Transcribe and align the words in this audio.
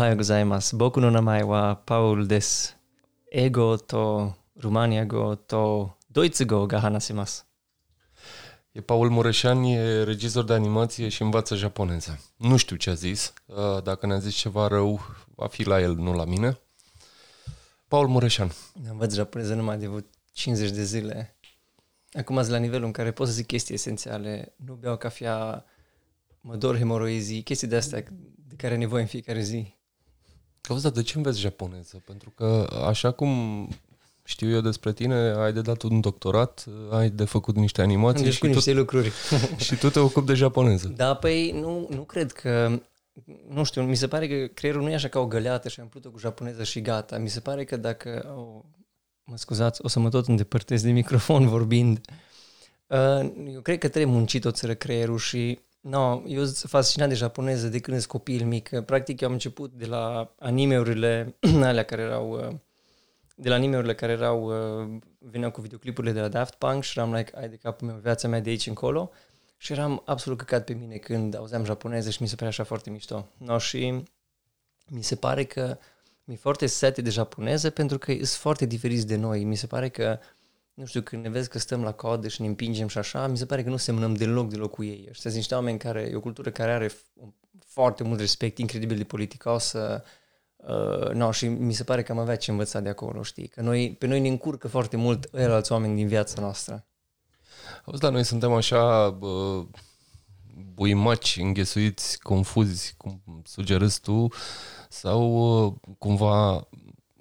Ohio 0.00 0.16
gozaimasu. 0.16 0.76
Boku 0.76 1.00
no 1.00 1.10
namae 1.10 1.42
wa 1.42 1.74
Paul 1.74 2.26
des. 2.26 2.76
Ego 3.30 3.76
to 3.76 4.34
Rumania 4.60 5.04
go 5.04 5.34
to 5.34 5.90
Doitsu 6.06 6.44
go 6.46 6.66
ga 6.66 6.78
hanasimasu. 6.78 7.44
E 8.72 8.80
Paul 8.80 9.10
Mureșan, 9.10 9.62
e 9.62 10.02
regizor 10.02 10.44
de 10.44 10.52
animație 10.52 11.08
și 11.08 11.22
învață 11.22 11.54
japoneză. 11.54 12.20
Nu 12.36 12.56
știu 12.56 12.76
ce 12.76 12.90
a 12.90 12.94
zis. 12.94 13.32
Uh, 13.46 13.82
Dacă 13.82 14.06
ne-a 14.06 14.18
zis 14.18 14.34
ceva 14.34 14.66
rău, 14.66 15.00
va 15.34 15.46
fi 15.46 15.62
la 15.62 15.80
el, 15.80 15.94
nu 15.94 16.14
la 16.14 16.24
mine. 16.24 16.58
Paul 17.88 18.08
Mureșan. 18.08 18.52
Învăț 18.90 19.14
japoneză 19.14 19.54
numai 19.54 19.78
de 19.78 19.86
vreo 19.86 20.00
50 20.32 20.70
de 20.70 20.84
zile. 20.84 21.36
Acum 22.12 22.36
sunt 22.36 22.48
la 22.48 22.56
nivelul 22.58 22.86
în 22.86 22.92
care 22.92 23.12
pot 23.12 23.26
să 23.26 23.32
zic 23.32 23.46
chestii 23.46 23.74
esențiale. 23.74 24.54
Nu 24.56 24.74
beau 24.74 24.96
cafea, 24.96 25.64
mă 26.40 26.56
dor 26.56 26.76
hemoroizii, 26.76 27.42
chestii 27.42 27.68
de 27.68 27.76
astea 27.76 28.04
de 28.48 28.54
care 28.56 28.72
ai 28.72 28.78
nevoie 28.78 29.02
în 29.02 29.08
fiecare 29.08 29.40
zi. 29.40 29.78
Auzi, 30.68 30.82
dar 30.82 30.92
de 30.92 31.02
ce 31.02 31.16
înveți 31.16 31.40
japoneză? 31.40 32.02
Pentru 32.04 32.30
că, 32.30 32.66
așa 32.86 33.10
cum 33.10 33.68
știu 34.24 34.50
eu 34.50 34.60
despre 34.60 34.92
tine, 34.92 35.14
ai 35.14 35.52
de 35.52 35.60
dat 35.60 35.82
un 35.82 36.00
doctorat, 36.00 36.66
ai 36.90 37.10
de 37.10 37.24
făcut 37.24 37.56
niște 37.56 37.82
animații 37.82 38.24
Deci 38.24 38.32
și 38.32 38.40
cu 38.40 38.46
tu, 38.46 38.52
niște 38.52 38.72
lucruri. 38.72 39.12
și 39.66 39.76
tu 39.76 39.90
te 39.90 39.98
ocupi 39.98 40.26
de 40.26 40.34
japoneză. 40.34 40.92
Da, 40.96 41.14
păi 41.14 41.50
nu, 41.50 41.86
nu 41.90 42.02
cred 42.02 42.32
că... 42.32 42.80
Nu 43.48 43.64
știu, 43.64 43.82
mi 43.82 43.96
se 43.96 44.08
pare 44.08 44.28
că 44.28 44.46
creierul 44.54 44.82
nu 44.82 44.90
e 44.90 44.94
așa 44.94 45.08
ca 45.08 45.18
o 45.18 45.26
găleată 45.26 45.68
și 45.68 45.80
am 45.80 45.84
umplut-o 45.84 46.10
cu 46.10 46.18
japoneză 46.18 46.64
și 46.64 46.80
gata. 46.80 47.18
Mi 47.18 47.28
se 47.28 47.40
pare 47.40 47.64
că 47.64 47.76
dacă... 47.76 48.34
Oh, 48.36 48.62
mă 49.24 49.36
scuzați, 49.36 49.80
o 49.84 49.88
să 49.88 49.98
mă 49.98 50.08
tot 50.08 50.26
îndepărtez 50.26 50.82
de 50.82 50.90
microfon 50.90 51.48
vorbind. 51.48 52.00
Uh, 52.86 53.32
eu 53.52 53.60
cred 53.60 53.78
că 53.78 53.88
trebuie 53.88 54.12
muncit 54.12 54.44
o 54.44 54.50
țără 54.50 54.74
creierul 54.74 55.18
și 55.18 55.58
No, 55.80 56.22
eu 56.26 56.44
sunt 56.44 56.70
fascinat 56.70 57.08
de 57.08 57.14
japoneză 57.14 57.68
de 57.68 57.78
când 57.78 57.96
sunt 57.98 58.10
copil 58.10 58.44
mic. 58.46 58.80
Practic, 58.80 59.20
eu 59.20 59.28
am 59.28 59.34
început 59.34 59.72
de 59.72 59.86
la 59.86 60.34
animeurile 60.38 61.36
alea 61.62 61.82
care 61.84 62.02
erau... 62.02 62.48
uh, 62.48 62.56
De 63.34 63.48
la 63.48 63.54
animeurile 63.54 63.94
care 63.94 64.12
erau... 64.12 64.44
uh, 64.82 64.98
Veneau 65.18 65.50
cu 65.50 65.60
videoclipurile 65.60 66.12
de 66.12 66.20
la 66.20 66.28
Daft 66.28 66.54
Punk 66.54 66.82
și 66.82 66.98
eram 66.98 67.14
like, 67.14 67.32
ai 67.36 67.48
de 67.48 67.56
capul 67.56 67.86
meu, 67.86 67.96
viața 67.96 68.28
mea 68.28 68.40
de 68.40 68.50
aici 68.50 68.66
încolo. 68.66 69.10
Și 69.56 69.72
eram 69.72 70.02
absolut 70.04 70.38
căcat 70.38 70.64
pe 70.64 70.72
mine 70.72 70.96
când 70.96 71.36
auzeam 71.36 71.64
japoneză 71.64 72.10
și 72.10 72.22
mi 72.22 72.28
se 72.28 72.34
părea 72.34 72.48
așa 72.48 72.64
foarte 72.64 72.90
mișto. 72.90 73.26
No, 73.36 73.58
și 73.58 74.02
mi 74.88 75.02
se 75.02 75.16
pare 75.16 75.44
că 75.44 75.78
mi-e 76.24 76.36
foarte 76.36 76.66
sete 76.66 77.02
de 77.02 77.10
japoneză 77.10 77.70
pentru 77.70 77.98
că 77.98 78.12
sunt 78.12 78.26
foarte 78.26 78.66
diferiți 78.66 79.06
de 79.06 79.16
noi. 79.16 79.44
Mi 79.44 79.56
se 79.56 79.66
pare 79.66 79.88
că, 79.88 80.18
nu 80.80 80.86
știu, 80.86 81.00
când 81.00 81.22
ne 81.22 81.28
vezi 81.28 81.48
că 81.48 81.58
stăm 81.58 81.82
la 81.82 81.92
codă 81.92 82.28
și 82.28 82.40
ne 82.40 82.46
împingem 82.46 82.88
și 82.88 82.98
așa, 82.98 83.26
mi 83.26 83.36
se 83.36 83.46
pare 83.46 83.62
că 83.62 83.68
nu 83.68 83.76
semnăm 83.76 84.14
deloc, 84.14 84.48
deloc 84.48 84.70
cu 84.70 84.84
ei. 84.84 85.06
Ăștia 85.08 85.30
sunt 85.30 85.34
niște 85.34 85.54
oameni 85.54 85.78
care, 85.78 86.00
e 86.00 86.16
o 86.16 86.20
cultură 86.20 86.50
care 86.50 86.72
are 86.72 86.88
f- 86.88 87.32
foarte 87.66 88.02
mult 88.02 88.20
respect, 88.20 88.58
incredibil 88.58 88.96
de 88.96 89.04
politicosă, 89.04 90.04
Uh, 90.66 91.10
no, 91.12 91.30
și 91.30 91.48
mi 91.48 91.72
se 91.72 91.84
pare 91.84 92.02
că 92.02 92.12
am 92.12 92.18
avea 92.18 92.36
ce 92.36 92.50
învăța 92.50 92.80
de 92.80 92.88
acolo, 92.88 93.22
știi? 93.22 93.48
Că 93.48 93.60
noi, 93.60 93.96
pe 93.98 94.06
noi 94.06 94.20
ne 94.20 94.28
încurcă 94.28 94.68
foarte 94.68 94.96
mult 94.96 95.28
alți 95.34 95.72
oameni 95.72 95.96
din 95.96 96.06
viața 96.06 96.40
noastră. 96.40 96.86
Auzi, 97.84 98.00
dar 98.00 98.12
noi 98.12 98.24
suntem 98.24 98.52
așa 98.52 99.10
bă, 99.10 99.64
buimaci, 100.74 101.36
înghesuiți, 101.40 102.18
confuzi, 102.18 102.94
cum 102.96 103.22
sugerezi 103.44 104.00
tu, 104.00 104.28
sau 104.88 105.22
uh, 105.66 105.72
cumva 105.98 106.68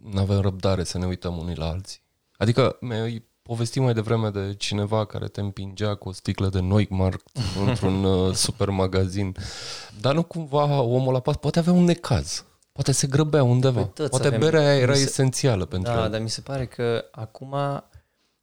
nu 0.01 0.19
avem 0.19 0.39
răbdare 0.39 0.83
să 0.83 0.97
ne 0.97 1.05
uităm 1.05 1.37
unii 1.37 1.55
la 1.55 1.69
alții. 1.69 2.01
Adică 2.37 2.77
mi-ai 2.81 3.27
povestit 3.41 3.81
mai 3.81 3.93
devreme 3.93 4.29
de 4.29 4.53
cineva 4.57 5.05
care 5.05 5.27
te 5.27 5.41
împingea 5.41 5.95
cu 5.95 6.09
o 6.09 6.11
sticlă 6.11 6.49
de 6.49 6.59
Neukmarkt 6.59 7.27
într-un 7.65 8.03
uh, 8.03 8.33
supermagazin, 8.35 9.35
dar 10.01 10.13
nu 10.13 10.23
cumva 10.23 10.81
omul 10.81 11.13
la 11.13 11.19
pas 11.19 11.35
poate 11.35 11.59
avea 11.59 11.73
un 11.73 11.83
necaz. 11.83 12.43
Poate 12.71 12.91
se 12.91 13.07
grăbea 13.07 13.43
undeva. 13.43 13.81
Păi 13.81 13.91
toți 13.93 14.09
Poate 14.09 14.27
avem- 14.27 14.39
berea 14.39 14.59
aia 14.59 14.77
era 14.79 14.91
mi 14.91 14.97
se- 14.97 15.03
esențială 15.03 15.65
pentru 15.65 15.91
Da, 15.93 16.03
el. 16.03 16.09
dar 16.11 16.21
mi 16.21 16.29
se 16.29 16.41
pare 16.41 16.65
că 16.67 17.05
acum 17.11 17.55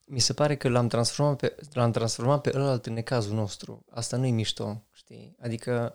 mi 0.04 0.18
se 0.18 0.32
pare 0.32 0.56
că 0.56 0.68
l-am 0.68 0.88
transformat 0.88 1.36
pe, 1.36 1.56
l-am 1.72 1.90
transformat 1.90 2.40
pe 2.40 2.50
ălalt 2.54 2.86
în 2.86 2.92
necazul 2.92 3.34
nostru. 3.34 3.84
Asta 3.90 4.16
nu 4.16 4.26
e 4.26 4.30
mișto, 4.30 4.82
știi? 4.92 5.36
Adică 5.42 5.94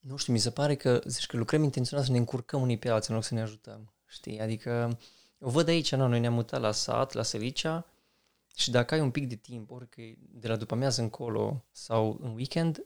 nu 0.00 0.16
știu, 0.16 0.32
mi 0.32 0.38
se 0.38 0.50
pare 0.50 0.74
că 0.74 1.00
zici 1.04 1.26
că 1.26 1.36
lucrăm 1.36 1.62
intenționat 1.62 2.04
să 2.04 2.10
ne 2.12 2.18
încurcăm 2.18 2.60
unii 2.62 2.78
pe 2.78 2.88
alții 2.88 3.08
în 3.10 3.14
loc 3.16 3.24
să 3.24 3.34
ne 3.34 3.40
ajutăm, 3.42 3.92
știi? 4.06 4.40
Adică 4.40 4.98
o 5.42 5.50
văd 5.50 5.68
aici, 5.68 5.94
nu, 5.94 6.08
noi 6.08 6.20
ne-am 6.20 6.34
mutat 6.34 6.60
la 6.60 6.72
sat, 6.72 7.12
la 7.12 7.22
Selicea 7.22 7.86
și 8.56 8.70
dacă 8.70 8.94
ai 8.94 9.00
un 9.00 9.10
pic 9.10 9.28
de 9.28 9.34
timp, 9.34 9.70
orică 9.70 10.02
de 10.30 10.48
la 10.48 10.56
după 10.56 10.74
amiază 10.74 11.02
încolo 11.02 11.64
sau 11.70 12.18
în 12.22 12.34
weekend, 12.34 12.84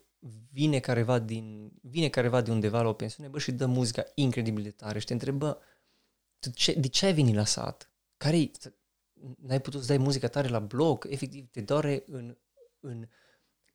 vine 0.53 0.79
careva 0.79 1.19
din, 1.19 1.73
vine 1.81 2.09
careva 2.09 2.41
de 2.41 2.51
undeva 2.51 2.83
la 2.83 2.89
o 2.89 2.93
pensiune, 2.93 3.29
bă, 3.29 3.39
și 3.39 3.53
dă 3.53 3.67
muzica 3.67 4.05
incredibil 4.15 4.63
de 4.63 4.71
tare 4.71 4.99
și 4.99 5.07
te 5.07 5.13
întrebă, 5.13 5.59
tu 6.39 6.51
ce, 6.51 6.73
de 6.73 6.89
ce 6.89 7.07
ai 7.07 7.15
venit 7.15 7.35
la 7.35 7.45
sat? 7.45 7.91
care 8.17 8.51
N-ai 9.37 9.61
putut 9.61 9.81
să 9.81 9.87
dai 9.87 9.99
muzica 9.99 10.29
tare 10.29 10.49
la 10.49 10.59
bloc? 10.59 11.07
Efectiv, 11.09 11.51
te 11.51 11.61
doare 11.61 12.05
în, 12.07 12.37
în 12.81 13.09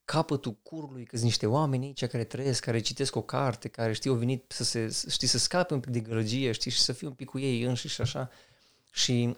capătul 0.06 0.54
curului, 0.64 1.04
că 1.04 1.16
sunt 1.16 1.24
niște 1.24 1.46
oameni 1.46 1.86
aici 1.86 2.06
care 2.06 2.24
trăiesc, 2.24 2.64
care 2.64 2.80
citesc 2.80 3.16
o 3.16 3.22
carte, 3.22 3.68
care 3.68 3.94
știu, 3.94 4.12
au 4.12 4.18
venit 4.18 4.52
să 4.52 4.64
se, 4.64 4.90
știi, 5.10 5.28
să 5.28 5.38
scape 5.38 5.74
un 5.74 5.80
pic 5.80 5.92
de 5.92 6.00
gălăgie, 6.00 6.52
știi, 6.52 6.72
și 6.72 6.82
să 6.82 6.94
fie 6.94 7.08
un 7.08 7.14
pic 7.14 7.30
cu 7.30 7.40
ei 7.40 7.62
înșiși 7.62 7.94
și 7.94 8.02
așa. 8.02 8.30
Și 8.92 9.36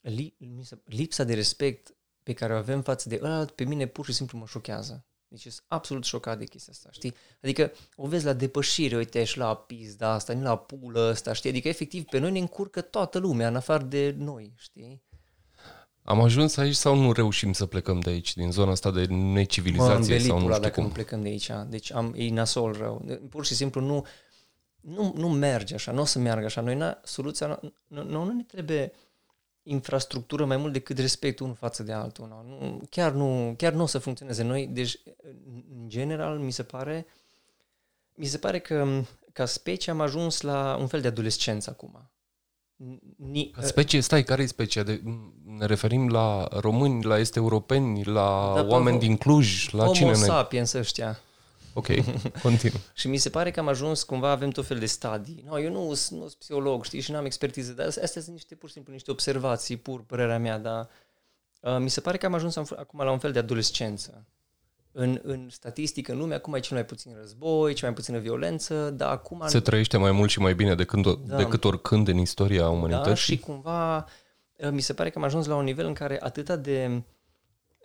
li, 0.00 0.34
mi 0.38 0.64
se- 0.64 0.80
lipsa 0.84 1.24
de 1.24 1.34
respect 1.34 1.94
pe 2.22 2.32
care 2.32 2.52
o 2.52 2.56
avem 2.56 2.82
față 2.82 3.08
de 3.08 3.18
ăla, 3.22 3.44
pe 3.44 3.64
mine 3.64 3.86
pur 3.86 4.04
și 4.04 4.12
simplu 4.12 4.38
mă 4.38 4.46
șochează. 4.46 5.04
Deci 5.28 5.40
sunt 5.40 5.64
absolut 5.66 6.04
șocat 6.04 6.38
de 6.38 6.44
chestia 6.44 6.72
asta, 6.76 6.88
știi? 6.92 7.14
Adică 7.42 7.72
o 7.96 8.06
vezi 8.06 8.24
la 8.24 8.32
depășire, 8.32 8.96
uite, 8.96 9.24
și 9.24 9.38
la 9.38 9.54
pizda 9.56 10.10
asta, 10.12 10.32
nu 10.32 10.42
la 10.42 10.56
pulă 10.58 11.00
asta, 11.00 11.32
știi? 11.32 11.50
Adică 11.50 11.68
efectiv 11.68 12.04
pe 12.04 12.18
noi 12.18 12.30
ne 12.30 12.38
încurcă 12.38 12.80
toată 12.80 13.18
lumea, 13.18 13.48
în 13.48 13.56
afară 13.56 13.82
de 13.84 14.14
noi, 14.18 14.52
știi? 14.56 15.02
Am 16.02 16.20
ajuns 16.20 16.56
aici 16.56 16.74
sau 16.74 16.96
nu 16.96 17.12
reușim 17.12 17.52
să 17.52 17.66
plecăm 17.66 18.00
de 18.00 18.10
aici, 18.10 18.34
din 18.34 18.50
zona 18.52 18.70
asta 18.70 18.90
de 18.90 19.06
Mă 19.08 19.16
necivilizație 19.16 19.94
îmbeli 19.94 20.20
sau 20.20 20.36
nu 20.36 20.42
pula 20.42 20.54
știu 20.54 20.66
dacă 20.66 20.74
cum? 20.80 20.86
nu 20.88 20.92
plecăm 20.94 21.22
de 21.22 21.28
aici. 21.28 21.50
Deci 21.68 21.92
am, 21.92 22.14
e 22.16 22.30
nasol 22.30 22.72
rău. 22.72 23.04
Pur 23.28 23.44
și 23.46 23.54
simplu 23.54 23.80
nu, 23.80 24.06
nu, 24.80 25.12
nu 25.16 25.28
merge 25.28 25.74
așa, 25.74 25.92
nu 25.92 26.00
o 26.00 26.04
să 26.04 26.18
meargă 26.18 26.44
așa. 26.44 26.60
Noi, 26.60 26.74
na, 26.74 27.00
soluția, 27.04 27.46
nu, 27.46 27.72
nu, 27.86 28.24
nu 28.24 28.32
ne 28.32 28.42
trebuie 28.42 28.92
infrastructură 29.62 30.44
mai 30.44 30.56
mult 30.56 30.72
decât 30.72 30.98
respectul 30.98 31.44
unul 31.44 31.56
față 31.58 31.82
de 31.82 31.92
altul. 31.92 32.26
Nu, 32.28 32.58
nu, 32.58 32.80
chiar, 32.90 33.12
nu, 33.12 33.54
chiar 33.56 33.72
nu 33.72 33.82
o 33.82 33.86
să 33.86 33.98
funcționeze. 33.98 34.42
Noi, 34.42 34.66
deci, 34.66 34.98
în 35.80 35.88
general, 35.88 36.38
mi 36.38 36.50
se 36.50 36.62
pare, 36.62 37.06
mi 38.14 38.26
se 38.26 38.38
pare 38.38 38.58
că 38.58 39.02
ca 39.32 39.44
specie 39.46 39.92
am 39.92 40.00
ajuns 40.00 40.40
la 40.40 40.76
un 40.80 40.86
fel 40.86 41.00
de 41.00 41.08
adolescență 41.08 41.70
acum. 41.70 42.10
Ni, 43.16 43.50
Ca 43.50 43.62
specie, 43.62 44.00
stai, 44.00 44.24
care 44.24 44.42
e 44.42 44.46
specia? 44.46 44.82
De, 44.82 45.02
ne 45.44 45.66
referim 45.66 46.08
la 46.08 46.48
români, 46.52 47.04
la 47.04 47.18
este 47.18 47.38
europeni, 47.38 48.04
la 48.04 48.52
Da, 48.54 48.66
oameni 48.68 48.98
pe- 48.98 49.06
din 49.06 49.16
Cluj, 49.16 49.70
la 49.70 49.82
Homo 49.82 49.92
cine 49.94 50.08
ne... 50.08 50.14
sapiens 50.14 50.72
ăștia. 50.72 51.18
Ok, 51.74 51.86
continuă. 52.42 52.78
Și 52.94 53.08
mi 53.08 53.16
se 53.16 53.30
pare 53.30 53.50
că 53.50 53.60
am 53.60 53.68
ajuns, 53.68 54.02
cumva 54.02 54.30
avem 54.30 54.50
tot 54.50 54.66
fel 54.66 54.78
de 54.78 54.86
stadii. 54.86 55.44
No, 55.46 55.60
eu 55.60 55.72
nu 55.72 55.94
sunt 55.94 56.20
nu 56.20 56.26
sunt 56.26 56.38
psiholog, 56.38 56.84
știi, 56.84 57.00
și 57.00 57.10
nu 57.10 57.16
am 57.16 57.24
expertiză, 57.24 57.72
dar 57.72 57.86
astea 57.86 58.06
sunt 58.06 58.26
niște, 58.26 58.54
pur 58.54 58.68
și 58.68 58.74
simplu, 58.74 58.92
niște 58.92 59.10
observații, 59.10 59.76
pur 59.76 60.04
părerea 60.04 60.38
mea, 60.38 60.58
dar 60.58 60.88
uh, 61.60 61.76
mi 61.78 61.90
se 61.90 62.00
pare 62.00 62.16
că 62.16 62.26
am 62.26 62.34
ajuns 62.34 62.56
am- 62.56 62.76
acum 62.76 63.00
la 63.00 63.10
un 63.10 63.18
fel 63.18 63.32
de 63.32 63.38
adolescență. 63.38 64.26
În, 64.92 65.20
în 65.22 65.48
statistică, 65.50 66.12
în 66.12 66.18
lume, 66.18 66.34
acum 66.34 66.54
e 66.54 66.60
cel 66.60 66.76
mai 66.76 66.84
puțin 66.84 67.14
război, 67.20 67.74
cel 67.74 67.88
mai 67.88 67.96
puțină 67.96 68.18
violență, 68.18 68.90
dar 68.90 69.10
acum... 69.10 69.42
Se 69.46 69.60
trăiește 69.60 69.96
mai 69.96 70.12
mult 70.12 70.30
și 70.30 70.40
mai 70.40 70.54
bine 70.54 70.74
decât, 70.74 71.26
da. 71.26 71.36
decât 71.36 71.64
oricând 71.64 72.08
în 72.08 72.18
istoria 72.18 72.60
da, 72.60 72.68
umanității. 72.68 73.34
și 73.34 73.38
cumva 73.38 73.96
uh, 74.56 74.70
mi 74.70 74.80
se 74.80 74.92
pare 74.92 75.10
că 75.10 75.18
am 75.18 75.24
ajuns 75.24 75.46
la 75.46 75.56
un 75.56 75.64
nivel 75.64 75.86
în 75.86 75.94
care 75.94 76.22
atâta 76.22 76.56
de... 76.56 77.02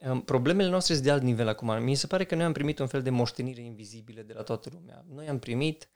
um, 0.10 0.22
Problemele 0.22 0.70
noastre 0.70 0.94
sunt 0.94 1.06
de 1.06 1.12
alt 1.12 1.22
nivel 1.22 1.48
acum. 1.48 1.84
Mi 1.84 1.96
se 1.96 2.08
pare 2.08 2.24
că 2.24 2.36
noi 2.36 2.46
am 2.46 2.52
primit 2.52 2.80
un 2.80 2.88
fel 2.88 3.02
de 3.02 3.10
moștenire 3.10 3.62
invizibilă 3.62 4.22
de 4.22 4.34
la 4.34 4.42
toată 4.42 4.70
lumea. 4.74 5.06
Noi 5.14 5.28
am 5.28 5.40
primit 5.40 5.90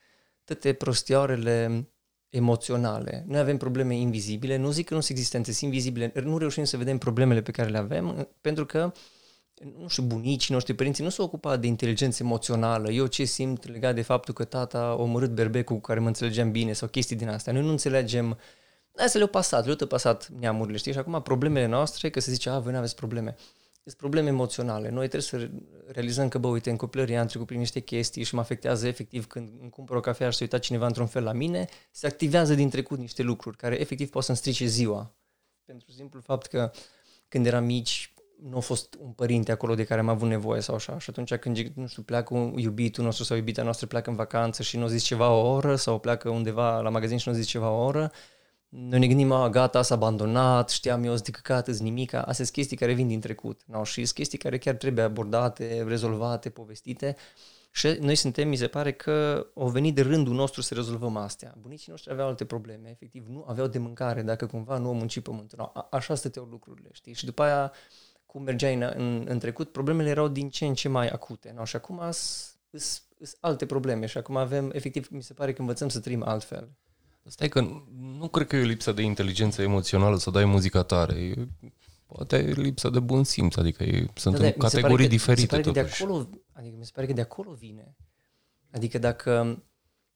toate 0.43 0.73
prostioarele 0.73 1.87
emoționale. 2.29 3.23
Noi 3.27 3.39
avem 3.39 3.57
probleme 3.57 3.95
invizibile, 3.95 4.55
nu 4.55 4.71
zic 4.71 4.87
că 4.87 4.93
nu 4.93 4.99
sunt 4.99 5.17
existente, 5.17 5.51
sunt 5.51 5.71
invizibile, 5.71 6.11
nu 6.23 6.37
reușim 6.37 6.63
să 6.63 6.77
vedem 6.77 6.97
problemele 6.97 7.41
pe 7.41 7.51
care 7.51 7.69
le 7.69 7.77
avem, 7.77 8.29
pentru 8.41 8.65
că 8.65 8.91
nu 9.79 9.87
știu, 9.87 10.03
bunicii 10.03 10.53
noștri, 10.53 10.73
părinții 10.73 11.03
nu 11.03 11.09
s-au 11.09 11.25
ocupat 11.25 11.59
de 11.59 11.67
inteligență 11.67 12.23
emoțională. 12.23 12.91
Eu 12.91 13.05
ce 13.05 13.23
simt 13.23 13.67
legat 13.67 13.95
de 13.95 14.01
faptul 14.01 14.33
că 14.33 14.43
tata 14.43 14.79
a 14.79 14.93
omorât 14.93 15.29
berbecul 15.29 15.75
cu 15.75 15.81
care 15.81 15.99
mă 15.99 16.07
înțelegeam 16.07 16.51
bine 16.51 16.73
sau 16.73 16.87
chestii 16.87 17.15
din 17.15 17.29
astea. 17.29 17.53
Noi 17.53 17.61
nu 17.61 17.69
înțelegem 17.69 18.37
Asta 18.95 19.17
le-au 19.17 19.29
pasat, 19.29 19.65
le-au 19.65 19.87
pasat 19.87 20.27
neamurile, 20.39 20.77
știi? 20.77 20.91
Și 20.91 20.97
acum 20.97 21.21
problemele 21.21 21.65
noastre, 21.65 22.09
că 22.09 22.19
se 22.19 22.31
zice, 22.31 22.49
a, 22.49 22.59
voi 22.59 22.71
nu 22.71 22.77
aveți 22.77 22.95
probleme. 22.95 23.35
Sunt 23.83 23.97
probleme 23.97 24.27
emoționale. 24.27 24.89
Noi 24.89 25.07
trebuie 25.07 25.21
să 25.21 25.49
realizăm 25.87 26.27
că, 26.27 26.37
bă, 26.37 26.47
uite, 26.47 26.69
în 26.69 26.75
copilărie 26.75 27.17
am 27.17 27.27
trecut 27.27 27.47
prin 27.47 27.59
niște 27.59 27.79
chestii 27.79 28.23
și 28.23 28.35
mă 28.35 28.41
afectează 28.41 28.87
efectiv 28.87 29.27
când 29.27 29.51
îmi 29.61 29.69
cumpăr 29.69 29.95
o 29.95 29.99
cafea 29.99 30.29
și 30.29 30.37
se 30.37 30.43
uita 30.43 30.59
cineva 30.59 30.85
într-un 30.85 31.07
fel 31.07 31.23
la 31.23 31.31
mine, 31.31 31.67
se 31.91 32.07
activează 32.07 32.53
din 32.53 32.69
trecut 32.69 32.97
niște 32.97 33.21
lucruri 33.21 33.57
care 33.57 33.79
efectiv 33.79 34.09
pot 34.09 34.23
să-mi 34.23 34.37
strice 34.37 34.65
ziua. 34.65 35.15
Pentru 35.65 35.91
simplu 35.91 36.21
fapt 36.21 36.45
că 36.45 36.71
când 37.27 37.45
eram 37.45 37.63
mici, 37.63 38.13
nu 38.41 38.57
a 38.57 38.59
fost 38.59 38.97
un 38.99 39.11
părinte 39.11 39.51
acolo 39.51 39.75
de 39.75 39.83
care 39.83 39.99
am 39.99 40.09
avut 40.09 40.27
nevoie 40.27 40.61
sau 40.61 40.75
așa. 40.75 40.99
Și 40.99 41.09
atunci 41.09 41.35
când, 41.35 41.57
nu 41.57 41.87
știu, 41.87 42.01
pleacă 42.01 42.33
un 42.33 42.57
iubitul 42.57 43.03
nostru 43.03 43.23
sau 43.23 43.37
iubita 43.37 43.63
noastră 43.63 43.87
pleacă 43.87 44.09
în 44.09 44.15
vacanță 44.15 44.63
și 44.63 44.77
nu 44.77 44.87
zis 44.87 45.03
ceva 45.03 45.31
o 45.31 45.49
oră 45.49 45.75
sau 45.75 45.99
pleacă 45.99 46.29
undeva 46.29 46.79
la 46.79 46.89
magazin 46.89 47.17
și 47.17 47.27
nu 47.27 47.33
zis 47.33 47.45
ceva 47.45 47.69
o 47.69 47.83
oră, 47.83 48.11
noi 48.69 48.99
ne 48.99 49.07
gândim, 49.07 49.31
a, 49.31 49.49
gata, 49.49 49.81
s-a 49.81 49.95
abandonat, 49.95 50.69
știam 50.69 51.03
eu, 51.03 51.15
de 51.15 51.31
căcat, 51.31 51.67
îți 51.67 51.83
nimica. 51.83 52.17
Astea 52.19 52.33
sunt 52.33 52.49
chestii 52.49 52.77
care 52.77 52.93
vin 52.93 53.07
din 53.07 53.19
trecut. 53.19 53.61
No? 53.65 53.83
Și 53.83 54.03
sunt 54.03 54.15
chestii 54.15 54.37
care 54.37 54.57
chiar 54.57 54.75
trebuie 54.75 55.03
abordate, 55.03 55.83
rezolvate, 55.87 56.49
povestite. 56.49 57.15
Și 57.71 57.87
noi 57.87 58.15
suntem, 58.15 58.47
mi 58.47 58.55
se 58.55 58.67
pare 58.67 58.93
că 58.93 59.47
au 59.55 59.67
venit 59.67 59.95
de 59.95 60.01
rândul 60.01 60.33
nostru 60.33 60.61
să 60.61 60.73
rezolvăm 60.73 61.17
astea. 61.17 61.55
Bunicii 61.59 61.91
noștri 61.91 62.11
aveau 62.11 62.27
alte 62.27 62.45
probleme, 62.45 62.89
efectiv, 62.89 63.25
nu 63.27 63.45
aveau 63.47 63.67
de 63.67 63.77
mâncare 63.77 64.21
dacă 64.21 64.45
cumva 64.45 64.77
nu 64.77 64.87
au 64.87 64.93
muncit 64.93 65.23
pământul. 65.23 65.57
No, 65.57 65.71
a, 65.73 65.87
așa 65.91 66.15
stăteau 66.15 66.45
lucrurile, 66.45 66.89
știi? 66.91 67.13
Și 67.13 67.25
după 67.25 67.43
aia, 67.43 67.71
cum 68.25 68.43
mergeai 68.43 68.75
în, 68.75 68.93
în, 68.95 69.25
în 69.27 69.39
trecut, 69.39 69.71
problemele 69.71 70.09
erau 70.09 70.27
din 70.27 70.49
ce 70.49 70.65
în 70.65 70.73
ce 70.73 70.89
mai 70.89 71.07
acute. 71.07 71.53
No? 71.55 71.63
Și 71.63 71.75
acum 71.75 72.01
sunt 72.11 73.37
alte 73.39 73.65
probleme 73.65 74.05
și 74.05 74.17
acum 74.17 74.35
avem, 74.35 74.71
efectiv, 74.73 75.07
mi 75.11 75.23
se 75.23 75.33
pare 75.33 75.53
că 75.53 75.61
învățăm 75.61 75.89
să 75.89 75.99
trăim 75.99 76.23
altfel. 76.23 76.69
Stai 77.29 77.49
că 77.49 77.61
nu 78.17 78.27
cred 78.27 78.47
că 78.47 78.55
e 78.55 78.63
lipsa 78.63 78.91
de 78.91 79.01
inteligență 79.01 79.61
emoțională 79.61 80.17
să 80.17 80.29
dai 80.29 80.45
muzica 80.45 80.83
tare. 80.83 81.19
E, 81.19 81.47
poate 82.05 82.37
e 82.37 82.51
lipsa 82.51 82.89
de 82.89 82.99
bun 82.99 83.23
simț, 83.23 83.55
adică 83.55 83.83
e, 83.83 84.05
sunt 84.15 84.37
da, 84.37 84.45
în 84.45 84.51
categorii 84.51 85.05
că, 85.05 85.11
diferite. 85.11 85.57
Mi 85.57 85.63
se 85.63 85.71
pare 85.71 85.83
că 85.83 85.95
de 85.95 86.03
acolo, 86.03 86.29
adică 86.51 86.75
mi 86.77 86.85
se 86.85 86.91
pare 86.93 87.07
că 87.07 87.13
de 87.13 87.21
acolo 87.21 87.51
vine. 87.51 87.95
Adică 88.71 88.97
dacă, 88.97 89.63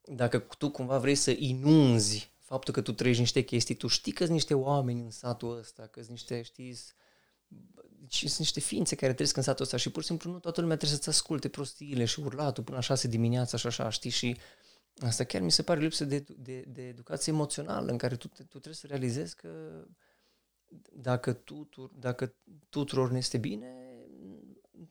dacă 0.01 0.37
tu 0.57 0.69
cumva 0.69 0.97
vrei 0.97 1.15
să 1.15 1.35
inunzi 1.37 2.31
faptul 2.39 2.73
că 2.73 2.81
tu 2.81 2.91
trăiești 2.91 3.21
niște 3.21 3.41
chestii, 3.41 3.75
tu 3.75 3.87
știi 3.87 4.11
că 4.11 4.23
sunt 4.23 4.35
niște 4.35 4.53
oameni 4.53 5.01
în 5.01 5.11
satul 5.11 5.57
ăsta, 5.57 5.87
că 5.91 5.99
sunt 5.99 6.11
niște, 6.11 6.41
știi, 6.41 6.77
deci 7.99 8.17
sunt 8.17 8.37
niște 8.37 8.59
ființe 8.59 8.95
care 8.95 9.13
trăiesc 9.13 9.37
în 9.37 9.43
satul 9.43 9.63
ăsta 9.63 9.77
și 9.77 9.89
pur 9.89 10.01
și 10.01 10.07
simplu 10.07 10.31
nu 10.31 10.39
toată 10.39 10.61
lumea 10.61 10.77
trebuie 10.77 10.97
să-ți 10.97 11.09
asculte 11.09 11.47
prostiile 11.47 12.05
și 12.05 12.19
urlatul 12.19 12.63
până 12.63 12.77
la 12.77 12.83
șase 12.83 13.07
dimineața 13.07 13.57
și 13.57 13.67
așa, 13.67 13.89
știi, 13.89 14.09
și 14.09 14.37
Asta 14.99 15.23
chiar 15.23 15.41
mi 15.41 15.51
se 15.51 15.61
pare 15.61 15.79
lipsă 15.79 16.05
de, 16.05 16.25
de, 16.37 16.65
de 16.67 16.87
educație 16.87 17.33
emoțională, 17.33 17.91
în 17.91 17.97
care 17.97 18.15
tu, 18.15 18.27
tu 18.27 18.43
trebuie 18.43 18.73
să 18.73 18.87
realizezi 18.87 19.35
că 19.35 19.49
dacă, 20.93 21.33
tutur, 21.33 21.91
dacă 21.99 22.33
tuturor 22.69 23.11
ne 23.11 23.17
este 23.17 23.37
bine, 23.37 23.83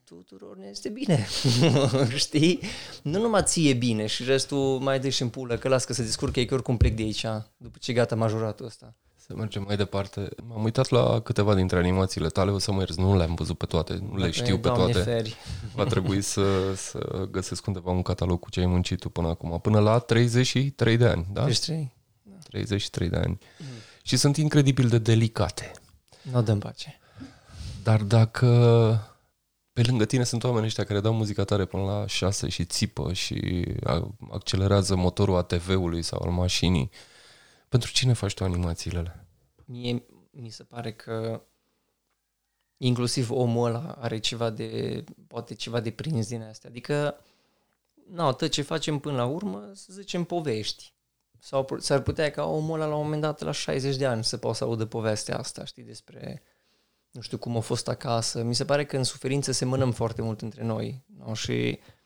tuturor 0.05 0.57
ne 0.57 0.67
este 0.67 0.89
bine, 0.89 1.27
știi? 2.15 2.61
Nu 3.03 3.21
numai 3.21 3.43
ție 3.45 3.75
bine 3.75 4.07
și 4.07 4.25
restul 4.25 4.79
mai 4.79 5.01
dai 5.01 5.11
și 5.11 5.23
în 5.23 5.29
pulă, 5.29 5.59
că 5.59 5.69
las 5.69 5.85
că 5.85 5.93
se 5.93 6.03
descurcă 6.03 6.41
ei 6.41 6.47
că 6.47 6.55
oricum 6.55 6.77
plec 6.77 6.97
de 6.97 7.03
aici, 7.03 7.27
după 7.57 7.79
ce 7.81 7.93
gata 7.93 8.15
majoratul 8.15 8.67
ăsta. 8.67 8.97
Să 9.33 9.39
mergem 9.39 9.63
mai 9.67 9.77
departe. 9.77 10.29
M-am 10.49 10.65
uitat 10.65 10.89
la 10.89 11.21
câteva 11.21 11.55
dintre 11.55 11.79
animațiile 11.79 12.29
tale, 12.29 12.51
o 12.51 12.59
să 12.59 12.73
mă 12.73 12.79
ierți, 12.79 13.01
nu 13.01 13.17
le-am 13.17 13.35
văzut 13.35 13.59
pe 13.59 13.67
toate, 13.67 13.99
nu 14.11 14.17
le 14.17 14.31
știu 14.31 14.59
pe 14.59 14.69
toate. 14.69 14.93
Feri. 14.93 15.37
Va 15.75 15.85
trebui 15.85 16.21
să, 16.33 16.75
să 16.75 17.29
găsesc 17.31 17.67
undeva 17.67 17.91
un 17.91 18.03
catalog 18.03 18.41
cu 18.41 18.51
ce 18.51 18.61
ai 18.61 18.67
muncit 18.67 18.99
tu 18.99 19.09
până 19.09 19.29
acum. 19.29 19.61
Până 19.61 19.79
la 19.79 19.99
33 19.99 20.97
de 20.97 21.07
ani, 21.07 21.27
da? 21.33 21.43
33. 21.43 21.93
Da. 22.23 22.37
33 22.49 23.09
de 23.09 23.17
ani. 23.17 23.39
Mm. 23.59 23.67
Și 24.03 24.17
sunt 24.17 24.37
incredibil 24.37 24.89
de 24.89 24.99
delicate. 24.99 25.71
Nu 26.23 26.43
dăm 26.43 26.59
pace. 26.59 26.99
Dar 27.83 28.03
dacă 28.03 28.47
pe 29.73 29.83
lângă 29.83 30.05
tine 30.05 30.25
sunt 30.25 30.45
oameni 30.45 30.67
ăștia 30.67 30.85
care 30.85 31.01
dau 31.01 31.15
muzica 31.15 31.45
tare 31.45 31.65
până 31.65 31.83
la 31.83 32.07
6 32.07 32.49
și 32.49 32.65
țipă 32.65 33.13
și 33.13 33.65
accelerează 34.31 34.97
motorul 34.97 35.37
ATV-ului 35.37 36.03
sau 36.03 36.23
al 36.23 36.31
mașinii, 36.31 36.91
pentru 37.69 37.93
cine 37.93 38.13
faci 38.13 38.35
tu 38.35 38.45
animațiile 38.45 38.99
alea? 38.99 39.22
Mie 39.73 40.03
mi 40.31 40.49
se 40.49 40.63
pare 40.63 40.93
că 40.93 41.43
inclusiv 42.77 43.31
omul 43.31 43.67
ăla 43.67 43.97
are 44.01 44.19
ceva 44.19 44.51
de, 44.51 45.05
poate 45.27 45.55
ceva 45.55 45.81
de 45.81 45.91
prins 45.91 46.29
din 46.29 46.43
astea. 46.43 46.71
Adică, 46.71 47.25
nu, 48.09 48.33
tot 48.33 48.51
ce 48.51 48.63
facem 48.63 48.99
până 48.99 49.17
la 49.17 49.25
urmă, 49.25 49.71
să 49.75 49.93
zicem 49.93 50.25
povești. 50.25 50.95
Sau 51.39 51.67
s-ar 51.79 52.01
putea 52.01 52.31
ca 52.31 52.45
omul 52.45 52.81
ăla 52.81 52.87
la 52.87 52.95
un 52.97 53.03
moment 53.03 53.23
dat, 53.23 53.41
la 53.41 53.51
60 53.51 53.97
de 53.97 54.07
ani, 54.07 54.25
să 54.25 54.37
poată 54.37 54.57
să 54.57 54.65
audă 54.65 54.87
povestea 54.87 55.39
asta, 55.39 55.65
știi, 55.65 55.83
despre, 55.83 56.43
nu 57.11 57.21
știu, 57.21 57.39
cum 57.39 57.57
a 57.57 57.61
fost 57.61 57.89
acasă. 57.89 58.43
Mi 58.43 58.55
se 58.55 58.65
pare 58.65 58.85
că 58.85 58.97
în 58.97 59.05
suferință 59.05 59.53
semănăm 59.53 59.93
foarte 59.93 60.23
mult 60.23 60.41
între 60.41 60.65
noi. 60.65 61.05
Nu? 61.07 61.35
Și 61.35 61.79
Uh, 61.79 62.02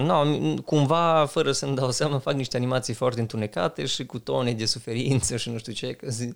no, 0.00 0.24
cumva, 0.64 1.26
fără 1.26 1.52
să-mi 1.52 1.76
dau 1.76 1.90
seama, 1.90 2.18
fac 2.18 2.34
niște 2.34 2.56
animații 2.56 2.94
foarte 2.94 3.20
întunecate 3.20 3.86
și 3.86 4.06
cu 4.06 4.18
tone 4.18 4.52
de 4.52 4.64
suferință 4.64 5.36
și 5.36 5.50
nu 5.50 5.58
știu 5.58 5.72
ce, 5.72 5.92
că 5.92 6.10
zi, 6.10 6.32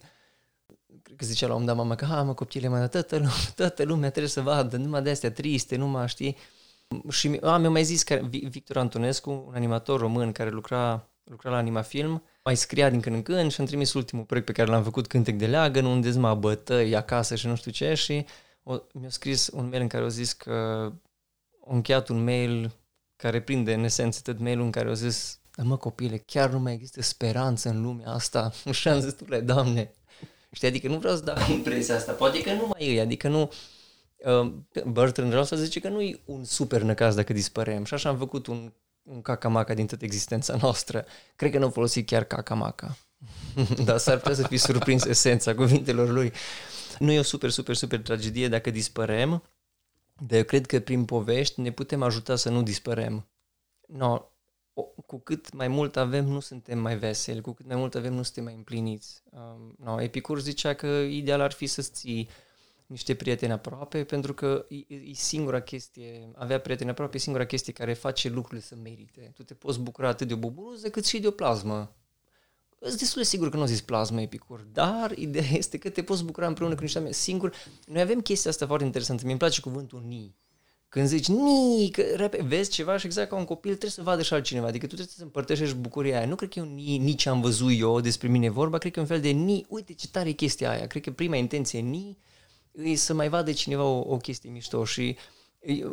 cred 1.03 1.17
că 1.17 1.25
zicea 1.25 1.47
la 1.47 1.55
un 1.55 1.65
dat 1.65 1.77
mama 1.77 1.95
că, 1.95 2.05
ha, 2.05 2.23
mă, 2.23 2.35
copile, 2.35 2.69
mă, 2.69 2.87
toată, 2.87 3.17
lumea, 3.17 3.33
toată 3.57 3.83
lumea 3.85 4.11
trebuie 4.11 4.33
să 4.33 4.41
vadă, 4.41 4.77
numai 4.77 5.03
de 5.03 5.11
astea 5.11 5.31
triste, 5.31 5.77
numai, 5.77 6.09
știi? 6.09 6.37
Și 7.11 7.39
a, 7.43 7.57
mi-a 7.57 7.71
mai 7.71 7.85
zis 7.85 8.03
că 8.03 8.15
Victor 8.31 8.77
Antonescu, 8.77 9.31
un 9.31 9.55
animator 9.55 10.01
român 10.01 10.33
care 10.33 10.51
lucra, 10.51 11.09
lucra 11.25 11.51
la 11.51 11.57
Animafilm, 11.57 12.23
mai 12.45 12.57
scria 12.57 12.91
din 12.91 13.01
când 13.01 13.15
în 13.15 13.23
când 13.23 13.51
și 13.51 13.61
am 13.61 13.67
trimis 13.67 13.93
ultimul 13.93 14.25
proiect 14.25 14.47
pe 14.47 14.55
care 14.55 14.71
l-am 14.71 14.83
făcut, 14.83 15.07
Cântec 15.07 15.37
de 15.37 15.47
Leagăn, 15.47 15.85
unde 15.85 16.11
mă 16.11 16.35
bătăi 16.35 16.97
acasă 16.97 17.35
și 17.35 17.47
nu 17.47 17.55
știu 17.57 17.71
ce 17.71 17.95
și 17.95 18.27
o, 18.63 18.77
mi-a 18.93 19.11
scris 19.11 19.51
un 19.53 19.69
mail 19.69 19.83
în 19.83 19.89
care 19.89 20.05
a 20.05 20.09
zis 20.09 20.33
că 20.33 20.53
a 21.67 21.75
încheiat 21.75 22.09
un 22.09 22.25
mail 22.25 22.73
care 23.19 23.41
prinde 23.41 23.75
în 23.75 23.85
esență 23.85 24.21
tot 24.23 24.39
mail 24.39 24.61
în 24.61 24.71
care 24.71 24.89
au 24.89 24.95
zis 24.95 25.41
da 25.59 25.65
mă 25.65 25.77
copile, 25.77 26.17
chiar 26.17 26.51
nu 26.51 26.59
mai 26.59 26.73
există 26.73 27.03
speranță 27.03 27.69
în 27.69 27.83
lumea 27.83 28.11
asta. 28.11 28.53
Și 28.71 28.89
am 28.89 29.01
zis, 29.01 29.13
tu 29.13 29.25
le, 29.29 29.41
Doamne, 29.41 29.93
știi, 30.53 30.69
adică 30.69 30.89
nu 30.89 30.99
vreau 30.99 31.17
să 31.17 31.23
dau 31.23 31.37
impresia 31.53 31.95
asta, 31.95 32.13
poate 32.13 32.43
că 32.43 32.53
nu 32.53 32.67
mai 32.67 32.95
e, 32.95 33.01
adică 33.01 33.29
nu... 33.29 33.51
Uh, 34.17 34.53
Bertrand 34.87 35.33
Russell 35.33 35.61
zice 35.61 35.81
că 35.81 35.89
nu 35.89 36.01
e 36.01 36.21
un 36.25 36.45
super 36.45 36.83
năcaz 36.83 37.15
dacă 37.15 37.33
dispărem 37.33 37.85
și 37.85 37.95
așa 37.95 38.09
am 38.09 38.17
făcut 38.17 38.47
un, 38.47 38.73
un 39.03 39.23
cacamaca 39.23 39.75
din 39.75 39.87
toată 39.87 40.05
existența 40.05 40.57
noastră. 40.63 41.05
Cred 41.37 41.51
că 41.51 41.59
nu 41.59 41.71
folosit 41.71 42.07
chiar 42.07 42.25
cacamaca. 42.25 42.97
Dar 43.85 43.99
s-ar 43.99 44.17
putea 44.17 44.35
să 44.35 44.47
fi 44.47 44.57
surprins 44.57 45.05
esența 45.05 45.55
cuvintelor 45.55 46.09
lui. 46.09 46.33
Nu 46.99 47.13
e 47.13 47.19
o 47.19 47.23
super, 47.23 47.51
super, 47.51 47.75
super 47.75 48.01
tragedie 48.01 48.49
dacă 48.49 48.71
dispărem, 48.71 49.43
dar 50.27 50.39
eu 50.39 50.45
cred 50.45 50.67
că 50.67 50.81
prin 50.81 51.05
povești 51.05 51.61
ne 51.61 51.71
putem 51.71 52.03
ajuta 52.03 52.37
să 52.37 52.51
nu 52.51 52.63
dispărem. 52.63 53.29
No, 53.87 54.23
cu 55.07 55.19
cât 55.19 55.53
mai 55.53 55.69
mult 55.69 55.97
avem, 55.97 56.25
nu 56.25 56.41
suntem 56.41 56.79
mai 56.79 56.99
veseli, 56.99 57.41
cu 57.41 57.53
cât 57.53 57.67
mai 57.67 57.77
mult 57.77 57.95
avem, 57.95 58.15
nu 58.15 58.23
suntem 58.23 58.45
mai 58.45 58.55
împliniți. 58.55 59.23
Um, 59.31 59.75
no, 59.79 60.03
Epicur 60.03 60.41
zicea 60.41 60.75
că 60.75 60.87
ideal 60.87 61.41
ar 61.41 61.53
fi 61.53 61.67
să-ți 61.67 61.93
ții 61.93 62.29
niște 62.87 63.15
prieteni 63.15 63.53
aproape, 63.53 64.05
pentru 64.05 64.35
că 64.35 64.67
e, 64.69 64.95
e 64.95 65.13
singura 65.13 65.61
chestie, 65.61 66.31
avea 66.35 66.61
prieteni 66.61 66.91
aproape 66.91 67.17
e 67.17 67.21
singura 67.21 67.47
chestie 67.47 67.73
care 67.73 67.93
face 67.95 68.29
lucrurile 68.29 68.61
să 68.61 68.75
merite. 68.75 69.33
Tu 69.35 69.43
te 69.43 69.55
poți 69.55 69.81
bucura 69.81 70.09
atât 70.09 70.29
de 70.29 70.35
o 70.35 70.37
bubuluză 70.37 70.91
cât 70.91 71.05
și 71.07 71.21
de 71.21 71.27
o 71.27 71.31
plasmă. 71.31 71.97
Sunt 72.81 72.99
destul 72.99 73.23
de 73.23 73.29
sigur 73.29 73.51
că 73.51 73.57
nu 73.57 73.67
zis 73.67 73.81
plasma 73.81 74.21
Epicur, 74.21 74.61
dar 74.73 75.13
ideea 75.17 75.49
este 75.53 75.79
că 75.79 75.89
te 75.89 76.03
poți 76.03 76.25
bucura 76.25 76.47
împreună 76.47 76.75
cu 76.75 76.81
niște 76.81 76.99
oameni. 76.99 77.17
Singur, 77.17 77.55
noi 77.87 78.01
avem 78.01 78.21
chestia 78.21 78.51
asta 78.51 78.67
foarte 78.67 78.85
interesantă. 78.85 79.23
Mi-e 79.27 79.37
place 79.37 79.61
cuvântul 79.61 80.03
ni. 80.07 80.37
Când 80.89 81.07
zici 81.07 81.29
ni, 81.29 81.91
că 81.91 82.03
repede, 82.03 82.43
vezi 82.43 82.71
ceva 82.71 82.97
și 82.97 83.07
exact 83.07 83.29
ca 83.29 83.37
un 83.37 83.45
copil 83.45 83.71
trebuie 83.71 83.91
să 83.91 84.03
vadă 84.03 84.23
și 84.23 84.35
altcineva. 84.35 84.67
Adică 84.67 84.87
tu 84.87 84.95
trebuie 84.95 85.15
să 85.17 85.23
împărtășești 85.23 85.75
bucuria 85.75 86.17
aia. 86.17 86.27
Nu 86.27 86.35
cred 86.35 86.49
că 86.49 86.59
e 86.59 86.63
un 86.63 86.75
ni, 86.75 86.99
nici 86.99 87.27
am 87.27 87.41
văzut 87.41 87.73
eu 87.79 88.01
despre 88.01 88.29
mine 88.29 88.51
vorba, 88.51 88.79
cred 88.79 88.93
că 88.93 88.99
e 88.99 89.03
un 89.03 89.09
fel 89.09 89.21
de 89.21 89.29
ni, 89.29 89.67
uite 89.69 89.93
ce 89.93 90.09
tare 90.09 90.29
e 90.29 90.33
chestia 90.33 90.71
aia. 90.71 90.87
Cred 90.87 91.03
că 91.03 91.11
prima 91.11 91.37
intenție 91.37 91.79
ni 91.79 92.19
e 92.73 92.95
să 92.95 93.15
mai 93.15 93.29
vadă 93.29 93.53
cineva 93.53 93.85
o, 93.85 94.13
o 94.13 94.17
chestie 94.17 94.51
mișto 94.51 94.85
și 94.85 95.17
uh, 95.17 95.38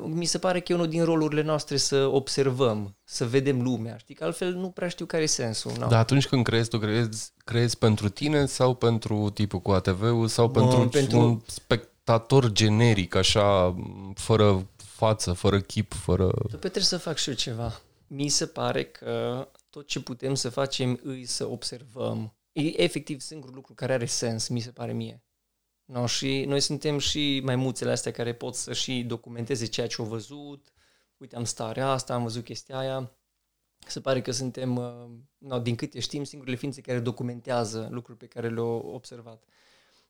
mi 0.06 0.26
se 0.26 0.38
pare 0.38 0.60
că 0.60 0.72
e 0.72 0.76
unul 0.76 0.88
din 0.88 1.04
rolurile 1.04 1.42
noastre 1.42 1.78
să 1.78 2.06
observăm, 2.06 2.98
să 3.04 3.26
vedem 3.26 3.62
lumea, 3.62 3.98
știi? 3.98 4.16
Că 4.16 4.24
altfel 4.24 4.54
nu 4.54 4.70
prea 4.70 4.88
știu 4.88 5.06
care 5.06 5.24
e 5.24 5.26
sensul. 5.26 5.72
No. 5.80 5.88
Dar 5.88 6.00
atunci 6.00 6.28
când 6.28 6.44
creezi, 6.44 6.70
tu 6.70 6.80
creezi, 6.80 7.32
creezi 7.38 7.78
pentru 7.78 8.10
tine 8.10 8.46
sau 8.46 8.76
pentru 8.76 9.30
tipul 9.30 9.60
cu 9.60 9.72
ATV-ul 9.72 10.28
sau 10.28 10.48
Bun, 10.48 10.68
pentru, 10.68 10.90
pentru 10.90 11.20
un 11.20 11.42
spectator 11.46 12.52
generic, 12.52 13.16
așa, 13.16 13.76
fără 14.14 14.68
față, 14.76 15.34
fără 15.34 15.60
chip, 15.60 15.94
fără... 15.94 16.28
Tu 16.28 16.58
trebuie 16.58 16.84
să 16.84 16.98
fac 16.98 17.18
și 17.18 17.30
eu 17.30 17.36
ceva. 17.36 17.82
Mi 18.08 18.30
se 18.30 18.46
pare 18.46 18.84
că 18.84 19.48
tot 19.70 19.88
ce 19.88 20.00
putem 20.00 20.34
să 20.34 20.50
facem 20.50 21.00
îi 21.04 21.26
să 21.26 21.48
observăm. 21.48 22.36
E 22.52 22.82
efectiv 22.82 23.20
singurul 23.20 23.56
lucru 23.56 23.74
care 23.74 23.94
are 23.94 24.06
sens, 24.06 24.48
mi 24.48 24.60
se 24.60 24.70
pare 24.70 24.94
mie. 24.94 25.25
No, 25.86 26.06
și 26.06 26.46
noi 26.48 26.60
suntem 26.60 26.98
și 26.98 27.42
maimuțele 27.44 27.92
astea 27.92 28.12
care 28.12 28.34
pot 28.34 28.56
să 28.56 28.74
și 28.74 29.04
documenteze 29.04 29.66
ceea 29.66 29.88
ce 29.88 29.96
au 30.00 30.06
văzut. 30.06 30.74
Uite, 31.18 31.36
am 31.36 31.44
starea 31.44 31.90
asta, 31.90 32.14
am 32.14 32.24
văzut 32.24 32.44
chestia 32.44 32.78
aia. 32.78 33.12
Se 33.88 34.02
pare 34.02 34.22
că 34.22 34.32
suntem, 34.32 34.76
uh, 34.76 35.10
no, 35.38 35.60
din 35.60 35.76
câte 35.76 36.00
știm, 36.00 36.24
singurele 36.24 36.58
ființe 36.58 36.82
care 36.82 37.00
documentează 37.00 37.88
lucruri 37.92 38.18
pe 38.18 38.26
care 38.26 38.50
le-au 38.50 38.92
observat. 38.94 39.44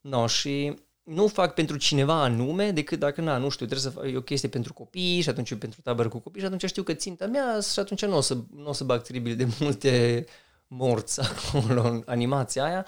No, 0.01 0.27
și 0.27 0.75
nu 1.03 1.27
fac 1.27 1.53
pentru 1.53 1.77
cineva 1.77 2.23
anume, 2.23 2.71
decât 2.71 2.99
dacă, 2.99 3.21
na, 3.21 3.37
nu 3.37 3.49
știu, 3.49 3.65
trebuie 3.65 3.91
să 3.91 3.99
fac 3.99 4.15
o 4.15 4.21
chestie 4.21 4.49
pentru 4.49 4.73
copii 4.73 5.21
și 5.21 5.29
atunci 5.29 5.55
pentru 5.55 5.81
tabără 5.81 6.09
cu 6.09 6.19
copii 6.19 6.39
și 6.39 6.45
atunci 6.45 6.65
știu 6.65 6.83
că 6.83 6.93
ținta 6.93 7.27
mea 7.27 7.59
și 7.59 7.79
atunci 7.79 8.05
nu 8.05 8.15
o 8.15 8.21
să, 8.21 8.37
n-o 8.55 8.71
să 8.71 8.83
bag 8.83 9.01
tribil 9.01 9.35
de 9.35 9.47
multe 9.59 10.25
morți 10.67 11.21
acolo 11.29 11.87
în 11.87 12.03
animația 12.05 12.63
aia, 12.63 12.85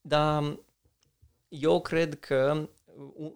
dar 0.00 0.58
eu 1.50 1.80
cred 1.80 2.20
că 2.20 2.68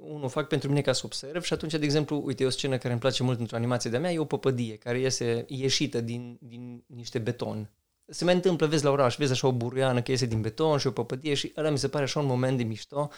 unul 0.00 0.28
fac 0.28 0.48
pentru 0.48 0.68
mine 0.68 0.80
ca 0.80 0.92
să 0.92 1.02
observ 1.04 1.42
și 1.42 1.52
atunci, 1.52 1.74
de 1.74 1.84
exemplu, 1.84 2.22
uite, 2.24 2.46
o 2.46 2.50
scenă 2.50 2.76
care 2.78 2.90
îmi 2.92 3.00
place 3.00 3.22
mult 3.22 3.40
într-o 3.40 3.56
animație 3.56 3.90
de-a 3.90 4.00
mea 4.00 4.12
e 4.12 4.18
o 4.18 4.24
păpădie 4.24 4.76
care 4.76 4.98
iese 4.98 5.44
ieșită 5.48 6.00
din, 6.00 6.38
din 6.40 6.84
niște 6.86 7.18
beton. 7.18 7.70
Se 8.06 8.24
mai 8.24 8.34
întâmplă, 8.34 8.66
vezi 8.66 8.84
la 8.84 8.90
oraș, 8.90 9.16
vezi 9.16 9.32
așa 9.32 9.46
o 9.46 9.52
buruiană 9.52 9.98
care 9.98 10.10
iese 10.10 10.26
din 10.26 10.40
beton 10.40 10.78
și 10.78 10.86
o 10.86 10.90
păpădie 10.90 11.34
și 11.34 11.52
ăla 11.56 11.70
mi 11.70 11.78
se 11.78 11.88
pare 11.88 12.04
așa 12.04 12.20
un 12.20 12.26
moment 12.26 12.56
de 12.56 12.62
mișto 12.62 13.10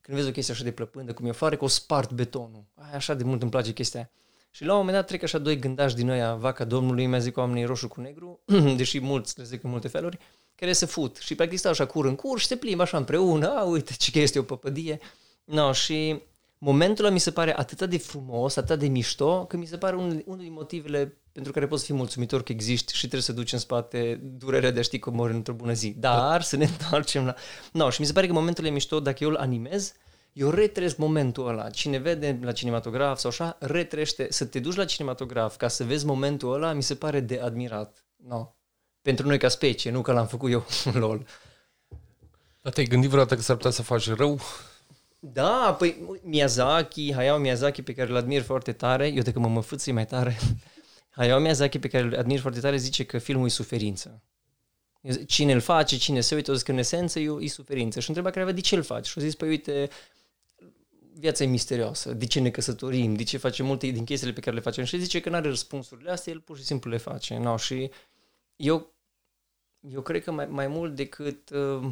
când 0.00 0.16
vezi 0.16 0.28
o 0.28 0.32
chestie 0.32 0.54
așa 0.54 0.64
de 0.64 0.72
plăpândă, 0.72 1.12
cum 1.12 1.26
e 1.26 1.30
o 1.30 1.48
că 1.48 1.64
o 1.64 1.66
spart 1.66 2.12
betonul. 2.12 2.64
Aia 2.74 2.94
așa 2.94 3.14
de 3.14 3.24
mult 3.24 3.42
îmi 3.42 3.50
place 3.50 3.72
chestia 3.72 4.00
aia. 4.00 4.10
Și 4.50 4.64
la 4.64 4.72
un 4.72 4.78
moment 4.78 4.96
dat 4.96 5.06
trec 5.06 5.22
așa 5.22 5.38
doi 5.38 5.58
gândași 5.58 5.94
din 5.94 6.08
ăia, 6.08 6.34
vaca 6.34 6.64
Domnului, 6.64 7.06
mi-a 7.06 7.18
zic 7.18 7.36
oamenii 7.36 7.64
roșu 7.64 7.88
cu 7.88 8.00
negru, 8.00 8.40
deși 8.76 9.00
mulți 9.00 9.38
le 9.38 9.44
zic 9.44 9.62
în 9.62 9.70
multe 9.70 9.88
feluri, 9.88 10.18
care 10.60 10.72
se 10.72 10.86
fut 10.86 11.16
și 11.16 11.34
practic 11.34 11.58
stau 11.58 11.70
așa 11.70 11.86
cur 11.86 12.06
în 12.06 12.14
cur 12.14 12.38
și 12.38 12.46
se 12.46 12.56
plimbă 12.56 12.82
așa 12.82 12.96
împreună, 12.96 13.56
a, 13.56 13.62
uite 13.62 13.92
ce 13.98 14.20
este 14.20 14.38
o 14.38 14.42
păpădie. 14.42 14.98
No, 15.44 15.72
și 15.72 16.22
momentul 16.58 17.04
ăla 17.04 17.14
mi 17.14 17.20
se 17.20 17.30
pare 17.30 17.58
atât 17.58 17.88
de 17.90 17.98
frumos, 17.98 18.56
atât 18.56 18.78
de 18.78 18.86
mișto, 18.86 19.44
că 19.44 19.56
mi 19.56 19.66
se 19.66 19.76
pare 19.76 19.96
unul, 19.96 20.22
unul 20.26 20.42
din 20.42 20.52
motivele 20.52 21.18
pentru 21.32 21.52
care 21.52 21.66
poți 21.66 21.84
fi 21.84 21.92
mulțumitor 21.92 22.42
că 22.42 22.52
existi 22.52 22.92
și 22.92 22.98
trebuie 22.98 23.22
să 23.22 23.32
duci 23.32 23.52
în 23.52 23.58
spate 23.58 24.20
durerea 24.22 24.70
de 24.70 24.78
a 24.78 24.82
ști 24.82 24.98
că 24.98 25.10
mori 25.10 25.32
într-o 25.32 25.52
bună 25.52 25.72
zi. 25.72 25.94
Dar 25.98 26.42
să 26.42 26.56
ne 26.56 26.64
întoarcem 26.64 27.24
la... 27.24 27.34
No, 27.72 27.90
și 27.90 28.00
mi 28.00 28.06
se 28.06 28.12
pare 28.12 28.26
că 28.26 28.32
momentul 28.32 28.64
e 28.64 28.70
mișto, 28.70 29.00
dacă 29.00 29.24
eu 29.24 29.30
îl 29.30 29.36
animez, 29.36 29.92
eu 30.32 30.50
retrăiesc 30.50 30.96
momentul 30.96 31.48
ăla. 31.48 31.70
Cine 31.70 31.98
vede 31.98 32.38
la 32.42 32.52
cinematograf 32.52 33.18
sau 33.18 33.30
așa, 33.30 33.56
retrește. 33.60 34.26
Să 34.30 34.44
te 34.44 34.60
duci 34.60 34.76
la 34.76 34.84
cinematograf 34.84 35.56
ca 35.56 35.68
să 35.68 35.84
vezi 35.84 36.06
momentul 36.06 36.52
ăla, 36.52 36.72
mi 36.72 36.82
se 36.82 36.94
pare 36.94 37.20
de 37.20 37.40
admirat. 37.40 38.06
No. 38.16 38.57
Pentru 39.08 39.26
noi 39.26 39.38
ca 39.38 39.48
specie, 39.48 39.90
nu 39.90 40.02
că 40.02 40.12
l-am 40.12 40.26
făcut 40.26 40.50
eu, 40.50 40.66
lol. 41.04 41.26
Dar 42.62 42.72
te-ai 42.72 42.86
gândit 42.86 43.08
vreodată 43.08 43.34
că 43.34 43.40
s-ar 43.40 43.56
putea 43.56 43.70
să 43.70 43.82
faci 43.82 44.10
rău? 44.10 44.40
Da, 45.18 45.76
păi 45.78 46.20
Miyazaki, 46.22 47.14
Hayao 47.14 47.38
Miyazaki 47.38 47.82
pe 47.82 47.94
care 47.94 48.10
îl 48.10 48.16
admir 48.16 48.42
foarte 48.42 48.72
tare, 48.72 49.06
eu 49.06 49.22
de 49.22 49.32
că 49.32 49.38
mă 49.38 49.48
măfâțui 49.48 49.92
mai 49.92 50.06
tare, 50.06 50.38
Hayao 51.16 51.38
Miyazaki 51.38 51.78
pe 51.78 51.88
care 51.88 52.04
îl 52.04 52.16
admir 52.16 52.40
foarte 52.40 52.60
tare 52.60 52.76
zice 52.76 53.04
că 53.04 53.18
filmul 53.18 53.46
e 53.46 53.50
suferință. 53.50 54.22
Cine 55.26 55.52
îl 55.52 55.60
face, 55.60 55.96
cine 55.96 56.20
se 56.20 56.34
uită, 56.34 56.50
o 56.50 56.54
zic 56.54 56.64
că 56.64 56.72
în 56.72 56.78
esență 56.78 57.18
e, 57.18 57.36
e 57.40 57.48
suferință. 57.48 58.00
Și 58.00 58.08
întreba 58.08 58.30
care 58.30 58.52
de 58.52 58.60
ce 58.60 58.74
îl 58.74 58.82
faci? 58.82 59.06
Și 59.06 59.18
o 59.18 59.20
zis, 59.20 59.34
păi 59.34 59.48
uite, 59.48 59.88
viața 61.14 61.44
e 61.44 61.46
misterioasă, 61.46 62.12
de 62.12 62.26
ce 62.26 62.40
ne 62.40 62.50
căsătorim, 62.50 63.14
de 63.14 63.22
ce 63.22 63.36
facem 63.36 63.66
multe 63.66 63.86
din 63.86 64.04
chestiile 64.04 64.32
pe 64.32 64.40
care 64.40 64.56
le 64.56 64.62
facem 64.62 64.84
și 64.84 64.98
zice 64.98 65.20
că 65.20 65.28
nu 65.28 65.36
are 65.36 65.48
răspunsurile 65.48 66.10
astea, 66.10 66.32
el 66.32 66.40
pur 66.40 66.56
și 66.58 66.64
simplu 66.64 66.90
le 66.90 66.96
face. 66.96 67.36
No, 67.36 67.56
și 67.56 67.90
eu, 68.56 68.96
eu 69.80 70.00
cred 70.00 70.22
că 70.22 70.30
mai, 70.30 70.46
mai 70.46 70.66
mult 70.66 70.94
decât, 70.94 71.50
uh, 71.50 71.88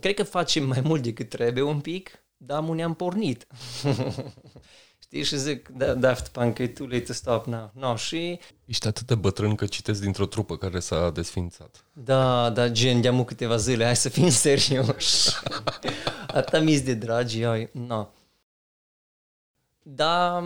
cred 0.00 0.14
că 0.14 0.22
facem 0.22 0.66
mai 0.66 0.80
mult 0.80 1.02
decât 1.02 1.28
trebuie 1.28 1.64
un 1.64 1.80
pic, 1.80 2.24
dar 2.36 2.60
mu 2.60 2.72
ne-am 2.72 2.94
pornit. 2.94 3.46
Știi, 5.02 5.22
și 5.22 5.38
zic, 5.38 5.68
da, 5.68 5.94
Daft 5.94 6.28
Punk, 6.28 6.58
e 6.58 6.68
too 6.68 6.86
late 6.86 7.00
to 7.00 7.12
stop 7.12 7.46
now. 7.46 7.70
No, 7.74 7.96
și... 7.96 8.38
Ești 8.64 8.86
atât 8.86 9.06
de 9.06 9.14
bătrân 9.14 9.54
că 9.54 9.66
citesc 9.66 10.00
dintr-o 10.00 10.26
trupă 10.26 10.56
care 10.56 10.80
s-a 10.80 11.10
desfințat. 11.10 11.84
Da, 11.92 12.50
da, 12.50 12.68
gen, 12.68 13.00
de 13.00 13.24
câteva 13.24 13.56
zile, 13.56 13.84
hai 13.84 13.96
să 13.96 14.08
fim 14.08 14.28
serioși. 14.44 15.28
Atâta 16.26 16.58
mis 16.60 16.82
de 16.82 16.94
dragi, 16.94 17.44
ai, 17.44 17.68
no. 17.72 18.08
Da, 19.82 20.42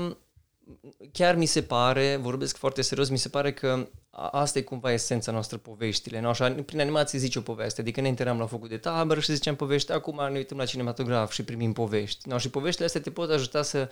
chiar 1.13 1.35
mi 1.35 1.47
se 1.47 1.63
pare, 1.63 2.17
vorbesc 2.17 2.57
foarte 2.57 2.83
serios, 2.83 3.09
mi 3.09 3.19
se 3.19 3.29
pare 3.29 3.53
că 3.53 3.89
asta 4.11 4.59
e 4.59 4.63
cumva 4.63 4.93
esența 4.93 5.33
noastră 5.33 5.57
poveștile. 5.57 6.21
Nu? 6.21 6.29
Așa, 6.29 6.55
prin 6.67 6.81
animație 6.81 7.19
zice 7.19 7.39
o 7.39 7.43
poveste, 7.43 7.81
adică 7.81 8.01
ne 8.01 8.09
interam 8.09 8.39
la 8.39 8.47
focul 8.47 8.69
de 8.69 8.77
tabără 8.77 9.21
și 9.21 9.33
ziceam 9.33 9.57
povești, 9.57 9.93
acum 9.93 10.29
ne 10.31 10.39
uităm 10.39 10.57
la 10.57 10.65
cinematograf 10.65 11.33
și 11.33 11.45
primim 11.45 11.73
povești. 11.73 12.29
Nu? 12.29 12.39
Și 12.39 12.51
poveștile 12.51 12.87
astea 12.87 13.01
te 13.01 13.11
pot 13.11 13.31
ajuta 13.31 13.63
să 13.63 13.89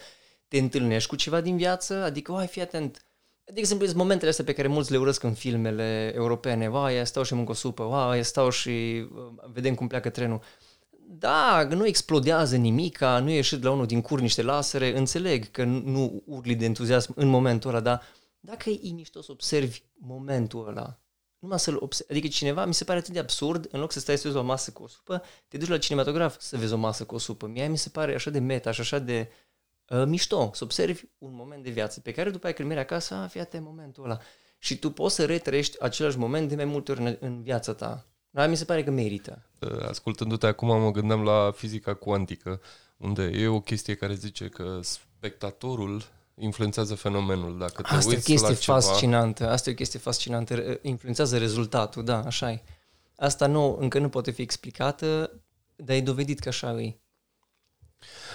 te 0.48 0.58
întâlnești 0.58 1.08
cu 1.08 1.16
ceva 1.16 1.40
din 1.40 1.56
viață, 1.56 1.94
adică, 1.94 2.32
ai, 2.32 2.46
fii 2.46 2.62
atent, 2.62 3.04
de 3.44 3.60
exemplu, 3.60 3.86
sunt 3.86 3.98
momentele 3.98 4.30
astea 4.30 4.44
pe 4.44 4.52
care 4.52 4.68
mulți 4.68 4.90
le 4.90 4.98
urăsc 4.98 5.22
în 5.22 5.34
filmele 5.34 6.12
europene, 6.14 6.68
vai, 6.68 7.06
stau 7.06 7.22
și 7.22 7.34
mânc 7.34 7.48
o 7.48 7.52
supă, 7.52 7.84
vai, 7.84 8.24
stau 8.24 8.50
și 8.50 8.70
uh, 8.70 9.50
vedem 9.52 9.74
cum 9.74 9.86
pleacă 9.86 10.10
trenul 10.10 10.40
da, 11.14 11.64
nu 11.70 11.86
explodează 11.86 12.56
nimica, 12.56 13.18
nu 13.18 13.30
e 13.30 13.34
ieșit 13.34 13.62
la 13.62 13.70
unul 13.70 13.86
din 13.86 14.00
cur 14.00 14.20
niște 14.20 14.42
lasere, 14.42 14.96
înțeleg 14.98 15.50
că 15.50 15.64
nu 15.64 16.22
urli 16.26 16.54
de 16.54 16.64
entuziasm 16.64 17.12
în 17.16 17.28
momentul 17.28 17.70
ăla, 17.70 17.80
dar 17.80 18.02
dacă 18.40 18.70
e 18.70 18.92
mișto 18.92 19.22
să 19.22 19.32
observi 19.32 19.82
momentul 19.92 20.68
ăla, 20.68 20.98
numai 21.38 21.58
să-l 21.58 21.76
observi, 21.80 22.12
adică 22.12 22.28
cineva, 22.28 22.64
mi 22.64 22.74
se 22.74 22.84
pare 22.84 22.98
atât 22.98 23.12
de 23.12 23.18
absurd, 23.18 23.68
în 23.70 23.80
loc 23.80 23.92
să 23.92 24.00
stai 24.00 24.18
să 24.18 24.26
vezi 24.26 24.38
o 24.38 24.42
masă 24.42 24.70
cu 24.70 24.82
o 24.82 24.86
supă, 24.86 25.22
te 25.48 25.56
duci 25.56 25.68
la 25.68 25.78
cinematograf 25.78 26.40
să 26.40 26.56
vezi 26.56 26.72
o 26.72 26.76
masă 26.76 27.04
cu 27.04 27.14
o 27.14 27.18
supă. 27.18 27.46
Mie 27.46 27.68
mi 27.68 27.78
se 27.78 27.88
pare 27.88 28.14
așa 28.14 28.30
de 28.30 28.38
meta 28.38 28.70
și 28.70 28.80
așa 28.80 28.98
de 28.98 29.30
uh, 29.88 30.04
mișto, 30.06 30.50
să 30.54 30.64
observi 30.64 31.02
un 31.18 31.34
moment 31.34 31.62
de 31.62 31.70
viață, 31.70 32.00
pe 32.00 32.12
care 32.12 32.30
după 32.30 32.46
aia 32.46 32.54
când 32.54 32.68
mergi 32.68 32.82
acasă, 32.82 33.14
a, 33.14 33.26
fii 33.26 33.40
atent 33.40 33.64
momentul 33.64 34.04
ăla. 34.04 34.18
Și 34.58 34.78
tu 34.78 34.90
poți 34.90 35.14
să 35.14 35.24
retrăiești 35.24 35.82
același 35.82 36.18
moment 36.18 36.48
de 36.48 36.54
mai 36.54 36.64
multe 36.64 36.92
ori 36.92 37.00
în, 37.00 37.16
în 37.20 37.42
viața 37.42 37.74
ta. 37.74 38.11
Dar 38.34 38.48
mi 38.48 38.56
se 38.56 38.64
pare 38.64 38.84
că 38.84 38.90
merită. 38.90 39.42
Uh, 39.58 39.88
ascultându-te 39.88 40.46
acum 40.46 40.80
mă 40.80 40.90
gândeam 40.90 41.22
la 41.22 41.52
fizica 41.56 41.94
cuantică, 41.94 42.60
unde 42.96 43.22
e 43.22 43.46
o 43.46 43.60
chestie 43.60 43.94
care 43.94 44.14
zice 44.14 44.48
că 44.48 44.78
spectatorul 44.82 46.02
influențează 46.34 46.94
fenomenul. 46.94 47.58
Dacă 47.58 47.82
te 47.82 47.94
Asta 47.94 48.08
uiți 48.08 48.30
e 48.30 48.34
o 48.34 48.36
chestie 48.36 48.48
la 48.48 48.54
ceva... 48.54 48.80
fascinantă. 48.80 49.50
Asta 49.50 49.68
e 49.68 49.72
o 49.72 49.76
chestie 49.76 49.98
fascinantă. 49.98 50.78
Influențează 50.82 51.38
rezultatul, 51.38 52.04
da, 52.04 52.22
așa 52.24 52.50
e. 52.50 52.62
Asta 53.16 53.46
nu, 53.46 53.76
încă 53.80 53.98
nu 53.98 54.08
poate 54.08 54.30
fi 54.30 54.42
explicată, 54.42 55.30
dar 55.76 55.96
e 55.96 56.00
dovedit 56.00 56.38
că 56.38 56.48
așa 56.48 56.80
e. 56.80 56.96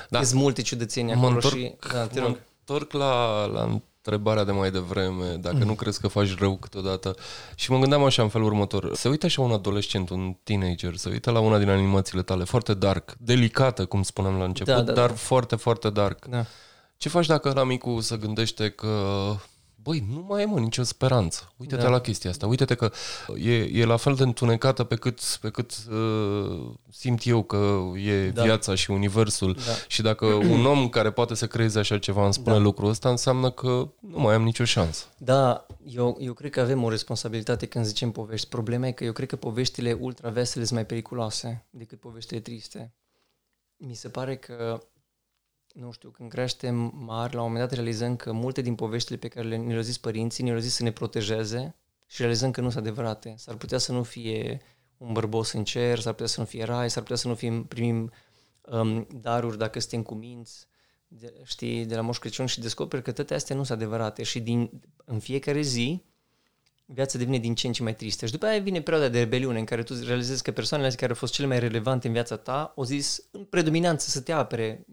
Da. 0.10 0.24
Sunt 0.24 0.42
multe 0.42 0.62
ciudățenii 0.62 1.14
acolo 1.14 1.34
întorc, 1.34 1.56
și... 1.56 1.76
Da, 1.92 2.08
te 2.08 2.20
rog. 2.20 2.30
Mă 2.30 2.38
întorc 2.60 2.92
la, 2.92 3.46
la 3.46 3.82
întrebarea 4.08 4.44
de 4.44 4.52
mai 4.52 4.72
devreme, 4.72 5.36
dacă 5.40 5.56
mm. 5.56 5.66
nu 5.66 5.74
crezi 5.74 6.02
că 6.02 6.08
faci 6.08 6.38
rău 6.38 6.58
câteodată. 6.58 7.16
Și 7.56 7.72
mă 7.72 7.80
gândeam 7.80 8.04
așa 8.04 8.22
în 8.22 8.30
felul 8.30 8.48
următor. 8.48 8.96
Se 8.96 9.10
uită 9.10 9.26
așa 9.26 9.42
un 9.42 9.52
adolescent, 9.52 10.10
un 10.10 10.36
teenager, 10.44 10.96
se 10.96 11.10
uită 11.10 11.32
la 11.32 11.40
una 11.40 11.58
din 11.58 11.70
animațiile 11.70 12.22
tale, 12.22 12.44
foarte 12.44 12.74
dark, 12.74 13.16
delicată, 13.18 13.86
cum 13.86 14.04
spuneam 14.04 14.38
la 14.38 14.44
început, 14.44 14.74
da, 14.74 14.82
da, 14.82 14.92
dar 14.92 15.10
da. 15.10 15.16
foarte, 15.16 15.56
foarte 15.56 15.90
dark. 15.90 16.26
Da. 16.26 16.46
Ce 16.98 17.10
faci 17.10 17.26
dacă 17.26 17.52
la 17.56 17.64
micu 17.64 18.00
se 18.00 18.18
gândește 18.18 18.70
că 18.70 18.90
băi, 19.88 20.06
nu 20.10 20.26
mai 20.28 20.42
e 20.42 20.46
mă 20.46 20.60
nicio 20.60 20.84
speranță. 20.84 21.54
Uite-te 21.58 21.82
da. 21.82 21.90
la 21.90 22.00
chestia 22.00 22.30
asta, 22.30 22.48
uite-te 22.48 22.76
că 22.76 22.92
e, 23.38 23.54
e 23.54 23.86
la 23.86 23.98
fel 23.98 24.16
de 24.16 24.24
întunecată 24.24 24.84
pe 24.84 24.96
cât, 24.96 25.20
pe 25.42 25.50
cât 25.50 25.78
uh, 25.92 26.70
simt 26.90 27.26
eu 27.26 27.44
că 27.44 27.80
e 28.06 28.30
da. 28.30 28.44
viața 28.44 28.76
și 28.76 28.92
universul. 28.92 29.54
Da. 29.54 29.72
Și 29.88 30.02
dacă 30.02 30.26
un 30.26 30.66
om 30.66 30.90
care 30.90 31.12
poate 31.12 31.36
să 31.36 31.48
creeze 31.48 31.80
așa 31.80 32.00
ceva 32.00 32.24
îmi 32.24 32.34
spune 32.34 32.56
da. 32.56 32.62
lucrul 32.62 32.90
ăsta, 32.90 33.10
înseamnă 33.10 33.52
că 33.52 33.90
nu 34.00 34.20
mai 34.20 34.36
am 34.36 34.44
nicio 34.44 34.64
șansă. 34.64 35.06
Da, 35.18 35.66
eu, 35.86 36.18
eu 36.20 36.34
cred 36.34 36.52
că 36.52 36.60
avem 36.60 36.84
o 36.84 36.90
responsabilitate 36.90 37.66
când 37.66 37.86
zicem 37.86 38.12
povești. 38.12 38.48
Problema 38.48 38.88
e 38.88 38.92
că 38.92 39.04
eu 39.04 39.12
cred 39.12 39.28
că 39.28 39.36
poveștile 39.36 39.98
ultra 40.00 40.30
vesele 40.30 40.64
sunt 40.64 40.76
mai 40.76 40.86
periculoase 40.86 41.66
decât 41.70 42.00
poveștile 42.00 42.40
triste. 42.40 42.94
Mi 43.78 43.94
se 43.94 44.10
pare 44.10 44.36
că 44.36 44.82
nu 45.80 45.92
știu, 45.92 46.10
când 46.10 46.30
creștem 46.30 46.76
mari, 46.96 47.34
la 47.34 47.42
un 47.42 47.48
moment 47.48 47.68
dat 47.68 47.78
realizăm 47.78 48.16
că 48.16 48.32
multe 48.32 48.62
din 48.62 48.76
poveștile 48.76 49.18
pe 49.18 49.28
care 49.28 49.58
ne 49.58 49.68
le-au 49.68 49.82
zis 49.82 49.98
părinții, 49.98 50.44
ne 50.44 50.50
le-au 50.50 50.62
zis 50.62 50.74
să 50.74 50.84
ne 50.84 50.92
protejeze 50.92 51.76
și 52.06 52.22
realizăm 52.22 52.52
că 52.52 52.62
nu 52.62 52.70
sunt 52.70 52.86
adevărate. 52.86 53.34
S-ar 53.38 53.56
putea 53.56 53.78
să 53.78 53.92
nu 53.92 54.04
fie 54.04 54.62
un 54.98 55.14
bărbos 55.14 55.52
în 55.52 55.64
cer, 55.64 56.00
s-ar 56.00 56.12
putea 56.12 56.28
să 56.28 56.40
nu 56.40 56.46
fie 56.46 56.64
rai, 56.64 56.90
s-ar 56.90 57.02
putea 57.02 57.18
să 57.18 57.28
nu 57.28 57.36
fim, 57.36 57.66
primim 57.66 58.12
um, 58.62 59.08
daruri 59.22 59.58
dacă 59.58 59.80
suntem 59.80 60.02
cu 60.02 60.14
minți, 60.14 60.68
de, 61.08 61.34
știi, 61.44 61.86
de 61.86 61.96
la 61.96 62.02
Moș 62.02 62.18
Crăciun 62.18 62.46
și 62.46 62.60
descoperi 62.60 63.04
că 63.04 63.12
toate 63.12 63.34
astea 63.34 63.56
nu 63.56 63.64
sunt 63.64 63.78
adevărate 63.78 64.24
și 64.24 64.40
din, 64.40 64.82
în 65.06 65.20
fiecare 65.20 65.62
zi 65.62 66.04
viața 66.90 67.18
devine 67.18 67.38
din 67.38 67.56
ce 67.56 67.68
în 67.68 67.74
ce 67.74 67.84
mai 67.84 67.96
tristă. 67.96 68.26
Și 68.26 68.32
după 68.32 68.46
aia 68.46 68.60
vine 68.60 68.82
perioada 68.82 69.10
de 69.10 69.20
rebeliune 69.20 69.60
în 69.60 69.66
care 69.66 69.84
tu 69.84 69.94
realizezi 70.06 70.44
că 70.44 70.52
persoanele 70.52 70.90
care 70.90 71.10
au 71.10 71.16
fost 71.16 71.34
cele 71.34 71.48
mai 71.48 71.60
relevante 71.60 72.08
în 72.08 72.14
viața 72.14 72.38
ta 72.38 72.74
au 72.76 72.84
zis 72.84 73.28
în 73.32 73.44
predominanță 73.44 74.10
să 74.10 74.22
te 74.22 74.32
apere. 74.32 74.86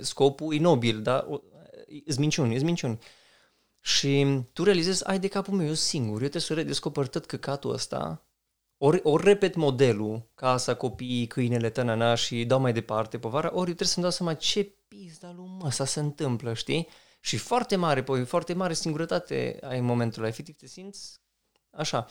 Scopul 0.00 0.54
e 0.54 0.58
nobil, 0.58 1.02
da? 1.02 1.26
Îți 2.04 2.20
minciuni, 2.20 2.54
îți 2.54 2.64
minciuni. 2.64 2.98
Și 3.80 4.42
tu 4.52 4.64
realizezi, 4.64 5.06
ai 5.06 5.18
de 5.18 5.28
capul 5.28 5.54
meu, 5.54 5.66
eu 5.66 5.74
singur, 5.74 6.12
eu 6.12 6.18
trebuie 6.18 6.42
să 6.42 6.54
redescoper 6.54 7.06
tot 7.06 7.26
căcatul 7.26 7.72
ăsta, 7.72 8.26
ori, 8.76 9.00
ori 9.02 9.24
repet 9.24 9.54
modelul, 9.54 10.30
casa, 10.34 10.74
copiii, 10.74 11.26
câinele, 11.26 11.70
tănana 11.70 12.14
și 12.14 12.44
dau 12.44 12.60
mai 12.60 12.72
departe 12.72 13.18
povara, 13.18 13.46
ori 13.46 13.56
eu 13.56 13.62
trebuie 13.62 13.88
să-mi 13.88 14.04
dau 14.04 14.14
seama 14.14 14.34
ce 14.34 14.72
pizda 14.88 15.32
lui 15.36 15.46
mă, 15.58 15.70
se 15.70 16.00
întâmplă, 16.00 16.54
știi? 16.54 16.88
Și 17.20 17.36
foarte 17.36 17.76
mare, 17.76 18.02
păi, 18.02 18.24
foarte 18.24 18.52
mare 18.52 18.74
singurătate 18.74 19.58
ai 19.62 19.78
în 19.78 19.84
momentul 19.84 20.22
ăla. 20.22 20.30
Efectiv 20.30 20.56
te 20.56 20.66
simți 20.66 21.20
Așa. 21.70 22.06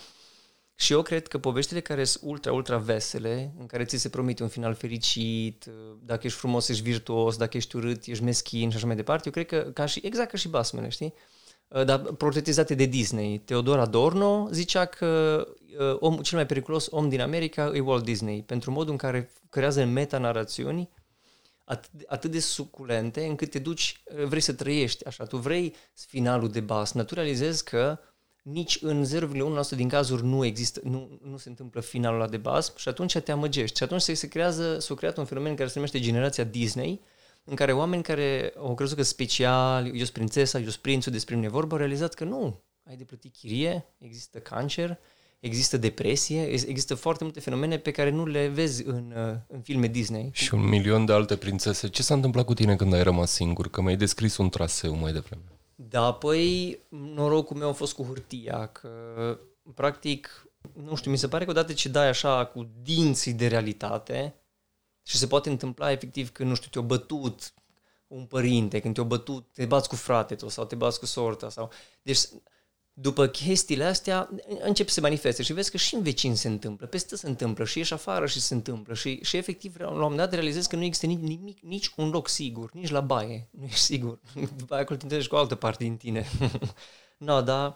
Și 0.75 0.93
eu 0.93 1.01
cred 1.01 1.27
că 1.27 1.37
poveștile 1.37 1.79
care 1.79 2.03
sunt 2.03 2.23
ultra, 2.31 2.53
ultra 2.53 2.77
vesele, 2.77 3.53
în 3.59 3.65
care 3.65 3.85
ți 3.85 3.97
se 3.97 4.09
promite 4.09 4.43
un 4.43 4.49
final 4.49 4.73
fericit, 4.73 5.65
dacă 6.01 6.21
ești 6.23 6.39
frumos, 6.39 6.67
ești 6.67 6.83
virtuos, 6.83 7.37
dacă 7.37 7.57
ești 7.57 7.75
urât, 7.75 8.05
ești 8.05 8.23
meschin 8.23 8.69
și 8.69 8.75
așa 8.75 8.85
mai 8.85 8.95
departe, 8.95 9.23
eu 9.25 9.31
cred 9.31 9.45
că, 9.45 9.71
ca 9.71 9.85
și, 9.85 10.01
exact 10.03 10.29
ca 10.29 10.37
și 10.37 10.47
basmele, 10.47 10.89
știi? 10.89 11.13
Uh, 11.67 11.85
dar 11.85 11.99
portretizate 11.99 12.75
de 12.75 12.85
Disney. 12.85 13.37
Teodor 13.39 13.79
Adorno 13.79 14.47
zicea 14.51 14.85
că 14.85 15.43
uh, 15.79 15.97
om, 15.99 16.17
cel 16.17 16.37
mai 16.37 16.45
periculos 16.45 16.87
om 16.91 17.09
din 17.09 17.21
America 17.21 17.71
e 17.73 17.79
Walt 17.79 18.03
Disney, 18.03 18.43
pentru 18.43 18.71
modul 18.71 18.91
în 18.91 18.97
care 18.97 19.31
creează 19.49 19.85
metanarațiuni 19.85 20.89
atât, 21.63 21.89
atât 22.07 22.31
de 22.31 22.39
suculente 22.39 23.25
încât 23.25 23.49
te 23.49 23.59
duci, 23.59 24.01
uh, 24.17 24.23
vrei 24.23 24.41
să 24.41 24.53
trăiești 24.53 25.05
așa, 25.05 25.25
tu 25.25 25.37
vrei 25.37 25.75
finalul 25.93 26.49
de 26.49 26.59
bas, 26.59 26.91
naturalizezi 26.91 27.63
că 27.63 27.99
nici 28.51 28.77
în 28.81 29.05
0,1% 29.05 29.75
din 29.75 29.87
cazuri 29.87 30.25
nu 30.25 30.45
există, 30.45 30.81
nu, 30.83 31.19
nu 31.23 31.37
se 31.37 31.49
întâmplă 31.49 31.81
finalul 31.81 32.19
ăla 32.19 32.29
de 32.29 32.37
bas 32.37 32.73
și 32.75 32.87
atunci 32.87 33.17
te 33.17 33.31
amăgești. 33.31 33.77
Și 33.77 33.83
atunci 33.83 34.01
se, 34.01 34.13
se 34.13 34.27
creează, 34.27 34.79
s-a 34.79 34.93
creat 34.93 35.17
un 35.17 35.25
fenomen 35.25 35.55
care 35.55 35.67
se 35.67 35.73
numește 35.75 35.99
generația 35.99 36.43
Disney, 36.43 37.01
în 37.43 37.55
care 37.55 37.73
oameni 37.73 38.03
care 38.03 38.53
au 38.57 38.75
crezut 38.75 38.97
că 38.97 39.03
special, 39.03 39.85
eu 39.85 39.93
sunt 39.93 40.09
prințesa, 40.09 40.57
eu 40.57 40.63
sunt 40.63 40.81
prințul, 40.81 41.11
despre 41.11 41.35
mine 41.35 41.49
vorba, 41.49 41.71
au 41.71 41.77
realizat 41.77 42.13
că 42.13 42.23
nu, 42.23 42.63
ai 42.83 42.95
de 42.95 43.03
plătit 43.03 43.35
chirie, 43.35 43.85
există 43.97 44.39
cancer, 44.39 44.99
există 45.39 45.77
depresie, 45.77 46.43
există 46.43 46.95
foarte 46.95 47.23
multe 47.23 47.39
fenomene 47.39 47.77
pe 47.77 47.91
care 47.91 48.09
nu 48.09 48.25
le 48.25 48.47
vezi 48.47 48.83
în, 48.85 49.13
uh, 49.15 49.35
în 49.47 49.61
filme 49.61 49.87
Disney. 49.87 50.29
Și 50.33 50.53
un 50.53 50.67
milion 50.67 51.05
de 51.05 51.13
alte 51.13 51.35
prințese. 51.35 51.87
Ce 51.87 52.03
s-a 52.03 52.13
întâmplat 52.13 52.45
cu 52.45 52.53
tine 52.53 52.75
când 52.75 52.93
ai 52.93 53.03
rămas 53.03 53.31
singur? 53.31 53.69
Că 53.69 53.81
mi-ai 53.81 53.97
descris 53.97 54.37
un 54.37 54.49
traseu 54.49 54.95
mai 54.95 55.13
devreme. 55.13 55.56
Da, 55.79 56.13
păi 56.13 56.79
norocul 56.89 57.57
meu 57.57 57.69
a 57.69 57.73
fost 57.73 57.93
cu 57.93 58.03
hârtia, 58.03 58.65
că 58.65 59.39
practic, 59.75 60.47
nu 60.73 60.95
știu, 60.95 61.11
mi 61.11 61.17
se 61.17 61.27
pare 61.27 61.43
că 61.43 61.49
odată 61.49 61.73
ce 61.73 61.89
dai 61.89 62.07
așa 62.07 62.45
cu 62.45 62.69
dinții 62.81 63.33
de 63.33 63.47
realitate 63.47 64.35
și 65.03 65.17
se 65.17 65.27
poate 65.27 65.49
întâmpla 65.49 65.91
efectiv 65.91 66.31
că, 66.31 66.43
nu 66.43 66.55
știu, 66.55 66.69
te-a 66.69 66.81
bătut 66.81 67.53
un 68.07 68.25
părinte, 68.25 68.79
când 68.79 68.93
te-a 68.93 69.03
bătut, 69.03 69.47
te 69.53 69.65
bați 69.65 69.89
cu 69.89 69.95
fratele 69.95 70.49
sau 70.49 70.65
te 70.65 70.75
bați 70.75 70.99
cu 70.99 71.05
sorta 71.05 71.49
sau... 71.49 71.71
Deci 72.01 72.19
după 72.99 73.27
chestiile 73.27 73.83
astea 73.83 74.29
încep 74.59 74.87
să 74.87 74.93
se 74.93 75.01
manifeste 75.01 75.43
și 75.43 75.53
vezi 75.53 75.71
că 75.71 75.77
și 75.77 75.95
în 75.95 76.01
vecin 76.01 76.35
se 76.35 76.47
întâmplă, 76.47 76.87
peste 76.87 77.15
se 77.15 77.27
întâmplă 77.27 77.65
și 77.65 77.77
ieși 77.77 77.93
afară 77.93 78.25
și 78.25 78.41
se 78.41 78.53
întâmplă 78.53 78.93
și, 78.93 79.23
și 79.23 79.37
efectiv 79.37 79.75
la 79.77 79.87
un 79.87 79.99
moment 79.99 80.17
dat 80.17 80.33
realizezi 80.33 80.69
că 80.69 80.75
nu 80.75 80.83
există 80.83 81.05
nici, 81.05 81.39
nici, 81.39 81.59
nici 81.61 81.91
un 81.95 82.09
loc 82.09 82.27
sigur, 82.27 82.69
nici 82.73 82.89
la 82.89 83.01
baie, 83.01 83.47
nu 83.51 83.65
ești 83.65 83.79
sigur. 83.79 84.19
După 84.57 84.73
aia 84.73 84.83
acolo 84.83 84.99
te 85.07 85.27
cu 85.27 85.35
o 85.35 85.37
altă 85.37 85.55
parte 85.55 85.83
din 85.83 85.97
tine. 85.97 86.27
no, 87.27 87.41
dar 87.41 87.75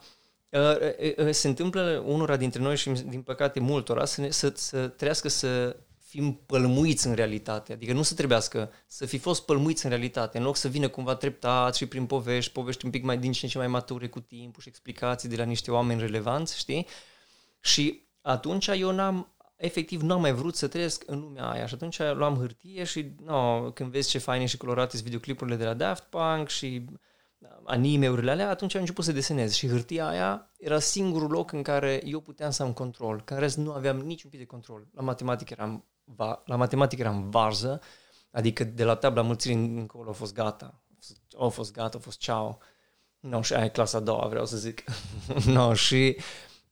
uh, 0.50 0.60
uh, 0.60 1.26
uh, 1.26 1.32
se 1.32 1.48
întâmplă 1.48 2.04
unora 2.06 2.38
dintre 2.38 2.62
noi 2.62 2.78
și 2.78 2.90
din 2.90 3.22
păcate 3.22 3.60
multora 3.60 4.06
să, 4.06 4.22
ne, 4.22 4.30
să, 4.30 4.54
să 4.56 4.88
trească 4.88 5.28
să 5.28 5.76
fim 6.12 6.34
pălmuiți 6.46 7.08
în 7.08 7.14
realitate. 7.14 7.74
Adică 7.74 7.94
nu 7.94 8.02
să 8.02 8.14
trebuiască 8.14 8.72
să 8.88 9.06
fi 9.06 9.18
fost 9.18 9.46
pălmuiți 9.46 9.86
în 9.86 9.92
realitate, 9.92 10.38
în 10.38 10.44
loc 10.44 10.56
să 10.56 10.68
vină 10.68 10.88
cumva 10.88 11.16
treptat 11.16 11.76
și 11.76 11.86
prin 11.86 12.06
povești, 12.06 12.52
povești 12.52 12.86
un 12.86 12.92
pic 12.92 13.04
mai 13.04 13.18
din 13.18 13.32
ce 13.32 13.40
în 13.44 13.50
ce 13.52 13.58
mai 13.58 13.68
mature 13.68 14.08
cu 14.08 14.20
timpul 14.20 14.62
și 14.62 14.70
explicații 14.70 15.30
de 15.30 15.36
la 15.36 15.44
niște 15.44 15.72
oameni 15.72 16.00
relevanți, 16.00 16.58
știi? 16.58 16.88
Și 17.60 18.08
atunci 18.22 18.68
eu 18.68 18.92
n-am, 18.92 19.36
efectiv 19.56 20.02
nu 20.02 20.14
am 20.14 20.22
mai 20.22 20.34
vrut 20.34 20.56
să 20.56 20.68
trăiesc 20.68 21.04
în 21.06 21.20
lumea 21.20 21.50
aia 21.50 21.66
și 21.66 21.74
atunci 21.74 22.00
luam 22.00 22.36
hârtie 22.36 22.84
și 22.84 23.12
no, 23.26 23.72
când 23.72 23.92
vezi 23.92 24.10
ce 24.10 24.18
faine 24.18 24.46
și 24.46 24.58
colorate 24.58 24.92
sunt 24.92 25.04
videoclipurile 25.04 25.56
de 25.56 25.66
la 25.66 25.74
Daft 25.74 26.04
Punk 26.04 26.50
și 26.50 26.86
anime-urile 27.64 28.32
alea, 28.32 28.50
atunci 28.50 28.74
am 28.74 28.80
început 28.80 29.04
să 29.04 29.12
desenez 29.12 29.54
și 29.54 29.68
hârtia 29.68 30.08
aia 30.08 30.52
era 30.58 30.80
singurul 30.80 31.30
loc 31.30 31.52
în 31.52 31.62
care 31.62 32.02
eu 32.06 32.20
puteam 32.20 32.52
să 32.52 32.64
am 32.64 32.74
control, 32.74 33.22
că 33.22 33.34
în 33.34 33.40
rest 33.40 33.58
nu 33.58 33.72
aveam 33.72 33.98
niciun 33.98 34.30
pic 34.30 34.40
de 34.40 34.46
control. 34.46 34.88
La 34.94 35.02
matematică 35.02 35.54
eram, 35.58 35.86
va, 36.16 36.42
la 36.46 36.56
matematică 36.56 37.02
eram 37.02 37.30
varză, 37.30 37.82
adică 38.32 38.64
de 38.64 38.84
la 38.84 38.96
tabla 38.96 39.22
mulțirii 39.22 39.58
încolo 39.58 40.10
a 40.10 40.14
fost 40.14 40.34
gata. 40.34 40.82
A 41.40 41.48
fost 41.48 41.72
gata, 41.74 41.98
a 41.98 42.02
fost 42.02 42.20
ceau. 42.20 42.60
No, 43.20 43.42
și 43.42 43.54
aia 43.54 43.66
e 43.66 43.70
clasa 43.70 43.98
a 43.98 44.02
doua, 44.02 44.28
vreau 44.28 44.46
să 44.46 44.58
zic. 44.58 44.84
no, 45.46 45.74
și 45.74 46.18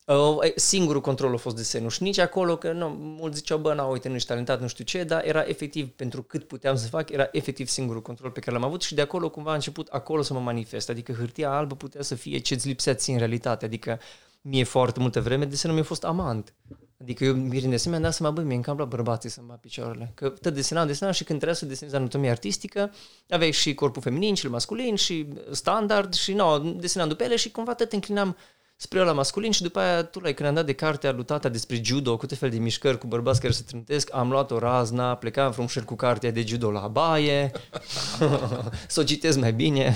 Uh, 0.09 0.51
singurul 0.55 1.01
control 1.01 1.33
a 1.33 1.37
fost 1.37 1.55
desenul 1.55 1.89
și 1.89 2.03
nici 2.03 2.17
acolo, 2.17 2.57
că 2.57 2.71
nu, 2.71 2.87
mulți 2.89 3.37
ziceau, 3.37 3.57
bă, 3.57 3.73
na, 3.73 3.83
uite, 3.83 4.07
nu 4.07 4.15
ești 4.15 4.27
talentat, 4.27 4.61
nu 4.61 4.67
știu 4.67 4.83
ce, 4.83 5.03
dar 5.03 5.25
era 5.25 5.43
efectiv, 5.47 5.89
pentru 5.89 6.23
cât 6.23 6.47
puteam 6.47 6.75
să 6.75 6.87
fac, 6.87 7.09
era 7.09 7.29
efectiv 7.31 7.67
singurul 7.67 8.01
control 8.01 8.31
pe 8.31 8.39
care 8.39 8.51
l-am 8.51 8.65
avut 8.65 8.81
și 8.81 8.93
de 8.93 9.01
acolo 9.01 9.29
cumva 9.29 9.51
a 9.51 9.53
început 9.53 9.87
acolo 9.87 10.21
să 10.21 10.33
mă 10.33 10.39
manifest, 10.39 10.89
adică 10.89 11.11
hârtia 11.11 11.51
albă 11.51 11.75
putea 11.75 12.01
să 12.01 12.15
fie 12.15 12.37
ce-ți 12.37 12.67
lipsea 12.67 12.93
ție 12.93 13.13
în 13.13 13.19
realitate, 13.19 13.65
adică 13.65 13.99
mie 14.41 14.63
foarte 14.63 14.99
multă 14.99 15.21
vreme 15.21 15.45
desenul 15.45 15.75
mi-a 15.75 15.85
fost 15.85 16.03
amant. 16.03 16.53
Adică 17.01 17.23
eu 17.23 17.33
mirin 17.33 17.69
desen 17.69 17.91
mi-am 17.91 18.03
dat 18.03 18.13
seama, 18.13 18.33
băi, 18.33 18.43
mi-e 18.43 18.59
cam 18.59 18.77
la 18.77 18.85
bărbații 18.85 19.29
să-mi 19.29 19.47
bat 19.47 19.59
picioarele. 19.59 20.11
Că 20.15 20.29
tot 20.29 20.53
desenam, 20.53 20.87
desenam 20.87 21.13
și 21.13 21.23
când 21.23 21.39
trebuia 21.39 21.59
să 21.59 21.65
desenezi 21.65 21.95
anatomie 21.95 22.29
artistică, 22.29 22.93
aveai 23.29 23.51
și 23.51 23.73
corpul 23.73 24.01
feminin, 24.01 24.35
și 24.35 24.47
masculin, 24.47 24.95
și 24.95 25.27
standard, 25.51 26.13
și 26.13 26.33
no, 26.33 26.57
desenam 26.57 27.07
după 27.07 27.23
ele 27.23 27.35
și 27.35 27.51
cumva 27.51 27.73
tot 27.73 27.91
înclinam 27.91 28.37
spre 28.81 29.03
la 29.03 29.11
masculin 29.11 29.51
și 29.51 29.61
după 29.61 29.79
aia 29.79 30.03
tu, 30.03 30.19
like, 30.19 30.33
când 30.33 30.47
am 30.47 30.55
dat 30.55 30.65
de 30.65 30.73
cartea 30.73 31.11
lui 31.11 31.23
tata 31.23 31.49
despre 31.49 31.81
judo, 31.83 32.17
cu 32.17 32.25
tot 32.25 32.37
fel 32.37 32.49
de 32.49 32.57
mișcări 32.57 32.97
cu 32.97 33.07
bărbați 33.07 33.41
care 33.41 33.53
se 33.53 33.63
trântesc, 33.67 34.09
am 34.13 34.29
luat 34.29 34.51
o 34.51 34.59
razna, 34.59 35.15
plecam 35.15 35.51
frumos 35.51 35.73
cu 35.85 35.95
cartea 35.95 36.31
de 36.31 36.43
judo 36.47 36.71
la 36.71 36.87
baie, 36.87 37.51
să 38.87 38.99
o 38.99 39.03
citesc 39.03 39.39
mai 39.39 39.53
bine. 39.53 39.95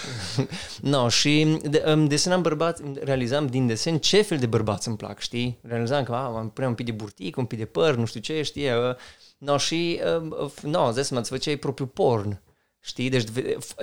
no, 0.92 1.08
și 1.08 1.58
de, 1.62 1.84
um, 1.86 2.06
desenam 2.06 2.42
bărbați, 2.42 2.82
realizam 3.02 3.46
din 3.46 3.66
desen 3.66 3.98
ce 3.98 4.22
fel 4.22 4.38
de 4.38 4.46
bărbați 4.46 4.88
îmi 4.88 4.96
plac, 4.96 5.18
știi? 5.18 5.58
Realizam 5.62 6.04
că 6.04 6.12
am 6.12 6.50
puneam 6.50 6.70
un 6.70 6.76
pic 6.76 6.86
de 6.86 6.92
burtic, 6.92 7.36
un 7.36 7.44
pic 7.44 7.58
de 7.58 7.64
păr, 7.64 7.94
nu 7.94 8.04
știu 8.04 8.20
ce, 8.20 8.42
știi? 8.42 8.66
Uh, 8.68 8.94
no, 9.38 9.56
și, 9.56 10.00
uh, 10.40 10.50
no, 10.62 10.84
îți 10.84 10.94
dai 10.94 11.04
seama, 11.04 11.22
îți 11.22 11.30
făceai 11.30 11.56
propriu 11.56 11.86
porn. 11.86 12.40
Știi? 12.80 13.08
Deci 13.08 13.24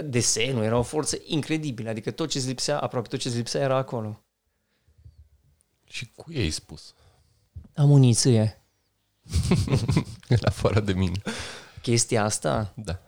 desenul 0.06 0.64
era 0.64 0.78
o 0.78 0.84
forță 0.84 1.18
incredibilă. 1.24 1.90
Adică 1.90 2.12
tot 2.12 2.30
ce 2.30 2.40
lipsea, 2.40 2.80
aproape 2.80 3.08
tot 3.08 3.20
ce 3.20 3.30
lipsea 3.30 3.62
era 3.62 3.76
acolo. 3.76 4.24
Și 5.84 6.12
cu 6.16 6.32
ei 6.32 6.50
spus? 6.50 6.94
Amuniție. 7.76 8.62
La 10.28 10.48
afară 10.48 10.80
de 10.80 10.94
mine. 10.94 11.22
Chestia 11.82 12.24
asta? 12.24 12.74
Da. 12.76 13.00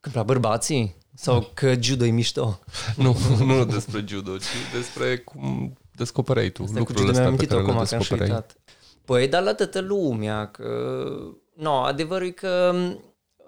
Că 0.00 0.10
la 0.12 0.22
bărbații? 0.22 0.96
Sau 1.14 1.40
da. 1.40 1.46
că 1.54 1.74
judo 1.80 2.04
e 2.04 2.10
mișto? 2.10 2.60
nu, 2.96 3.16
nu 3.46 3.64
despre 3.64 4.04
judo, 4.06 4.36
ci 4.36 4.72
despre 4.72 5.18
cum 5.18 5.78
descoperai 5.94 6.50
tu 6.50 6.62
Asta 6.62 6.78
lucrurile 6.78 7.10
astea 7.10 7.30
pe 7.30 7.46
care 7.46 7.62
le 7.62 7.72
descoperai. 7.72 8.44
Păi, 9.04 9.28
dar 9.28 9.42
la 9.42 9.54
toată 9.54 9.80
lumea, 9.80 10.46
că... 10.50 11.08
No, 11.54 11.74
adevărul 11.74 12.26
e 12.26 12.30
că 12.30 12.74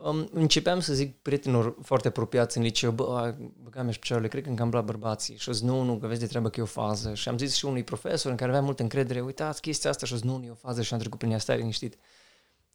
um, 0.04 0.28
începeam 0.32 0.80
să 0.80 0.94
zic 0.94 1.22
prietenilor 1.22 1.76
foarte 1.82 2.08
apropiați 2.08 2.56
în 2.56 2.62
liceu, 2.62 2.90
bă, 2.90 3.34
băgam 3.62 3.90
și 3.90 3.98
picioarele, 3.98 4.28
cred 4.28 4.42
că 4.42 4.48
încă 4.48 4.62
am 4.62 4.70
la 4.72 4.80
bărbații. 4.80 5.36
Și 5.36 5.48
o 5.48 5.52
zis, 5.52 5.62
nu, 5.62 5.82
nu, 5.82 5.98
că 5.98 6.06
vezi 6.06 6.20
de 6.20 6.26
treabă 6.26 6.48
că 6.48 6.60
e 6.60 6.62
o 6.62 6.66
fază. 6.66 7.14
Și 7.14 7.28
am 7.28 7.38
zis 7.38 7.54
și 7.54 7.64
unui 7.64 7.82
profesor 7.84 8.30
în 8.30 8.36
care 8.36 8.50
avea 8.50 8.62
multă 8.62 8.82
încredere, 8.82 9.20
uitați 9.20 9.60
chestia 9.60 9.90
asta 9.90 10.06
și 10.06 10.12
o 10.12 10.16
zis, 10.16 10.24
nu, 10.24 10.36
nu 10.36 10.44
e 10.44 10.50
o 10.50 10.54
fază 10.54 10.82
și 10.82 10.92
am 10.92 10.98
trecut 10.98 11.18
prin 11.18 11.30
ea, 11.30 11.38
stai 11.38 11.56
liniștit. 11.56 11.94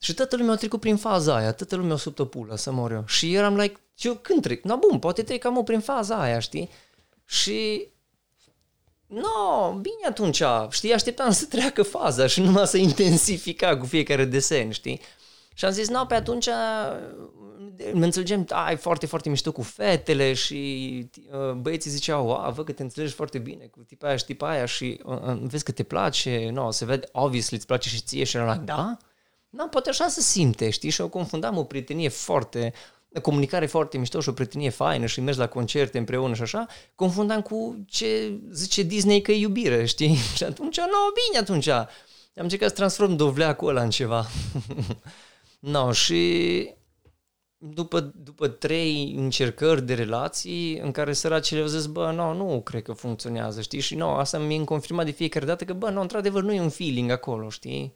Și 0.01 0.13
toată 0.13 0.35
lumea 0.35 0.53
a 0.53 0.55
trecut 0.55 0.79
prin 0.79 0.97
faza 0.97 1.35
aia, 1.35 1.53
toată 1.53 1.75
lumea 1.75 1.93
a 1.93 1.97
sub 1.97 2.29
pulă 2.29 2.55
să 2.55 2.71
mor 2.71 2.91
eu. 2.91 3.03
Și 3.07 3.33
eram 3.35 3.55
like, 3.55 3.79
eu 3.97 4.13
când 4.13 4.41
trec? 4.41 4.63
Na 4.63 4.75
bun, 4.75 4.99
poate 4.99 5.23
trec 5.23 5.39
cam 5.39 5.63
prin 5.63 5.79
faza 5.79 6.21
aia, 6.21 6.39
știi? 6.39 6.69
Și 7.25 7.87
No, 9.07 9.71
bine 9.73 10.07
atunci, 10.07 10.41
știi, 10.69 10.93
așteptam 10.93 11.31
să 11.31 11.45
treacă 11.45 11.83
faza 11.83 12.27
și 12.27 12.41
numai 12.41 12.67
să 12.67 12.77
intensifica 12.77 13.77
cu 13.77 13.85
fiecare 13.85 14.25
desen, 14.25 14.71
știi? 14.71 15.01
Și 15.59 15.65
am 15.65 15.71
zis, 15.71 15.89
nu, 15.89 16.05
pe 16.05 16.15
atunci 16.15 16.47
ne 17.93 18.05
înțelegem, 18.05 18.45
ai 18.49 18.75
foarte, 18.75 19.05
foarte 19.05 19.29
mișto 19.29 19.51
cu 19.51 19.61
fetele 19.61 20.33
și 20.33 21.09
uh, 21.31 21.51
băieții 21.51 21.91
ziceau, 21.91 22.27
wow, 22.27 22.51
văd 22.51 22.65
că 22.65 22.71
te 22.71 22.81
înțelegi 22.81 23.13
foarte 23.13 23.37
bine 23.37 23.65
cu 23.65 23.79
tipa 23.79 24.07
aia 24.07 24.15
și 24.15 24.25
tipa 24.25 24.49
aia 24.49 24.65
și 24.65 24.99
uh, 25.03 25.17
uh, 25.21 25.39
vezi 25.41 25.63
că 25.63 25.71
te 25.71 25.83
place, 25.83 26.49
no, 26.53 26.71
se 26.71 26.85
vede, 26.85 27.07
obviously 27.11 27.57
îți 27.57 27.65
place 27.65 27.89
și 27.89 27.99
ție 27.99 28.23
și 28.23 28.35
era 28.35 28.51
like, 28.51 28.63
da? 28.65 28.97
Da, 29.49 29.67
poate 29.71 29.89
așa 29.89 30.07
se 30.07 30.21
simte, 30.21 30.69
știi? 30.69 30.89
Și 30.89 31.01
eu 31.01 31.07
confundam 31.07 31.57
o 31.57 31.63
prietenie 31.63 32.09
foarte, 32.09 32.73
o 33.15 33.21
comunicare 33.21 33.65
foarte 33.65 33.97
mișto 33.97 34.19
și 34.19 34.29
o 34.29 34.33
prietenie 34.33 34.69
faină 34.69 35.05
și 35.05 35.21
mergi 35.21 35.39
la 35.39 35.47
concerte 35.47 35.97
împreună 35.97 36.33
și 36.33 36.41
așa, 36.41 36.67
confundam 36.95 37.41
cu 37.41 37.85
ce 37.87 38.39
zice 38.51 38.81
Disney 38.81 39.21
că 39.21 39.31
e 39.31 39.39
iubire, 39.39 39.85
știi? 39.85 40.15
Și 40.37 40.43
atunci, 40.43 40.77
nu, 40.77 40.83
no, 40.83 40.97
bine 41.27 41.39
atunci. 41.39 41.67
Am 41.67 42.45
încercat 42.45 42.69
să 42.69 42.75
transform 42.75 43.15
dovleacul 43.15 43.69
ăla 43.69 43.81
în 43.81 43.89
ceva. 43.89 44.25
No, 45.59 45.91
și 45.91 46.73
după, 47.57 47.99
după 47.99 48.47
trei 48.47 49.13
încercări 49.15 49.85
de 49.85 49.93
relații 49.93 50.77
în 50.77 50.91
care 50.91 51.13
săracile 51.13 51.61
au 51.61 51.67
zis, 51.67 51.85
bă, 51.85 52.11
no, 52.11 52.33
nu 52.33 52.61
cred 52.61 52.81
că 52.81 52.93
funcționează, 52.93 53.61
știi? 53.61 53.79
Și 53.79 53.95
no, 53.95 54.15
asta 54.15 54.37
mi-a 54.37 54.63
confirmat 54.63 55.05
de 55.05 55.11
fiecare 55.11 55.45
dată 55.45 55.65
că, 55.65 55.73
bă, 55.73 55.89
no, 55.89 56.01
într-adevăr 56.01 56.43
nu 56.43 56.53
e 56.53 56.61
un 56.61 56.69
feeling 56.69 57.11
acolo, 57.11 57.49
știi? 57.49 57.93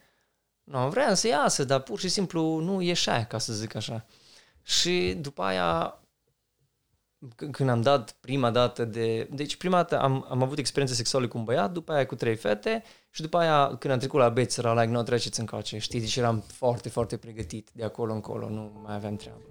No, 0.64 0.90
vreau 0.90 1.14
să 1.14 1.28
iasă, 1.28 1.64
dar 1.64 1.82
pur 1.82 2.00
și 2.00 2.10
simplu 2.10 2.60
nu 2.60 2.82
ieșea, 2.82 3.26
ca 3.26 3.38
să 3.38 3.54
zic 3.54 3.76
așa. 3.76 4.06
Și 4.62 5.18
după 5.22 5.44
aia 5.44 5.98
când 7.52 7.70
am 7.70 7.82
dat 7.82 8.12
prima 8.12 8.52
dată 8.52 8.86
de... 8.86 9.28
Deci 9.32 9.56
prima 9.56 9.76
dată 9.76 10.00
am, 10.00 10.26
am 10.30 10.42
avut 10.44 10.58
experiențe 10.58 10.96
sexuale 10.96 11.28
cu 11.28 11.38
un 11.38 11.44
băiat, 11.44 11.72
după 11.72 11.92
aia 11.92 12.06
cu 12.06 12.16
trei 12.16 12.36
fete 12.36 12.84
și 13.16 13.22
după 13.22 13.38
aia 13.38 13.76
când 13.80 13.94
am 13.94 14.00
trecut 14.00 14.20
la 14.20 14.30
beți 14.30 14.60
era 14.60 14.74
like, 14.74 14.92
nu 14.92 15.04
treceți 15.04 15.40
în 15.40 15.46
coace, 15.46 15.78
știi? 15.78 16.00
Deci 16.00 16.16
eram 16.16 16.44
foarte, 16.48 16.90
foarte 16.90 17.18
pregătit 17.18 17.70
de 17.74 17.84
acolo 17.84 18.14
încolo, 18.14 18.50
nu 18.50 18.82
mai 18.84 18.96
aveam 18.96 19.16
treabă. 19.16 19.42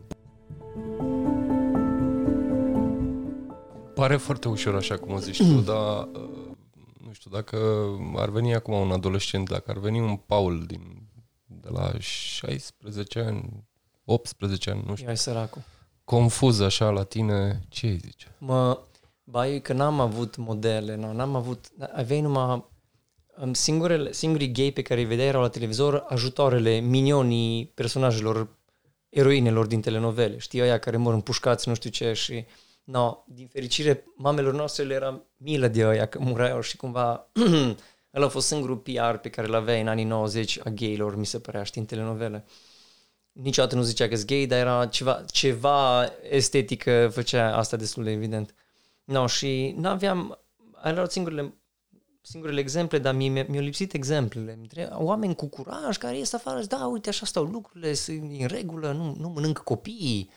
Pare 3.94 4.16
foarte 4.16 4.48
ușor 4.48 4.74
așa 4.74 4.98
cum 4.98 5.12
o 5.12 5.18
zici 5.18 5.42
tu, 5.42 5.60
dar 5.70 6.02
uh, 6.02 6.50
nu 7.06 7.12
știu, 7.12 7.30
dacă 7.30 7.56
ar 8.16 8.28
veni 8.28 8.54
acum 8.54 8.74
un 8.74 8.90
adolescent, 8.90 9.48
dacă 9.48 9.70
ar 9.70 9.78
veni 9.78 10.00
un 10.00 10.16
Paul 10.16 10.64
din, 10.66 11.08
de 11.46 11.68
la 11.72 11.92
16 11.98 13.20
ani, 13.20 13.64
18 14.04 14.70
ani, 14.70 14.82
nu 14.86 14.94
știu. 14.94 15.08
Ai 15.08 15.16
săracul. 15.16 15.62
Confuz 16.04 16.60
așa 16.60 16.90
la 16.90 17.02
tine, 17.02 17.62
ce 17.68 17.86
îi 17.86 17.96
zice? 17.96 18.34
Mă, 18.38 18.78
ba, 19.24 19.46
eu 19.48 19.60
că 19.60 19.72
n-am 19.72 20.00
avut 20.00 20.36
modele, 20.36 20.96
no, 20.96 21.12
n-am 21.12 21.36
avut, 21.36 21.66
aveai 21.92 22.20
numai 22.20 22.52
um, 22.52 22.66
singurele, 23.52 24.12
singurii 24.12 24.52
gay 24.52 24.70
pe 24.72 24.82
care 24.82 25.00
îi 25.00 25.06
vedeai 25.06 25.28
erau 25.28 25.40
la 25.40 25.48
televizor 25.48 26.04
ajutoarele, 26.08 26.78
minionii 26.78 27.66
personajelor, 27.66 28.48
eroinelor 29.08 29.66
din 29.66 29.80
telenovele, 29.80 30.38
știi, 30.38 30.60
aia 30.60 30.78
care 30.78 30.96
mor 30.96 31.14
împușcați, 31.14 31.68
nu 31.68 31.74
știu 31.74 31.90
ce, 31.90 32.12
și 32.12 32.44
no, 32.84 33.24
din 33.26 33.46
fericire, 33.46 34.04
mamelor 34.16 34.54
noastre 34.54 34.84
le 34.84 34.94
era 34.94 35.22
milă 35.36 35.68
de 35.68 35.84
aia 35.84 36.06
că 36.06 36.18
mureau 36.18 36.60
și 36.60 36.76
cumva 36.76 37.30
ăla 38.14 38.26
a 38.26 38.28
fost 38.28 38.46
singurul 38.46 38.76
PR 38.76 39.14
pe 39.22 39.30
care 39.30 39.46
l 39.46 39.54
aveai 39.54 39.80
în 39.80 39.88
anii 39.88 40.04
90 40.04 40.58
a 40.64 40.70
gaylor, 40.70 41.16
mi 41.16 41.26
se 41.26 41.38
părea, 41.38 41.62
știi, 41.62 41.80
în 41.80 41.86
telenovele. 41.86 42.44
Niciodată 43.32 43.74
nu 43.74 43.82
zicea 43.82 44.08
că 44.08 44.16
gay, 44.26 44.46
dar 44.46 44.58
era 44.58 44.86
ceva, 44.86 45.24
ceva 45.30 46.04
estetică, 46.30 47.10
făcea 47.12 47.56
asta 47.56 47.76
destul 47.76 48.04
de 48.04 48.10
evident. 48.10 48.54
No, 49.04 49.26
și 49.26 49.74
n-aveam, 49.76 50.38
erau 50.84 51.06
singurele, 51.06 51.54
singurele 52.22 52.60
exemple, 52.60 52.98
dar 52.98 53.14
mi- 53.14 53.28
mi-au 53.28 53.62
lipsit 53.62 53.92
exemplele. 53.92 54.58
Oameni 54.92 55.34
cu 55.34 55.46
curaj 55.46 55.96
care 55.96 56.18
ies 56.18 56.32
afară 56.32 56.60
și 56.60 56.66
da, 56.66 56.86
uite, 56.86 57.08
așa 57.08 57.26
stau 57.26 57.44
lucrurile, 57.44 57.94
sunt 57.94 58.40
în 58.40 58.46
regulă, 58.46 58.92
nu, 58.92 59.14
nu 59.18 59.28
mănânc 59.28 59.58
copiii. 59.58 60.30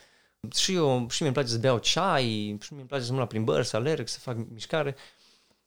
Și 0.54 0.74
eu, 0.74 1.06
și 1.10 1.22
mi-e 1.22 1.32
place 1.32 1.48
să 1.48 1.58
beau 1.58 1.78
ceai, 1.78 2.56
și 2.60 2.74
mi-e 2.74 2.84
place 2.84 3.04
să 3.04 3.12
mă 3.12 3.18
la 3.18 3.26
plimbări, 3.26 3.66
să 3.66 3.76
alerg, 3.76 4.08
să 4.08 4.18
fac 4.18 4.36
mișcare. 4.52 4.96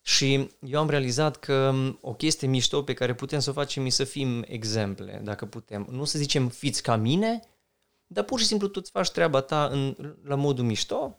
Și 0.01 0.49
eu 0.59 0.79
am 0.79 0.89
realizat 0.89 1.35
că 1.37 1.73
o 2.01 2.13
chestie 2.13 2.47
mișto 2.47 2.83
pe 2.83 2.93
care 2.93 3.15
putem 3.15 3.39
să 3.39 3.49
o 3.49 3.53
facem 3.53 3.85
e 3.85 3.89
să 3.89 4.03
fim 4.03 4.43
exemple, 4.47 5.21
dacă 5.23 5.45
putem. 5.45 5.87
Nu 5.89 6.03
să 6.03 6.17
zicem 6.17 6.47
fiți 6.47 6.83
ca 6.83 6.95
mine, 6.95 7.39
dar 8.07 8.23
pur 8.23 8.39
și 8.39 8.45
simplu 8.45 8.67
tu 8.67 8.79
îți 8.81 8.91
faci 8.91 9.09
treaba 9.09 9.41
ta 9.41 9.65
în, 9.65 9.95
la 10.23 10.35
modul 10.35 10.65
mișto 10.65 11.17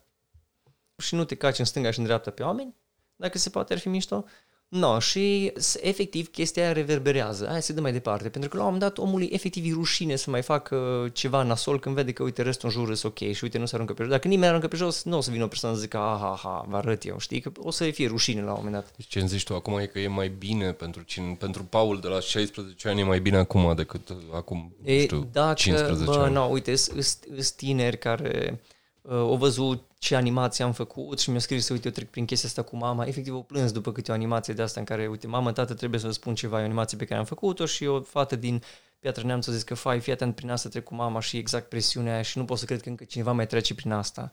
și 0.96 1.14
nu 1.14 1.24
te 1.24 1.34
caci 1.34 1.58
în 1.58 1.64
stânga 1.64 1.90
și 1.90 1.98
în 1.98 2.04
dreapta 2.04 2.30
pe 2.30 2.42
oameni, 2.42 2.74
dacă 3.16 3.38
se 3.38 3.50
poate 3.50 3.72
ar 3.72 3.78
fi 3.78 3.88
mișto. 3.88 4.24
No, 4.70 4.98
și 4.98 5.52
efectiv 5.80 6.30
chestia 6.30 6.62
aia 6.62 6.72
reverberează, 6.72 7.48
aia 7.48 7.60
se 7.60 7.72
dă 7.72 7.80
mai 7.80 7.92
departe, 7.92 8.28
pentru 8.28 8.50
că 8.50 8.56
la 8.56 8.62
un 8.62 8.72
moment 8.72 8.88
dat 8.94 9.04
omului 9.04 9.28
efectiv 9.32 9.64
e 9.64 9.72
rușine 9.74 10.16
să 10.16 10.30
mai 10.30 10.42
facă 10.42 11.08
ceva 11.12 11.42
nasol 11.42 11.80
când 11.80 11.94
vede 11.94 12.12
că 12.12 12.22
uite 12.22 12.42
restul 12.42 12.68
în 12.68 12.74
jur 12.74 12.94
sunt 12.94 13.12
ok 13.12 13.32
și 13.32 13.44
uite 13.44 13.58
nu 13.58 13.66
se 13.66 13.74
aruncă 13.74 13.92
pe 13.92 14.02
jos. 14.02 14.12
Dacă 14.12 14.28
nimeni 14.28 14.48
aruncă 14.48 14.68
pe 14.68 14.76
jos, 14.76 15.02
nu 15.02 15.16
o 15.16 15.20
să 15.20 15.30
vină 15.30 15.44
o 15.44 15.46
persoană 15.46 15.74
să 15.74 15.80
zică 15.80 15.98
aha, 15.98 16.30
aha, 16.32 16.66
vă 16.68 16.76
arăt 16.76 17.04
eu, 17.06 17.18
știi, 17.18 17.40
că 17.40 17.52
o 17.58 17.70
să 17.70 17.84
fie 17.84 18.06
rușine 18.06 18.42
la 18.42 18.50
un 18.50 18.56
moment 18.56 18.74
dat. 18.74 18.92
Deci 18.96 19.06
ce 19.06 19.18
îmi 19.20 19.28
zici 19.28 19.44
tu 19.44 19.54
acum 19.54 19.78
e 19.78 19.86
că 19.86 19.98
e 19.98 20.08
mai 20.08 20.28
bine 20.28 20.72
pentru, 20.72 21.02
cine, 21.02 21.36
pentru 21.38 21.62
Paul 21.62 22.00
de 22.00 22.08
la 22.08 22.20
16 22.20 22.88
ani 22.88 23.00
e 23.00 23.04
mai 23.04 23.20
bine 23.20 23.36
acum 23.36 23.74
decât 23.74 24.08
acum, 24.32 24.74
nu 24.82 24.90
E, 24.90 25.00
știu, 25.02 25.28
dacă, 25.32 25.54
15 25.54 26.04
bă, 26.04 26.18
ani. 26.18 26.34
no, 26.34 26.44
uite, 26.44 26.76
sunt 26.76 27.50
tineri 27.56 27.98
care 27.98 28.60
uh, 29.02 29.12
au 29.12 29.36
văzut 29.36 29.88
ce 29.98 30.16
animație 30.16 30.64
am 30.64 30.72
făcut 30.72 31.18
și 31.18 31.28
mi-au 31.28 31.40
scris, 31.40 31.68
uite, 31.68 31.86
eu 31.86 31.92
trec 31.92 32.10
prin 32.10 32.24
chestia 32.24 32.48
asta 32.48 32.62
cu 32.62 32.76
mama. 32.76 33.06
Efectiv, 33.06 33.34
o 33.34 33.42
plâns 33.42 33.72
după 33.72 33.92
câte 33.92 34.10
o 34.10 34.14
animație 34.14 34.54
de 34.54 34.62
asta 34.62 34.80
în 34.80 34.86
care, 34.86 35.06
uite, 35.06 35.26
mamă, 35.26 35.52
tată, 35.52 35.74
trebuie 35.74 36.00
să 36.00 36.06
vă 36.06 36.12
spun 36.12 36.34
ceva, 36.34 36.58
e 36.58 36.62
o 36.62 36.64
animație 36.64 36.98
pe 36.98 37.04
care 37.04 37.18
am 37.18 37.26
făcut-o 37.26 37.66
și 37.66 37.86
o 37.86 38.00
fată 38.00 38.36
din 38.36 38.62
Piatra 38.98 39.26
Neamț 39.26 39.46
a 39.46 39.52
zis 39.52 39.62
că, 39.62 39.74
fai, 39.74 40.00
fii 40.00 40.12
atent 40.12 40.34
prin 40.34 40.50
asta, 40.50 40.68
trec 40.68 40.84
cu 40.84 40.94
mama 40.94 41.20
și 41.20 41.36
exact 41.36 41.68
presiunea 41.68 42.12
aia 42.12 42.22
și 42.22 42.38
nu 42.38 42.44
pot 42.44 42.58
să 42.58 42.64
cred 42.64 42.80
că 42.80 42.88
încă 42.88 43.04
cineva 43.04 43.32
mai 43.32 43.46
trece 43.46 43.74
prin 43.74 43.92
asta. 43.92 44.32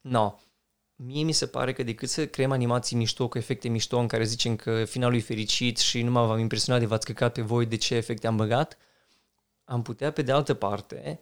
No. 0.00 0.34
Mie 0.96 1.24
mi 1.24 1.32
se 1.32 1.46
pare 1.46 1.72
că 1.72 1.82
decât 1.82 2.08
să 2.08 2.26
creăm 2.26 2.50
animații 2.50 2.96
mișto 2.96 3.28
cu 3.28 3.38
efecte 3.38 3.68
mișto 3.68 3.98
în 3.98 4.06
care 4.06 4.24
zicem 4.24 4.56
că 4.56 4.84
finalul 4.84 5.16
e 5.16 5.20
fericit 5.20 5.78
și 5.78 6.02
nu 6.02 6.10
m-am 6.10 6.38
impresionat 6.38 6.80
de 6.80 6.86
v-ați 6.86 7.06
căcat 7.06 7.32
pe 7.32 7.42
voi 7.42 7.66
de 7.66 7.76
ce 7.76 7.94
efecte 7.94 8.26
am 8.26 8.36
băgat, 8.36 8.78
am 9.64 9.82
putea 9.82 10.12
pe 10.12 10.22
de 10.22 10.32
altă 10.32 10.54
parte 10.54 11.20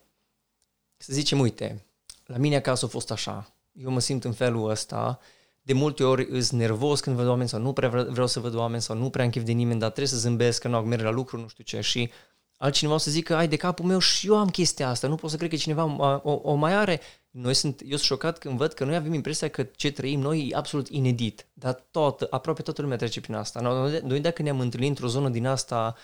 să 0.97 1.13
zicem, 1.13 1.41
uite, 1.41 1.87
la 2.27 2.37
mine 2.37 2.57
acasă 2.57 2.85
a 2.85 2.89
fost 2.89 3.11
așa, 3.11 3.53
eu 3.73 3.91
mă 3.91 4.01
simt 4.01 4.25
în 4.25 4.33
felul 4.33 4.71
ăsta, 4.71 5.19
de 5.63 5.73
multe 5.73 6.05
ori 6.05 6.27
îs 6.31 6.51
nervos 6.51 7.01
când 7.01 7.17
văd 7.17 7.27
oameni 7.27 7.49
sau 7.49 7.61
nu 7.61 7.73
prea 7.73 7.89
vreau 7.89 8.27
să 8.27 8.41
văd 8.41 8.55
oameni 8.55 8.83
sau 8.83 8.97
nu 8.97 9.11
prea 9.11 9.25
am 9.25 9.31
chef 9.31 9.43
de 9.43 9.53
nimeni, 9.53 9.79
dar 9.81 9.89
trebuie 9.89 10.13
să 10.13 10.17
zâmbesc 10.17 10.61
că 10.61 10.69
nu 10.69 10.79
merg 10.79 11.03
la 11.03 11.11
lucru, 11.11 11.41
nu 11.41 11.49
știu 11.49 11.65
ce 11.65 11.81
și 11.81 12.11
altcineva 12.57 12.95
o 12.95 12.99
să 12.99 13.11
zică, 13.11 13.37
ai 13.37 13.49
de 13.49 13.57
capul 13.57 13.85
meu 13.85 13.99
și 13.99 14.27
eu 14.27 14.37
am 14.37 14.49
chestia 14.49 14.89
asta, 14.89 15.09
nu 15.09 15.15
pot 15.15 15.31
să 15.31 15.37
cred 15.37 15.51
că 15.51 15.57
cineva 15.57 16.21
o, 16.23 16.41
o 16.43 16.55
mai 16.55 16.75
are. 16.75 17.01
Noi 17.31 17.55
sunt, 17.55 17.81
eu 17.81 17.89
sunt 17.89 18.01
șocat 18.01 18.39
când 18.39 18.57
văd 18.57 18.73
că 18.73 18.85
noi 18.85 18.95
avem 18.95 19.13
impresia 19.13 19.49
că 19.49 19.63
ce 19.63 19.91
trăim 19.91 20.21
noi 20.21 20.49
e 20.51 20.57
absolut 20.57 20.89
inedit, 20.89 21.47
dar 21.53 21.87
tot, 21.91 22.21
aproape 22.21 22.63
toată 22.63 22.83
lumea 22.83 22.97
trece 22.97 23.21
prin 23.21 23.35
asta. 23.35 23.61
Noi, 23.61 24.01
noi 24.05 24.21
dacă 24.21 24.43
ne-am 24.43 24.61
întâlnit 24.61 24.89
într-o 24.89 25.07
zonă 25.07 25.29
din 25.29 25.47
asta, 25.47 25.97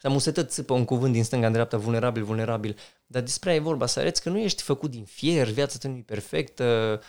am 0.00 0.14
usetat 0.14 0.50
țipă 0.50 0.72
un 0.72 0.84
cuvânt 0.84 1.12
din 1.12 1.24
stânga 1.24 1.46
în 1.46 1.52
dreapta, 1.52 1.76
vulnerabil, 1.76 2.22
vulnerabil, 2.22 2.76
dar 3.06 3.22
despre 3.22 3.50
aia 3.50 3.58
e 3.58 3.62
vorba, 3.62 3.86
să 3.86 4.00
arăți 4.00 4.22
că 4.22 4.28
nu 4.30 4.38
ești 4.38 4.62
făcut 4.62 4.90
din 4.90 5.04
fier, 5.04 5.48
viața 5.48 5.78
ta 5.78 5.88
nu 5.88 5.96
e 5.96 6.02
perfectă, 6.06 7.00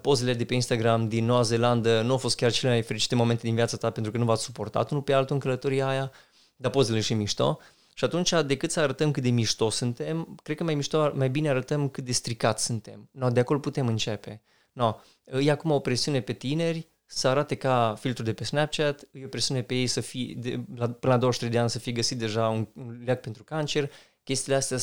pozele 0.00 0.34
de 0.34 0.44
pe 0.44 0.54
Instagram 0.54 1.08
din 1.08 1.24
Noua 1.24 1.42
Zeelandă 1.42 2.02
nu 2.02 2.10
au 2.10 2.18
fost 2.18 2.36
chiar 2.36 2.52
cele 2.52 2.72
mai 2.72 2.82
fericite 2.82 3.14
momente 3.14 3.42
din 3.42 3.54
viața 3.54 3.76
ta 3.76 3.90
pentru 3.90 4.12
că 4.12 4.18
nu 4.18 4.24
v-ați 4.24 4.42
suportat 4.42 4.90
unul 4.90 5.02
pe 5.02 5.12
altul 5.12 5.34
în 5.34 5.40
călătoria 5.40 5.88
aia, 5.88 6.12
dar 6.56 6.70
pozele 6.70 7.00
și 7.00 7.14
mișto. 7.14 7.58
Și 7.94 8.04
atunci, 8.04 8.32
decât 8.46 8.70
să 8.70 8.80
arătăm 8.80 9.10
cât 9.10 9.22
de 9.22 9.30
mișto 9.30 9.70
suntem, 9.70 10.38
cred 10.42 10.56
că 10.56 10.64
mai 10.64 10.74
mișto, 10.74 11.12
mai 11.14 11.30
bine 11.30 11.48
arătăm 11.48 11.88
cât 11.88 12.04
de 12.04 12.12
stricat 12.12 12.60
suntem. 12.60 13.08
No, 13.12 13.28
de 13.28 13.40
acolo 13.40 13.58
putem 13.58 13.86
începe. 13.86 14.42
No, 14.72 14.96
e 15.40 15.50
acum 15.50 15.70
o 15.70 15.78
presiune 15.78 16.20
pe 16.20 16.32
tineri 16.32 16.88
să 17.06 17.28
arate 17.28 17.54
ca 17.54 17.96
filtru 17.98 18.22
de 18.22 18.32
pe 18.32 18.44
Snapchat, 18.44 19.08
e 19.12 19.24
o 19.24 19.28
presiune 19.28 19.62
pe 19.62 19.74
ei 19.74 19.86
să 19.86 20.00
fie, 20.00 20.34
de, 20.34 20.60
la, 20.74 20.90
până 20.90 21.12
la 21.12 21.18
23 21.18 21.52
de 21.54 21.58
ani 21.58 21.70
să 21.70 21.78
fie 21.78 21.92
găsit 21.92 22.18
deja 22.18 22.48
un, 22.48 22.68
un 22.74 23.02
leac 23.04 23.20
pentru 23.20 23.44
cancer. 23.44 23.90
Chestiile 24.22 24.56
astea 24.56 24.78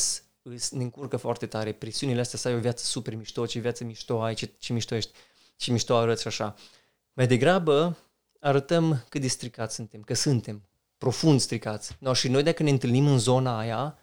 ne 0.70 0.82
încurcă 0.82 1.16
foarte 1.16 1.46
tare, 1.46 1.72
presiunile 1.72 2.20
astea 2.20 2.38
să 2.38 2.48
ai 2.48 2.54
o 2.54 2.58
viață 2.58 2.84
super 2.84 3.14
mișto, 3.14 3.46
ce 3.46 3.58
viață 3.58 3.84
mișto 3.84 4.22
ai, 4.22 4.34
ce, 4.34 4.50
ce 4.58 4.72
mișto 4.72 4.94
ești, 4.94 5.10
ce 5.56 5.72
mișto 5.72 5.96
arăți 5.96 6.20
și 6.20 6.28
așa. 6.28 6.54
Mai 7.12 7.26
degrabă 7.26 7.96
arătăm 8.40 9.04
cât 9.08 9.20
de 9.20 9.28
stricați 9.28 9.74
suntem, 9.74 10.00
că 10.00 10.14
suntem 10.14 10.68
profund 10.98 11.40
stricați. 11.40 11.96
No, 11.98 12.12
și 12.12 12.28
noi 12.28 12.42
dacă 12.42 12.62
ne 12.62 12.70
întâlnim 12.70 13.06
în 13.06 13.18
zona 13.18 13.58
aia, 13.58 13.98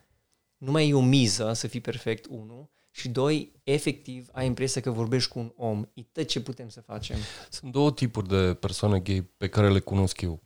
nu 0.58 0.72
mai 0.72 0.90
e 0.90 0.94
o 0.94 1.02
miză 1.02 1.54
să 1.54 1.68
fii 1.68 1.82
perfect, 1.82 2.26
unu, 2.30 2.70
și 2.92 3.10
doi, 3.10 3.52
efectiv, 3.64 4.28
ai 4.32 4.46
impresia 4.46 4.82
că 4.82 4.92
vorbești 4.92 5.30
cu 5.30 5.40
un 5.40 5.52
om. 5.56 5.86
E 5.94 6.02
tot 6.12 6.28
ce 6.28 6.42
putem 6.42 6.70
să 6.70 6.82
facem. 6.82 7.18
Sunt 7.50 7.72
două 7.72 7.92
tipuri 7.92 8.28
de 8.28 8.54
persoane 8.54 9.00
gay 9.00 9.30
pe 9.38 9.48
care 9.48 9.72
le 9.72 9.80
cunosc 9.80 10.22
eu. 10.22 10.42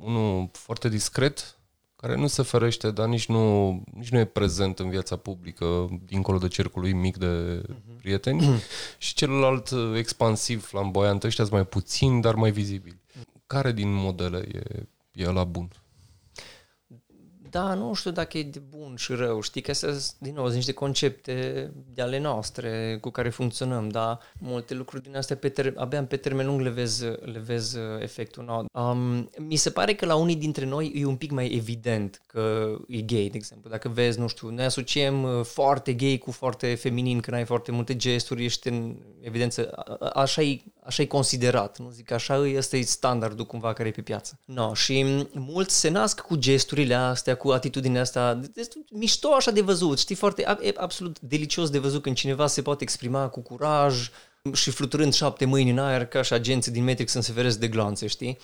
Unul 0.00 0.50
foarte 0.52 0.88
discret, 0.88 1.58
care 1.96 2.16
nu 2.16 2.26
se 2.26 2.42
ferește, 2.42 2.90
dar 2.90 3.08
nici 3.08 3.26
nu, 3.26 3.70
nici 3.92 4.08
nu 4.08 4.18
e 4.18 4.24
prezent 4.24 4.78
în 4.78 4.90
viața 4.90 5.16
publică, 5.16 5.88
dincolo 6.04 6.38
de 6.38 6.48
cercul 6.48 6.80
lui 6.80 6.92
mic 6.92 7.16
de 7.16 7.62
uh-huh. 7.62 7.96
prieteni, 7.96 8.46
și 8.98 9.14
celălalt 9.14 9.68
expansiv, 9.96 10.64
flamboyant, 10.64 11.24
ăștia 11.24 11.46
mai 11.50 11.66
puțin, 11.66 12.20
dar 12.20 12.34
mai 12.34 12.50
vizibil. 12.50 13.00
Care 13.46 13.72
din 13.72 13.92
modele 13.92 14.48
e, 14.52 14.86
e 15.12 15.24
la 15.24 15.44
bun? 15.44 15.70
Da, 17.50 17.74
nu 17.74 17.94
știu 17.94 18.10
dacă 18.10 18.38
e 18.38 18.42
de 18.42 18.62
bun 18.68 18.94
și 18.96 19.12
rău, 19.12 19.40
știi 19.40 19.60
că 19.60 19.70
astea, 19.70 19.94
din 20.18 20.34
nou, 20.34 20.44
sunt 20.44 20.56
niște 20.56 20.72
concepte 20.72 21.70
de 21.94 22.02
ale 22.02 22.18
noastre 22.18 22.98
cu 23.00 23.10
care 23.10 23.28
funcționăm, 23.28 23.88
dar 23.88 24.18
multe 24.38 24.74
lucruri 24.74 25.02
din 25.02 25.16
astea 25.16 25.36
pe 25.36 25.48
ter- 25.48 25.74
abia 25.76 26.04
pe 26.04 26.16
termen 26.16 26.46
lung 26.46 26.60
le 26.60 26.68
vezi, 26.68 27.04
le 27.04 27.38
vezi 27.44 27.78
efectul. 28.00 28.44
No. 28.44 28.82
Um, 28.82 29.30
mi 29.38 29.56
se 29.56 29.70
pare 29.70 29.94
că 29.94 30.06
la 30.06 30.14
unii 30.14 30.36
dintre 30.36 30.64
noi 30.64 30.92
e 30.94 31.04
un 31.04 31.16
pic 31.16 31.30
mai 31.30 31.54
evident 31.54 32.20
că 32.26 32.76
e 32.88 33.00
gay, 33.00 33.28
de 33.30 33.36
exemplu. 33.36 33.70
Dacă 33.70 33.88
vezi, 33.88 34.18
nu 34.18 34.26
știu, 34.26 34.48
ne 34.48 34.64
asociem 34.64 35.42
foarte 35.42 35.92
gay 35.92 36.18
cu 36.18 36.30
foarte 36.30 36.74
feminin, 36.74 37.20
când 37.20 37.36
ai 37.36 37.44
foarte 37.44 37.72
multe 37.72 37.96
gesturi, 37.96 38.44
ești 38.44 38.68
în 38.68 38.96
evidență, 39.20 39.84
așa 40.14 40.42
e, 40.42 40.60
așa 40.90 41.02
e 41.02 41.06
considerat, 41.06 41.78
nu 41.78 41.90
zic 41.90 42.10
așa, 42.10 42.42
ăsta 42.56 42.76
e 42.76 42.82
standardul 42.82 43.46
cumva 43.46 43.72
care 43.72 43.88
e 43.88 43.92
pe 43.92 44.00
piață. 44.00 44.38
No, 44.44 44.74
și 44.74 45.26
mulți 45.32 45.78
se 45.78 45.88
nasc 45.88 46.20
cu 46.20 46.36
gesturile 46.36 46.94
astea, 46.94 47.34
cu 47.34 47.50
atitudinea 47.50 48.00
asta, 48.00 48.40
mișto 48.90 49.32
așa 49.32 49.50
de 49.50 49.60
văzut, 49.60 49.98
știi, 49.98 50.14
foarte, 50.14 50.42
e 50.60 50.72
absolut 50.76 51.20
delicios 51.20 51.70
de 51.70 51.78
văzut 51.78 52.02
când 52.02 52.16
cineva 52.16 52.46
se 52.46 52.62
poate 52.62 52.82
exprima 52.82 53.28
cu 53.28 53.40
curaj 53.40 54.10
și 54.52 54.70
fluturând 54.70 55.12
șapte 55.12 55.44
mâini 55.44 55.70
în 55.70 55.78
aer 55.78 56.06
ca 56.06 56.22
și 56.22 56.32
agenții 56.32 56.72
din 56.72 56.84
Matrix 56.84 57.12
să 57.12 57.20
se 57.20 57.32
feresc 57.32 57.58
de 57.58 57.68
glanțe, 57.68 58.06
știi? 58.06 58.38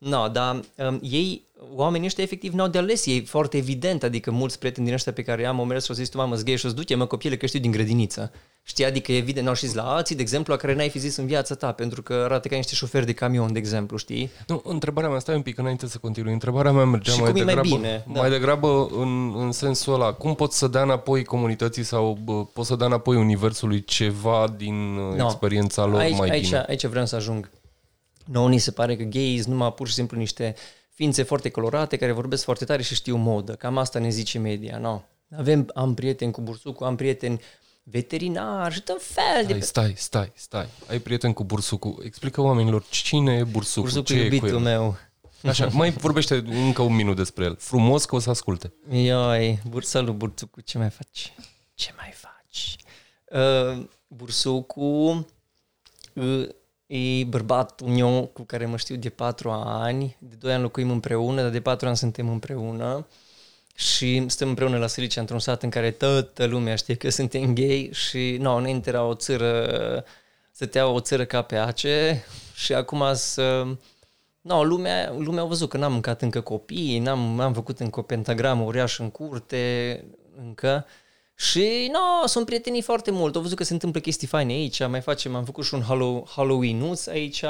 No, 0.00 0.28
dar 0.28 0.60
um, 0.76 0.98
ei, 1.02 1.44
oamenii 1.74 2.06
ăștia 2.06 2.24
efectiv 2.24 2.52
n-au 2.52 2.68
de 2.68 2.78
ales, 2.78 3.06
e 3.06 3.20
foarte 3.20 3.56
evident, 3.56 4.02
adică 4.02 4.30
mulți 4.30 4.58
prieteni 4.58 4.86
din 4.86 4.94
ăștia 4.94 5.12
pe 5.12 5.22
care 5.22 5.46
am, 5.46 5.58
au 5.58 5.64
mers 5.64 5.84
și 5.84 5.90
au 5.90 5.96
zis, 5.96 6.08
tu 6.08 6.16
mamă, 6.16 6.36
gay 6.36 6.56
și 6.56 6.66
o 6.66 6.70
duce, 6.70 6.94
mă, 6.94 7.06
copiele 7.06 7.36
că 7.36 7.46
știu 7.46 7.60
din 7.60 7.70
grădiniță. 7.70 8.32
Știi, 8.62 8.84
adică 8.84 9.12
evident, 9.12 9.46
n-au 9.46 9.54
și 9.54 9.74
la 9.74 9.82
alții, 9.82 10.14
de 10.14 10.22
exemplu, 10.22 10.52
a 10.52 10.56
care 10.56 10.74
n-ai 10.74 10.88
fi 10.88 10.98
zis 10.98 11.16
în 11.16 11.26
viața 11.26 11.54
ta, 11.54 11.72
pentru 11.72 12.02
că 12.02 12.12
arată 12.12 12.48
ca 12.48 12.56
niște 12.56 12.74
șoferi 12.74 13.06
de 13.06 13.12
camion, 13.12 13.52
de 13.52 13.58
exemplu, 13.58 13.96
știi? 13.96 14.30
Nu, 14.46 14.62
întrebarea 14.64 15.10
mea, 15.10 15.18
stai 15.18 15.34
un 15.34 15.42
pic 15.42 15.58
înainte 15.58 15.86
să 15.86 15.98
continui, 15.98 16.32
întrebarea 16.32 16.72
mea 16.72 16.84
mergea 16.84 17.12
și 17.12 17.20
mai 17.20 17.30
cum 17.30 17.44
degrabă, 17.44 17.68
mai, 17.68 17.78
bine, 17.78 18.04
da. 18.12 18.20
mai 18.20 18.30
degrabă 18.30 18.88
în, 18.96 19.32
în 19.36 19.52
sensul 19.52 19.94
ăla, 19.94 20.12
cum 20.12 20.34
poți 20.34 20.58
să 20.58 20.68
dea 20.68 20.82
înapoi 20.82 21.24
comunității 21.24 21.82
sau 21.82 22.18
bă, 22.24 22.44
poți 22.44 22.68
să 22.68 22.76
dea 22.76 22.86
înapoi 22.86 23.16
universului 23.16 23.84
ceva 23.84 24.54
din 24.56 24.94
no. 24.94 25.24
experiența 25.24 25.84
lor 25.84 26.00
aici, 26.00 26.18
mai 26.18 26.28
aici, 26.28 26.44
bine? 26.44 26.64
Aici 26.68 26.86
vreau 26.86 27.06
să 27.06 27.16
ajung. 27.16 27.50
Nouă 28.30 28.48
ni 28.48 28.58
se 28.58 28.70
pare 28.70 28.96
că 28.96 29.02
gays 29.02 29.42
sunt 29.42 29.52
numai 29.52 29.72
pur 29.72 29.88
și 29.88 29.94
simplu 29.94 30.16
niște 30.16 30.54
ființe 30.90 31.22
foarte 31.22 31.48
colorate 31.48 31.96
care 31.96 32.12
vorbesc 32.12 32.44
foarte 32.44 32.64
tare 32.64 32.82
și 32.82 32.94
știu 32.94 33.16
modă. 33.16 33.54
Cam 33.54 33.78
asta 33.78 33.98
ne 33.98 34.08
zice 34.08 34.38
media, 34.38 34.78
no? 34.78 35.02
Avem, 35.36 35.70
am 35.74 35.94
prieteni 35.94 36.32
cu 36.32 36.40
bursucul, 36.40 36.86
am 36.86 36.96
prieteni 36.96 37.40
veterinari 37.82 38.74
și 38.74 38.82
tot 38.82 39.02
fel 39.02 39.46
de... 39.46 39.60
Stai, 39.60 39.94
stai, 39.96 40.32
stai. 40.34 40.68
Ai 40.88 40.98
prieten 40.98 41.32
cu 41.32 41.44
bursucul. 41.44 42.02
Explică 42.04 42.40
oamenilor 42.40 42.84
cine 42.90 43.34
e 43.34 43.44
bursucul, 43.44 43.82
bursucul 43.82 44.14
ce 44.14 44.20
e 44.20 44.24
iubitul 44.24 44.48
cu 44.48 44.54
el. 44.54 44.60
meu. 44.60 44.96
Așa, 45.42 45.66
mai 45.72 45.90
vorbește 45.90 46.34
încă 46.46 46.82
un 46.82 46.94
minut 46.94 47.16
despre 47.16 47.44
el. 47.44 47.56
Frumos 47.58 48.04
că 48.04 48.14
o 48.14 48.18
să 48.18 48.30
asculte. 48.30 48.72
Ioi, 48.90 49.62
bur, 49.68 49.82
salut 49.82 50.14
bursucul, 50.14 50.62
ce 50.62 50.78
mai 50.78 50.90
faci? 50.90 51.32
Ce 51.74 51.92
mai 51.96 52.12
faci? 52.14 52.76
Uh, 53.24 53.86
bursucul 54.08 55.26
uh, 56.12 56.48
e 56.90 57.24
bărbatul 57.24 57.86
meu 57.86 58.30
cu 58.32 58.42
care 58.42 58.66
mă 58.66 58.76
știu 58.76 58.96
de 58.96 59.08
patru 59.08 59.50
ani. 59.50 60.16
De 60.18 60.34
doi 60.38 60.52
ani 60.52 60.62
locuim 60.62 60.90
împreună, 60.90 61.42
dar 61.42 61.50
de 61.50 61.60
patru 61.60 61.86
ani 61.86 61.96
suntem 61.96 62.28
împreună. 62.28 63.06
Și 63.74 64.28
stăm 64.28 64.48
împreună 64.48 64.78
la 64.78 64.86
Silicia, 64.86 65.20
într-un 65.20 65.38
sat 65.38 65.62
în 65.62 65.70
care 65.70 65.90
toată 65.90 66.44
lumea 66.44 66.74
știe 66.74 66.94
că 66.94 67.10
suntem 67.10 67.54
gay 67.54 67.90
și, 67.92 68.36
nu, 68.36 68.42
no, 68.42 68.56
înainte 68.56 68.88
era 68.88 69.04
o 69.04 69.14
țără, 69.14 70.04
stătea 70.50 70.86
o 70.86 71.00
țără 71.00 71.24
ca 71.24 71.42
pe 71.42 71.56
ace 71.56 72.24
și 72.54 72.74
acum 72.74 73.02
să... 73.14 73.66
No, 74.40 74.64
lumea, 74.64 75.14
lumea 75.18 75.42
a 75.42 75.46
văzut 75.46 75.68
că 75.68 75.76
n-am 75.76 75.92
mâncat 75.92 76.22
încă 76.22 76.40
copii, 76.40 76.98
n-am, 76.98 77.40
am 77.40 77.52
făcut 77.52 77.80
încă 77.80 78.00
o 78.00 78.02
pentagramă 78.02 78.64
uriașă 78.64 79.02
în 79.02 79.10
curte, 79.10 80.04
încă, 80.44 80.86
și 81.48 81.90
no, 81.92 82.26
sunt 82.26 82.46
prietenii 82.46 82.82
foarte 82.82 83.10
mult. 83.10 83.36
Au 83.36 83.42
văzut 83.42 83.56
că 83.56 83.64
se 83.64 83.72
întâmplă 83.72 84.00
chestii 84.00 84.26
faine 84.26 84.52
aici. 84.52 84.86
Mai 84.86 85.00
facem, 85.00 85.34
am 85.34 85.44
făcut 85.44 85.64
și 85.64 85.74
un 85.74 85.82
halloween 86.26 86.94
aici 87.08 87.42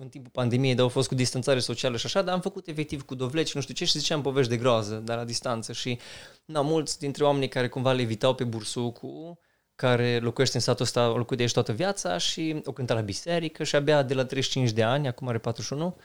în 0.00 0.08
timpul 0.10 0.30
pandemiei, 0.32 0.74
dar 0.74 0.82
au 0.82 0.88
fost 0.88 1.08
cu 1.08 1.14
distanțare 1.14 1.58
socială 1.58 1.96
și 1.96 2.06
așa, 2.06 2.22
dar 2.22 2.34
am 2.34 2.40
făcut 2.40 2.66
efectiv 2.66 3.02
cu 3.02 3.14
dovleci, 3.14 3.54
nu 3.54 3.60
știu 3.60 3.74
ce, 3.74 3.84
și 3.84 3.98
ziceam 3.98 4.22
povești 4.22 4.50
de 4.50 4.56
groază, 4.56 4.94
dar 4.94 5.16
la 5.16 5.24
distanță. 5.24 5.72
Și 5.72 5.98
no, 6.44 6.62
mulți 6.62 6.98
dintre 6.98 7.24
oamenii 7.24 7.48
care 7.48 7.68
cumva 7.68 7.92
le 7.92 8.02
evitau 8.02 8.34
pe 8.34 8.44
bursucu, 8.44 9.38
care 9.74 10.18
locuiește 10.18 10.56
în 10.56 10.62
satul 10.62 10.84
ăsta, 10.84 11.02
au 11.02 11.16
locuit 11.16 11.36
de 11.38 11.42
aici 11.42 11.52
toată 11.52 11.72
viața 11.72 12.18
și 12.18 12.60
o 12.64 12.72
cânta 12.72 12.94
la 12.94 13.00
biserică 13.00 13.64
și 13.64 13.76
abia 13.76 14.02
de 14.02 14.14
la 14.14 14.24
35 14.24 14.70
de 14.70 14.82
ani, 14.82 15.08
acum 15.08 15.28
are 15.28 15.38
41, 15.38 15.96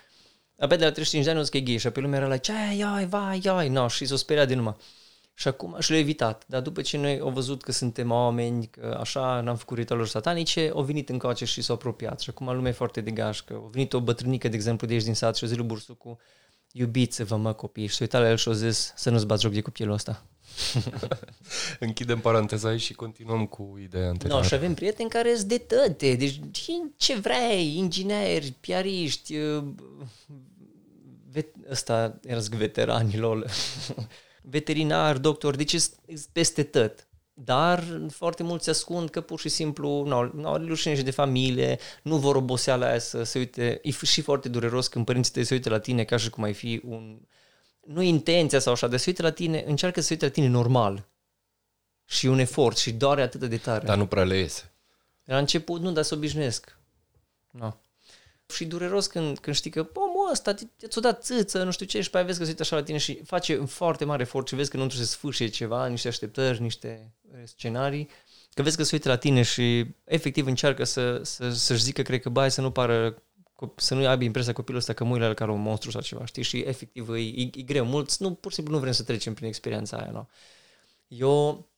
abia 0.58 0.78
de 0.78 0.84
la 0.84 0.92
35 0.92 1.24
de 1.24 1.30
ani 1.30 1.40
o 1.40 1.42
zis 1.42 1.52
că 1.52 1.58
e 1.58 1.62
gay 1.62 1.78
și 1.78 1.90
pe 1.90 2.00
lumea 2.00 2.20
era 2.20 2.28
la 2.28 2.38
ce, 2.38 2.52
ai, 2.96 3.06
vai, 3.06 3.42
ai, 3.46 3.70
no, 3.70 3.88
și 3.88 4.06
s-o 4.06 4.16
speria 4.16 4.46
de 4.46 4.56
numai. 4.56 4.76
Și 5.34 5.48
acum 5.48 5.76
și 5.80 5.92
le-a 5.92 6.00
evitat. 6.00 6.44
Dar 6.48 6.62
după 6.62 6.82
ce 6.82 6.98
noi 6.98 7.20
au 7.20 7.30
văzut 7.30 7.64
că 7.64 7.72
suntem 7.72 8.12
oameni, 8.12 8.68
că 8.68 8.98
așa 9.00 9.42
n-am 9.42 9.56
făcut 9.56 9.78
ritualuri 9.78 10.10
satanice, 10.10 10.72
au 10.74 10.84
venit 10.84 11.10
încoace 11.10 11.46
și 11.46 11.62
s-au 11.62 11.76
apropiat. 11.76 12.20
Și 12.20 12.30
acum 12.30 12.56
lumea 12.56 12.72
e 12.72 12.74
foarte 12.74 13.02
de 13.02 13.12
gașcă. 13.12 13.54
A 13.54 13.70
venit 13.72 13.94
o 13.94 14.02
bătrânică, 14.02 14.48
de 14.48 14.56
exemplu, 14.56 14.88
de 14.88 14.94
aici 14.94 15.04
din 15.04 15.14
sat 15.14 15.36
și 15.36 15.44
a 15.44 15.48
zis 15.48 15.58
lui 15.58 15.66
Bursucu, 15.66 16.20
iubiți-vă 16.72 17.36
mă 17.36 17.54
copii. 17.54 17.88
Și 17.88 17.94
s-a 17.94 17.98
uitat 18.02 18.22
la 18.22 18.30
el 18.30 18.38
și 18.38 18.50
a 18.50 18.54
zis 18.54 18.94
să 18.96 19.10
nu-ți 19.10 19.26
bați 19.26 19.42
joc 19.42 19.52
de 19.52 19.62
copilul 19.62 19.94
ăsta. 19.94 20.26
Închidem 21.80 22.20
paranteza 22.20 22.70
aici 22.70 22.82
și 22.82 22.94
continuăm 22.94 23.46
cu 23.46 23.78
ideea 23.82 24.08
anterioară. 24.08 24.42
No, 24.42 24.48
și 24.48 24.54
avem 24.54 24.74
prieteni 24.74 25.10
care 25.10 25.36
sunt 25.36 25.48
de 25.48 25.58
tăte, 25.58 26.16
deci 26.16 26.40
ce 26.98 27.20
vrei, 27.20 27.78
ingineri, 27.78 28.54
piariști, 28.60 29.38
uh, 29.38 29.64
vet- 31.32 31.70
ăsta 31.70 32.20
era 32.24 32.40
veteranilor, 32.50 33.46
veterinar, 34.42 35.18
doctor, 35.18 35.56
deci 35.56 35.76
peste 36.32 36.64
tot. 36.64 37.08
Dar 37.34 38.02
foarte 38.10 38.44
mulți 38.44 38.64
se 38.64 38.70
ascund 38.70 39.10
că 39.10 39.22
pur 39.22 39.40
și 39.40 39.50
simplu 39.50 40.04
nu 40.34 40.48
au 40.48 40.66
rușine 40.66 40.96
și 40.96 41.02
de 41.02 41.12
familie, 41.12 41.80
nu 42.04 42.18
vor 42.18 42.36
oboseala 42.36 42.88
aia 42.88 43.00
să 43.00 43.24
se 43.24 43.38
uite. 43.38 43.80
E 43.84 43.92
și 43.92 44.22
foarte 44.22 44.50
dureros 44.50 44.88
când 44.88 45.06
părinții 45.06 45.34
tăi 45.34 45.44
se 45.44 45.54
uite 45.54 45.70
la 45.70 45.80
tine 45.80 46.04
ca 46.04 46.18
și 46.18 46.30
cum 46.30 46.44
ai 46.44 46.54
fi 46.54 46.82
un... 46.86 47.20
Nu 47.86 48.02
intenția 48.02 48.60
sau 48.60 48.74
așa, 48.74 48.88
de 48.88 48.98
să 48.98 49.04
uite 49.08 49.22
la 49.22 49.32
tine, 49.32 49.64
încearcă 49.68 50.00
să 50.00 50.06
se 50.06 50.14
uite 50.14 50.26
la 50.26 50.32
tine 50.32 50.48
normal. 50.48 51.08
Și 52.06 52.26
un 52.26 52.40
efort 52.40 52.78
și 52.78 52.92
doare 52.92 53.22
atât 53.22 53.40
de 53.40 53.58
tare. 53.58 53.86
Dar 53.86 53.98
nu 53.98 54.06
prea 54.06 54.24
le 54.24 54.38
iese. 54.38 54.72
La 55.24 55.38
început 55.38 55.82
nu, 55.82 55.92
dar 55.92 56.04
să 56.04 56.16
obișnuiesc. 56.16 56.78
No 57.52 57.74
și 58.52 58.66
dureros 58.66 59.08
când, 59.08 59.40
când 59.40 59.56
știi 59.56 59.72
că 59.72 59.88
omul 59.94 60.11
ăsta 60.32 60.54
ți-a 60.54 61.02
dat 61.02 61.24
țâță, 61.24 61.64
nu 61.64 61.72
știu 61.72 61.86
ce, 61.86 62.02
și 62.02 62.10
pe 62.10 62.18
aia 62.18 62.26
vezi 62.26 62.38
că 62.38 62.44
se 62.44 62.50
uită 62.50 62.62
așa 62.62 62.76
la 62.76 62.84
tine 62.84 62.98
și 62.98 63.22
face 63.24 63.58
un 63.58 63.66
foarte 63.66 64.06
mare 64.06 64.22
efort 64.22 64.48
și 64.48 64.56
vezi 64.56 64.70
că 64.70 64.78
nu 64.78 64.86
trebuie 64.86 65.06
să 65.08 65.14
sfârșie 65.14 65.48
ceva, 65.48 65.88
niște 65.88 66.08
așteptări, 66.08 66.62
niște 66.62 67.14
eh, 67.34 67.42
scenarii, 67.44 68.10
că 68.54 68.62
vezi 68.62 68.78
că 68.78 68.84
se 68.84 68.96
uită 68.96 69.10
la 69.10 69.18
tine 69.18 69.42
și 69.42 69.86
efectiv 70.04 70.46
încearcă 70.46 70.84
să, 70.84 71.22
să, 71.24 71.50
să-și 71.50 71.84
zică, 71.84 72.02
cred 72.02 72.22
că, 72.22 72.30
bai, 72.30 72.52
să 72.52 72.62
nu 72.62 72.72
pară 72.72 73.24
să 73.76 73.96
nu 73.96 74.08
aibă 74.08 74.24
impresia 74.24 74.54
copilul 74.54 74.80
ăsta 74.80 74.94
că 74.94 75.04
mâinile 75.04 75.34
ca 75.34 75.52
un 75.52 75.62
monstru 75.62 75.92
sau 75.92 76.02
ceva, 76.02 76.26
știi? 76.26 76.44
Și 76.44 76.58
efectiv 76.58 77.10
e, 77.10 77.20
e, 77.20 77.50
e 77.54 77.62
greu. 77.62 77.86
Mulți 77.86 78.22
nu, 78.22 78.34
pur 78.34 78.52
și 78.52 78.56
simplu 78.56 78.74
nu 78.74 78.80
vrem 78.80 78.94
să 78.94 79.04
trecem 79.04 79.34
prin 79.34 79.48
experiența 79.48 79.98
aia, 79.98 80.12
nu? 80.12 80.30
Eu, 81.08 81.70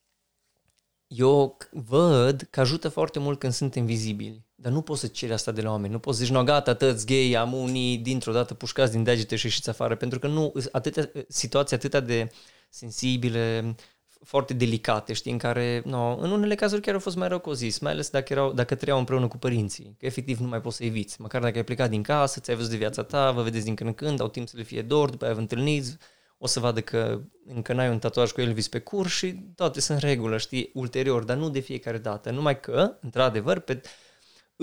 eu 1.08 1.58
văd 1.72 2.48
că 2.50 2.60
ajută 2.60 2.90
foarte 2.90 3.20
mult 3.20 3.40
când 3.40 3.54
suntem 3.54 3.86
vizibili. 3.86 4.46
Dar 4.64 4.72
nu 4.72 4.82
poți 4.82 5.00
să 5.00 5.08
ceri 5.08 5.34
asta 5.34 5.52
de 5.52 5.62
la 5.62 5.70
oameni. 5.70 5.94
Nu 5.94 6.00
poți 6.00 6.18
să 6.18 6.24
zici, 6.24 6.34
no, 6.34 6.44
gata, 6.44 6.74
tăți 6.74 7.06
gay, 7.06 7.34
am 7.34 7.54
unii 7.54 7.98
dintr-o 7.98 8.32
dată 8.32 8.54
pușcați 8.54 8.92
din 8.92 9.04
degete 9.04 9.36
și 9.36 9.46
ieșiți 9.46 9.70
afară. 9.70 9.96
Pentru 9.96 10.20
că 10.20 10.28
nu, 10.28 10.54
atâtea, 10.72 11.12
situații 11.28 11.76
atâtea 11.76 12.00
de 12.00 12.32
sensibile, 12.70 13.76
foarte 14.24 14.54
delicate, 14.54 15.14
știi, 15.14 15.32
în 15.32 15.38
care, 15.38 15.82
no, 15.86 16.18
în 16.18 16.32
unele 16.32 16.56
cazuri 16.56 16.82
chiar 16.82 16.94
au 16.94 17.00
fost 17.00 17.16
mai 17.16 17.28
rău 17.28 17.52
zis, 17.54 17.80
mai 17.80 17.92
ales 17.92 18.10
dacă, 18.10 18.34
erau, 18.34 18.54
dacă 18.54 18.76
trăiau 18.76 19.00
împreună 19.00 19.28
cu 19.28 19.38
părinții, 19.38 19.96
că 20.00 20.06
efectiv 20.06 20.40
nu 20.40 20.48
mai 20.48 20.62
poți 20.62 20.76
să 20.76 20.84
eviți. 20.84 21.22
Măcar 21.22 21.42
dacă 21.42 21.58
ai 21.58 21.64
plecat 21.64 21.90
din 21.90 22.02
casă, 22.02 22.40
ți-ai 22.40 22.56
văzut 22.56 22.72
de 22.72 22.78
viața 22.78 23.04
ta, 23.04 23.32
vă 23.32 23.42
vedeți 23.42 23.66
din 23.66 23.76
când 23.76 23.90
în 23.90 23.96
când, 23.96 24.22
au 24.22 24.28
timp 24.28 24.48
să 24.48 24.58
le 24.58 24.64
fie 24.64 24.82
dor, 24.82 25.10
după 25.10 25.26
aia 25.26 25.34
vă 25.34 25.40
întâlniți, 25.40 25.98
o 26.38 26.48
să 26.48 26.60
vadă 26.60 26.82
că 26.82 27.22
încă 27.46 27.74
n-ai 27.74 27.90
un 27.90 28.00
tatuaj 28.00 28.32
cu 28.32 28.42
Elvis 28.42 28.68
pe 28.68 28.80
cur 28.80 29.08
și 29.08 29.36
toate 29.56 29.82
sunt 29.82 30.02
în 30.02 30.10
regulă, 30.10 30.38
știi, 30.38 30.70
ulterior, 30.74 31.24
dar 31.24 31.38
nu 31.38 31.50
de 31.50 31.60
fiecare 31.60 31.98
dată. 31.98 32.32
Numai 32.32 32.60
că, 32.60 32.98
într-adevăr, 33.02 33.60
pe, 33.60 33.82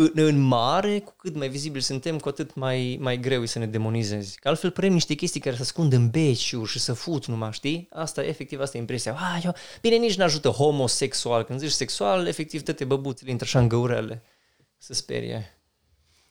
în, 0.00 0.10
în 0.14 0.38
mare, 0.38 0.98
cu 0.98 1.14
cât 1.16 1.36
mai 1.36 1.48
vizibil 1.48 1.80
suntem, 1.80 2.18
cu 2.18 2.28
atât 2.28 2.54
mai, 2.54 2.98
mai 3.00 3.20
greu 3.20 3.42
e 3.42 3.46
să 3.46 3.58
ne 3.58 3.66
demonizezi. 3.66 4.38
Că 4.38 4.48
altfel 4.48 4.70
prem 4.70 4.92
niște 4.92 5.14
chestii 5.14 5.40
care 5.40 5.56
se 5.56 5.62
ascund 5.62 5.92
în 5.92 6.10
beciuri 6.10 6.70
și 6.70 6.78
să 6.78 6.92
fut 6.92 7.26
numai, 7.26 7.52
știi? 7.52 7.88
Asta, 7.92 8.24
efectiv, 8.24 8.60
asta 8.60 8.76
e 8.76 8.80
impresia. 8.80 9.12
Ah, 9.12 9.44
eu, 9.44 9.54
bine, 9.80 9.96
nici 9.96 10.16
nu-ajută 10.16 10.48
homosexual. 10.48 11.44
Când 11.44 11.58
zici 11.58 11.70
sexual, 11.70 12.26
efectiv, 12.26 12.62
toate 12.62 12.84
băbuțele 12.84 13.30
intră 13.30 13.46
așa 13.46 13.58
în 13.58 13.68
găurele. 13.68 14.22
Să 14.78 14.94
sperie. 14.94 15.54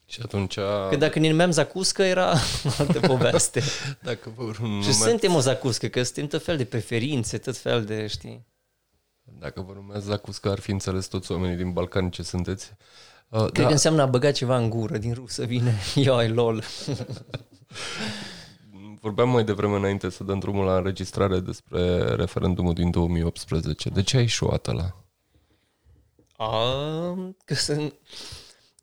Și 0.05 0.19
atunci... 0.23 0.53
Că 0.89 0.95
dacă 0.97 1.19
ne 1.19 1.29
numeam 1.29 1.51
zacuscă, 1.51 2.03
era 2.03 2.29
altă 2.77 2.99
poveste. 2.99 3.61
dacă 4.01 4.33
vă 4.35 4.51
nume... 4.59 4.83
Și 4.83 4.93
suntem 4.93 5.35
o 5.35 5.39
zacuscă, 5.39 5.87
că 5.87 6.03
suntem 6.03 6.27
tot 6.27 6.43
fel 6.43 6.57
de 6.57 6.65
preferințe, 6.65 7.37
tot 7.37 7.57
fel 7.57 7.85
de, 7.85 8.07
știi? 8.07 8.47
Dacă 9.39 9.61
vă 9.61 9.73
numeați 9.73 10.05
zacuscă, 10.05 10.49
ar 10.49 10.59
fi 10.59 10.71
înțeles 10.71 11.05
toți 11.05 11.31
oamenii 11.31 11.55
din 11.55 11.71
Balcani 11.71 12.09
ce 12.09 12.23
sunteți. 12.23 12.73
Uh, 13.29 13.39
Cred 13.39 13.51
da. 13.51 13.65
că 13.65 13.71
înseamnă 13.71 14.01
a 14.01 14.05
băga 14.05 14.31
ceva 14.31 14.57
în 14.57 14.69
gură, 14.69 14.97
din 14.97 15.13
rusă 15.13 15.45
vine, 15.45 15.75
ioi, 15.95 16.29
lol. 16.29 16.63
Vorbeam 19.01 19.29
mai 19.29 19.43
devreme 19.43 19.75
înainte 19.75 20.09
să 20.09 20.23
dăm 20.23 20.39
drumul 20.39 20.65
la 20.65 20.75
înregistrare 20.75 21.39
despre 21.39 22.15
referendumul 22.15 22.73
din 22.73 22.91
2018. 22.91 23.89
De 23.89 24.01
ce 24.01 24.15
ai 24.15 24.21
ieșuat 24.21 24.67
ăla? 24.67 24.95
A, 26.37 27.33
că 27.45 27.53
sunt... 27.53 27.93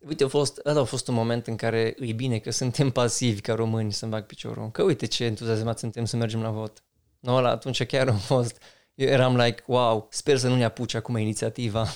Uite, 0.07 0.23
a 0.23 0.27
fost, 0.27 0.61
ăla 0.65 0.79
a 0.79 0.83
fost 0.83 1.07
un 1.07 1.13
moment 1.13 1.47
în 1.47 1.55
care 1.55 1.95
e 1.99 2.13
bine 2.13 2.37
că 2.37 2.51
suntem 2.51 2.89
pasivi 2.89 3.41
ca 3.41 3.53
români 3.53 3.93
să-mi 3.93 4.11
bag 4.11 4.25
piciorul. 4.25 4.71
Că 4.71 4.83
uite 4.83 5.05
ce 5.05 5.23
entuziasmat 5.23 5.79
suntem 5.79 6.05
să 6.05 6.15
mergem 6.15 6.41
la 6.41 6.49
vot. 6.49 6.83
Nu, 7.19 7.35
ăla 7.35 7.49
atunci 7.49 7.83
chiar 7.83 8.07
a 8.07 8.13
fost 8.13 8.61
eu 8.97 9.07
eram 9.07 9.35
like, 9.35 9.63
wow, 9.65 10.07
sper 10.11 10.37
să 10.37 10.47
nu 10.47 10.55
ne 10.55 10.63
apuce 10.63 10.97
acum 10.97 11.17
inițiativa. 11.17 11.87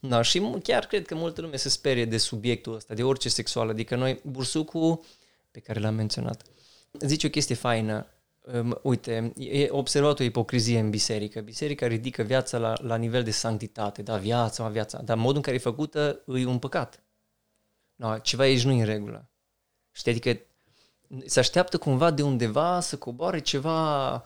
no, 0.00 0.22
și 0.30 0.50
chiar 0.62 0.86
cred 0.86 1.06
că 1.06 1.14
multă 1.14 1.40
lume 1.40 1.56
se 1.56 1.68
sperie 1.68 2.04
de 2.04 2.18
subiectul 2.18 2.74
ăsta, 2.74 2.94
de 2.94 3.02
orice 3.02 3.28
sexual. 3.28 3.68
Adică 3.68 3.96
noi, 3.96 4.20
bursucul, 4.24 5.00
pe 5.50 5.60
care 5.60 5.80
l-am 5.80 5.94
menționat, 5.94 6.42
zice 7.00 7.26
o 7.26 7.30
chestie 7.30 7.54
faină. 7.54 8.06
Um, 8.54 8.78
uite, 8.82 9.32
e 9.36 9.68
observat 9.70 10.20
o 10.20 10.22
ipocrizie 10.22 10.78
în 10.78 10.90
biserică. 10.90 11.40
Biserica 11.40 11.86
ridică 11.86 12.22
viața 12.22 12.58
la, 12.58 12.74
la 12.80 12.96
nivel 12.96 13.22
de 13.22 13.30
sanctitate, 13.30 14.02
da, 14.02 14.16
viața, 14.16 14.68
viața, 14.68 15.02
dar 15.02 15.16
modul 15.16 15.36
în 15.36 15.42
care 15.42 15.56
e 15.56 15.58
făcută 15.58 16.22
e 16.26 16.44
un 16.44 16.58
păcat. 16.58 17.02
No, 17.94 18.18
ceva 18.18 18.42
aici 18.42 18.64
nu 18.64 18.72
e 18.72 18.80
în 18.80 18.86
regulă. 18.86 19.30
Știi, 19.90 20.10
adică 20.10 20.40
se 21.26 21.38
așteaptă 21.38 21.78
cumva 21.78 22.10
de 22.10 22.22
undeva 22.22 22.80
să 22.80 22.96
coboare 22.96 23.40
ceva 23.40 24.12
um, 24.12 24.22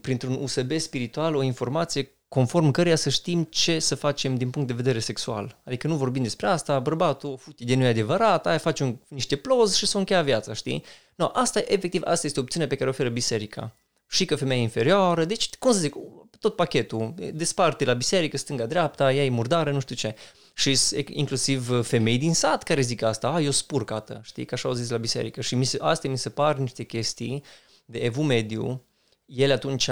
printr-un 0.00 0.42
USB 0.42 0.78
spiritual 0.78 1.34
o 1.34 1.42
informație 1.42 2.16
conform 2.32 2.70
căreia 2.70 2.96
să 2.96 3.10
știm 3.10 3.42
ce 3.42 3.78
să 3.78 3.94
facem 3.94 4.36
din 4.36 4.50
punct 4.50 4.68
de 4.68 4.74
vedere 4.74 4.98
sexual. 4.98 5.60
Adică 5.64 5.86
nu 5.86 5.96
vorbim 5.96 6.22
despre 6.22 6.46
asta, 6.46 6.78
bărbatul 6.78 7.36
futi 7.36 7.64
de 7.64 7.74
nu 7.74 7.84
e 7.84 7.88
adevărat, 7.88 8.46
aia 8.46 8.58
face 8.58 8.82
un, 8.82 8.96
niște 9.08 9.36
ploz 9.36 9.74
și 9.74 9.86
s-o 9.86 9.98
încheia 9.98 10.22
viața, 10.22 10.52
știi? 10.52 10.84
No, 11.14 11.30
asta, 11.32 11.60
efectiv, 11.66 12.02
asta 12.04 12.26
este 12.26 12.40
opțiunea 12.40 12.68
pe 12.68 12.74
care 12.74 12.88
o 12.88 12.92
oferă 12.92 13.08
biserica. 13.08 13.76
Și 14.08 14.24
că 14.24 14.36
femeia 14.36 14.60
inferioară, 14.60 15.24
deci, 15.24 15.56
cum 15.58 15.72
să 15.72 15.78
zic, 15.78 15.94
tot 16.38 16.56
pachetul, 16.56 17.14
desparte 17.34 17.84
la 17.84 17.92
biserică, 17.94 18.36
stânga-dreapta, 18.36 19.12
ea 19.12 19.24
e 19.24 19.30
murdară, 19.30 19.72
nu 19.72 19.80
știu 19.80 19.94
ce. 19.94 20.14
Și 20.54 20.78
inclusiv 21.06 21.86
femei 21.86 22.18
din 22.18 22.34
sat 22.34 22.62
care 22.62 22.80
zic 22.80 23.02
asta, 23.02 23.28
a, 23.28 23.40
eu 23.40 23.50
spurcată, 23.50 24.20
știi, 24.24 24.44
că 24.44 24.54
așa 24.54 24.68
au 24.68 24.74
zis 24.74 24.90
la 24.90 24.96
biserică. 24.96 25.40
Și 25.40 25.54
mi 25.54 25.64
se, 25.64 25.78
astea 25.80 26.10
mi 26.10 26.18
se 26.18 26.28
par 26.28 26.56
niște 26.56 26.82
chestii 26.82 27.42
de 27.84 27.98
evul 27.98 28.24
mediu, 28.24 28.84
ele 29.26 29.52
atunci 29.52 29.88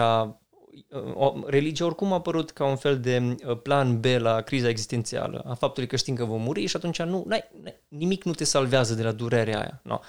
o, 1.14 1.34
religia 1.46 1.84
oricum 1.84 2.12
a 2.12 2.14
apărut 2.14 2.50
ca 2.50 2.64
un 2.64 2.76
fel 2.76 3.00
de 3.00 3.36
uh, 3.46 3.60
plan 3.62 4.00
B 4.00 4.04
la 4.04 4.40
criza 4.40 4.68
existențială, 4.68 5.42
a 5.46 5.54
faptului 5.54 5.88
că 5.88 5.96
știm 5.96 6.14
că 6.14 6.24
vom 6.24 6.42
muri 6.42 6.66
și 6.66 6.76
atunci 6.76 7.02
nu, 7.02 7.24
n-ai, 7.26 7.50
n-ai, 7.62 7.82
nimic 7.88 8.24
nu 8.24 8.32
te 8.32 8.44
salvează 8.44 8.94
de 8.94 9.02
la 9.02 9.12
durerea 9.12 9.58
aia. 9.58 9.80
No. 9.84 10.00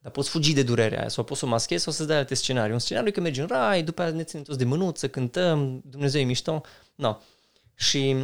Dar 0.00 0.12
poți 0.12 0.30
fugi 0.30 0.52
de 0.54 0.62
durerea 0.62 0.98
aia 0.98 1.08
sau 1.08 1.24
poți 1.24 1.40
să 1.40 1.46
o 1.46 1.48
maschezi 1.48 1.82
sau 1.82 1.92
să-ți 1.92 2.08
dai 2.08 2.16
alte 2.16 2.34
scenarii. 2.34 2.72
Un 2.72 2.78
scenariu 2.78 3.12
că 3.12 3.20
mergi 3.20 3.40
în 3.40 3.46
rai, 3.46 3.82
după 3.82 4.02
aia 4.02 4.10
ne 4.10 4.22
ținem 4.22 4.42
toți 4.42 4.58
de 4.58 4.64
mânuță, 4.64 5.08
cântăm, 5.08 5.80
Dumnezeu 5.84 6.20
e 6.20 6.24
mișto. 6.24 6.60
No. 6.94 7.16
Și 7.74 8.16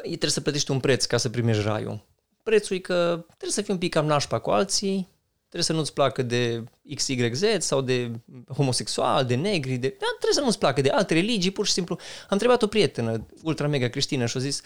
trebuie 0.00 0.30
să 0.30 0.40
plătești 0.40 0.70
un 0.70 0.80
preț 0.80 1.04
ca 1.04 1.16
să 1.16 1.28
primești 1.28 1.62
raiul. 1.62 2.06
Prețul 2.42 2.76
e 2.76 2.78
că 2.78 3.24
trebuie 3.26 3.50
să 3.50 3.62
fii 3.62 3.72
un 3.72 3.78
pic 3.78 3.92
cam 3.92 4.06
nașpa 4.06 4.38
cu 4.38 4.50
alții, 4.50 5.08
trebuie 5.48 5.62
să 5.62 5.72
nu-ți 5.72 5.92
placă 5.92 6.22
de 6.22 6.64
XYZ 6.94 7.42
sau 7.58 7.80
de 7.80 8.10
homosexual, 8.56 9.24
de 9.24 9.34
negri, 9.34 9.76
de... 9.76 9.88
Da, 9.88 10.06
trebuie 10.06 10.32
să 10.32 10.40
nu-ți 10.40 10.58
placă 10.58 10.80
de 10.80 10.90
alte 10.90 11.14
religii, 11.14 11.50
pur 11.50 11.66
și 11.66 11.72
simplu. 11.72 11.96
Am 12.20 12.28
întrebat 12.28 12.62
o 12.62 12.66
prietenă, 12.66 13.26
ultra 13.42 13.66
mega 13.66 13.88
creștină, 13.88 14.26
și 14.26 14.36
a 14.36 14.40
zis, 14.40 14.60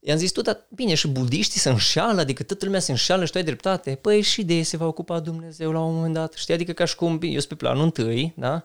i-am 0.00 0.18
zis, 0.18 0.32
tu, 0.32 0.40
dar 0.40 0.66
bine, 0.74 0.94
și 0.94 1.08
budiștii 1.08 1.60
se 1.60 1.68
înșală, 1.68 2.20
adică 2.20 2.42
toată 2.42 2.64
lumea 2.64 2.80
se 2.80 2.90
înșală 2.90 3.24
și 3.24 3.32
tu 3.32 3.38
ai 3.38 3.44
dreptate. 3.44 3.94
Păi 3.94 4.20
și 4.20 4.44
de 4.44 4.54
ei 4.54 4.64
se 4.64 4.76
va 4.76 4.86
ocupa 4.86 5.20
Dumnezeu 5.20 5.72
la 5.72 5.80
un 5.80 5.94
moment 5.94 6.14
dat, 6.14 6.32
știi? 6.32 6.54
Adică 6.54 6.72
ca 6.72 6.84
și 6.84 6.94
cum, 6.94 7.18
eu 7.22 7.30
sunt 7.30 7.44
pe 7.44 7.54
planul 7.54 7.84
întâi, 7.84 8.32
da? 8.36 8.64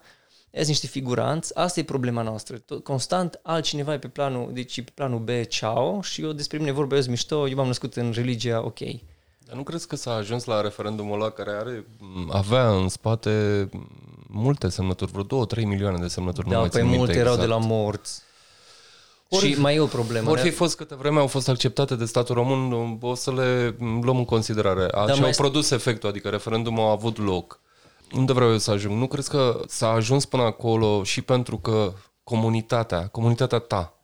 Ești 0.52 0.70
niște 0.70 0.88
figuranți, 0.88 1.58
asta 1.58 1.80
e 1.80 1.84
problema 1.84 2.22
noastră. 2.22 2.58
Tot, 2.58 2.84
constant 2.84 3.40
altcineva 3.44 3.94
e 3.94 4.00
pe 4.00 4.08
planul, 4.08 4.50
deci 4.54 4.82
pe 4.82 4.92
planul 4.94 5.20
B, 5.20 5.30
ceau, 5.48 6.02
și 6.02 6.22
eu 6.22 6.32
despre 6.32 6.58
mine 6.58 6.72
vorbesc 6.72 7.08
mișto, 7.08 7.48
eu 7.48 7.56
m-am 7.56 7.68
născut 7.68 7.96
în 7.96 8.12
religia, 8.12 8.66
ok. 8.66 8.80
Dar 9.48 9.56
nu 9.56 9.64
crezi 9.64 9.88
că 9.88 9.96
s-a 9.96 10.14
ajuns 10.14 10.44
la 10.44 10.62
referendumul 10.62 11.22
ăla 11.22 11.30
care 11.30 11.52
are, 11.52 11.86
avea 12.30 12.70
în 12.70 12.88
spate 12.88 13.70
multe 14.28 14.70
semnături, 14.70 15.12
vreo 15.12 15.46
2-3 15.46 15.64
milioane 15.64 15.98
de 15.98 16.08
semnături? 16.08 16.50
Da, 16.50 16.62
nu 16.62 16.68
păi 16.68 16.84
multe 16.84 17.12
exact. 17.12 17.18
erau 17.18 17.36
de 17.36 17.46
la 17.46 17.58
morți. 17.58 18.22
Ori, 19.30 19.52
și 19.52 19.60
mai 19.60 19.76
e 19.76 19.80
o 19.80 19.86
problemă. 19.86 20.30
Ori 20.30 20.42
fi 20.42 20.50
fost 20.50 20.76
câte 20.76 20.96
vreme 20.96 21.20
au 21.20 21.28
fost 21.28 21.50
acceptate 21.50 21.96
de 21.96 22.06
statul 22.06 22.36
român, 22.36 22.98
o 23.02 23.16
să 23.16 23.32
le 23.32 23.76
luăm 23.80 24.18
în 24.18 24.26
considerare. 24.26 24.88
Da, 24.92 25.14
și 25.14 25.24
au 25.24 25.30
produs 25.36 25.72
efectul, 25.72 26.10
adică 26.10 26.30
referendumul 26.30 26.88
a 26.88 26.92
avut 26.92 27.18
loc. 27.18 27.60
Unde 28.16 28.34
vreau 28.34 28.52
eu 28.52 28.58
să 28.58 28.72
ajung? 28.72 29.00
Nu 29.00 29.08
crezi 29.08 29.30
că 29.30 29.62
s-a 29.68 29.90
ajuns 29.90 30.26
până 30.26 30.44
acolo 30.44 31.04
și 31.04 31.22
pentru 31.22 31.58
că 31.58 31.94
comunitatea, 32.24 33.08
comunitatea 33.08 33.60
ta, 33.60 33.94
uh, 33.94 34.01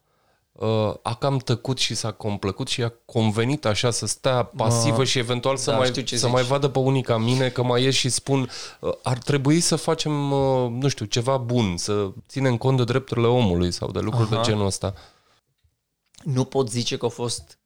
a 1.02 1.16
cam 1.20 1.38
tăcut 1.38 1.78
și 1.78 1.96
s-a 1.96 2.12
complăcut 2.12 2.68
și 2.68 2.84
a 2.84 2.94
convenit 3.06 3.66
așa 3.66 3.92
să 3.92 4.06
stea 4.06 4.44
pasivă 4.44 5.04
și 5.04 5.18
eventual 5.18 5.58
să, 5.58 5.72
da, 5.72 5.78
mai, 5.78 6.04
să 6.06 6.28
mai 6.28 6.44
vadă 6.44 6.68
pe 6.68 6.80
unii 6.80 7.02
ca 7.02 7.18
mine 7.18 7.50
că 7.50 7.64
mai 7.64 7.84
ies 7.84 7.96
și 7.96 8.10
spun 8.10 8.50
uh, 8.80 8.94
ar 9.04 9.18
trebui 9.18 9.60
să 9.60 9.76
facem, 9.76 10.32
uh, 10.32 10.70
nu 10.70 10.88
știu, 10.88 11.06
ceva 11.06 11.38
bun, 11.38 11.78
să 11.78 12.12
ținem 12.28 12.58
cont 12.58 12.78
de 12.78 12.84
drepturile 12.84 13.28
omului 13.28 13.72
sau 13.72 13.92
de 13.92 14.00
lucruri 14.00 14.32
Aha. 14.32 14.42
de 14.42 14.50
genul 14.50 14.66
ăsta. 14.66 14.94
Nu 16.24 16.44
pot 16.44 16.70
zice 16.70 16.98
că 16.98 17.06
a 17.06 17.10
fost 17.10 17.60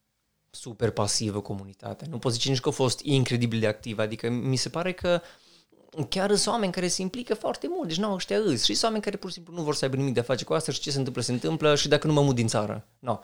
super 0.49 0.89
pasivă 0.89 1.39
comunitatea. 1.39 2.07
Nu 2.09 2.17
pot 2.17 2.31
zice 2.31 2.49
nici 2.49 2.59
că 2.59 2.69
a 2.69 2.71
fost 2.71 2.99
incredibil 2.99 3.59
de 3.59 3.67
activă. 3.67 4.01
Adică 4.01 4.29
mi 4.29 4.55
se 4.55 4.69
pare 4.69 4.91
că 4.91 5.21
chiar 6.09 6.35
sunt 6.35 6.53
oameni 6.53 6.71
care 6.71 6.87
se 6.87 7.01
implică 7.01 7.33
foarte 7.33 7.67
mult, 7.69 7.87
deci 7.87 7.97
nu 7.97 8.13
ăștia 8.13 8.37
îs. 8.37 8.63
Și 8.63 8.73
sunt 8.73 8.83
oameni 8.83 9.03
care 9.03 9.17
pur 9.17 9.29
și 9.29 9.35
simplu 9.35 9.53
nu 9.53 9.61
vor 9.61 9.75
să 9.75 9.85
aibă 9.85 9.97
nimic 9.97 10.13
de 10.13 10.19
a 10.19 10.23
face 10.23 10.43
cu 10.43 10.53
asta 10.53 10.71
și 10.71 10.79
ce 10.79 10.91
se 10.91 10.97
întâmplă, 10.97 11.21
se 11.21 11.31
întâmplă 11.31 11.75
și 11.75 11.87
dacă 11.87 12.07
nu 12.07 12.13
mă 12.13 12.21
mut 12.21 12.35
din 12.35 12.47
țară. 12.47 12.87
Nu. 12.99 13.11
No. 13.11 13.19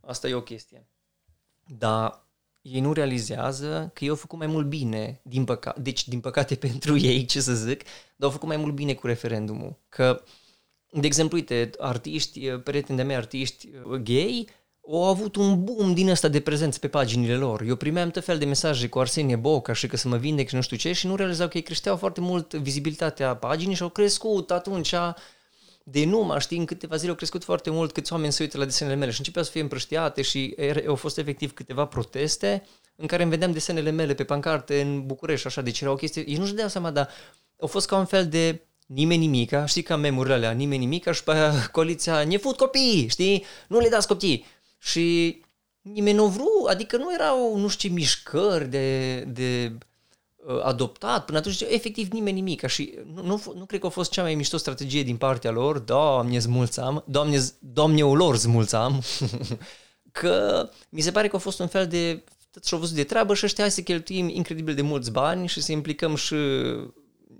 Asta 0.00 0.28
e 0.28 0.34
o 0.34 0.42
chestie. 0.42 0.86
Dar 1.78 2.24
ei 2.62 2.80
nu 2.80 2.92
realizează 2.92 3.90
că 3.94 4.04
eu 4.04 4.10
au 4.10 4.16
făcut 4.16 4.38
mai 4.38 4.46
mult 4.46 4.66
bine, 4.66 5.20
din 5.22 5.44
păcate, 5.44 5.80
deci 5.80 6.08
din 6.08 6.20
păcate 6.20 6.54
pentru 6.66 6.98
ei, 6.98 7.24
ce 7.24 7.40
să 7.40 7.54
zic, 7.54 7.82
dar 8.16 8.28
au 8.28 8.30
făcut 8.30 8.48
mai 8.48 8.56
mult 8.56 8.74
bine 8.74 8.94
cu 8.94 9.06
referendumul. 9.06 9.76
Că, 9.88 10.22
de 10.92 11.06
exemplu, 11.06 11.36
uite, 11.36 11.70
artiști, 11.78 12.50
prieteni 12.50 12.98
de 12.98 13.04
mei 13.04 13.16
artiști 13.16 13.68
gay, 14.02 14.48
au 14.86 15.04
avut 15.04 15.36
un 15.36 15.64
boom 15.64 15.94
din 15.94 16.08
ăsta 16.08 16.28
de 16.28 16.40
prezență 16.40 16.78
pe 16.78 16.88
paginile 16.88 17.36
lor. 17.36 17.62
Eu 17.62 17.76
primeam 17.76 18.10
tot 18.10 18.24
fel 18.24 18.38
de 18.38 18.44
mesaje 18.44 18.88
cu 18.88 18.98
Arsenie 18.98 19.36
Boca 19.36 19.72
și 19.72 19.86
că 19.86 19.96
să 19.96 20.08
mă 20.08 20.16
vindec 20.16 20.48
și 20.48 20.54
nu 20.54 20.60
știu 20.60 20.76
ce 20.76 20.92
și 20.92 21.06
nu 21.06 21.16
realizau 21.16 21.48
că 21.48 21.56
ei 21.56 21.62
creșteau 21.62 21.96
foarte 21.96 22.20
mult 22.20 22.54
vizibilitatea 22.54 23.36
paginii 23.36 23.74
și 23.74 23.82
au 23.82 23.88
crescut 23.88 24.50
atunci 24.50 24.94
de 25.84 26.04
numai, 26.04 26.40
știi, 26.40 26.58
în 26.58 26.64
câteva 26.64 26.96
zile 26.96 27.10
au 27.10 27.16
crescut 27.16 27.44
foarte 27.44 27.70
mult 27.70 27.92
câți 27.92 28.12
oameni 28.12 28.32
se 28.32 28.42
uită 28.42 28.58
la 28.58 28.64
desenele 28.64 28.96
mele 28.96 29.10
și 29.10 29.18
începeau 29.18 29.44
să 29.44 29.50
fie 29.50 29.60
împrăștiate 29.60 30.22
și 30.22 30.56
au 30.86 30.94
fost 30.94 31.18
efectiv 31.18 31.52
câteva 31.52 31.84
proteste 31.84 32.66
în 32.96 33.06
care 33.06 33.22
îmi 33.22 33.30
vedeam 33.30 33.52
desenele 33.52 33.90
mele 33.90 34.14
pe 34.14 34.24
pancarte 34.24 34.80
în 34.80 35.06
București, 35.06 35.46
așa, 35.46 35.60
deci 35.60 35.80
era 35.80 35.90
o 35.90 35.94
chestie, 35.94 36.24
ei 36.28 36.36
nu-și 36.36 36.54
dea 36.54 36.68
seama, 36.68 36.90
dar 36.90 37.08
au 37.60 37.66
fost 37.66 37.86
ca 37.86 37.96
un 37.96 38.04
fel 38.04 38.28
de 38.28 38.60
nimeni 38.86 39.20
nimica, 39.20 39.66
știi, 39.66 39.82
ca 39.82 39.96
memurile 39.96 40.34
alea, 40.34 40.50
nimeni 40.50 40.80
nimica 40.80 41.12
și 41.12 41.24
pe 41.24 41.30
aia 41.30 41.52
coaliția, 41.72 42.24
ne 42.24 42.36
fut 42.36 42.56
copii, 42.56 43.06
știi, 43.08 43.44
nu 43.68 43.78
le 43.78 43.88
dați 43.88 44.06
copii. 44.06 44.44
Și 44.80 45.40
nimeni 45.80 46.16
nu 46.16 46.26
vrut, 46.26 46.68
adică 46.68 46.96
nu 46.96 47.14
erau 47.14 47.56
nu 47.56 47.68
știu 47.68 47.88
ce 47.88 47.94
mișcări 47.94 48.68
de, 48.68 49.20
de 49.20 49.72
uh, 50.36 50.62
adoptat, 50.62 51.24
până 51.24 51.38
atunci 51.38 51.60
efectiv 51.60 52.08
nimeni 52.08 52.36
nimic. 52.36 52.66
Și 52.66 52.98
nu, 53.14 53.22
nu, 53.22 53.42
nu 53.54 53.64
cred 53.64 53.80
că 53.80 53.86
a 53.86 53.90
fost 53.90 54.10
cea 54.10 54.22
mai 54.22 54.34
mișto 54.34 54.56
strategie 54.56 55.02
din 55.02 55.16
partea 55.16 55.50
lor, 55.50 55.78
doamne 55.78 56.38
zmulțam, 56.38 57.04
doamne, 57.06 57.44
doamne 57.58 58.02
lor 58.02 58.36
zmulțam, 58.36 59.02
că 60.20 60.68
mi 60.88 61.00
se 61.00 61.10
pare 61.10 61.28
că 61.28 61.36
a 61.36 61.38
fost 61.38 61.58
un 61.58 61.68
fel 61.68 61.86
de 61.86 62.24
tot 62.50 62.64
și-au 62.64 62.80
văzut 62.80 62.96
de 62.96 63.04
treabă 63.04 63.34
și 63.34 63.44
ăștia 63.44 63.64
hai 63.64 63.72
să 63.72 63.80
cheltuim 63.80 64.28
incredibil 64.28 64.74
de 64.74 64.82
mulți 64.82 65.10
bani 65.10 65.46
și 65.46 65.62
să 65.62 65.72
implicăm 65.72 66.14
și 66.14 66.36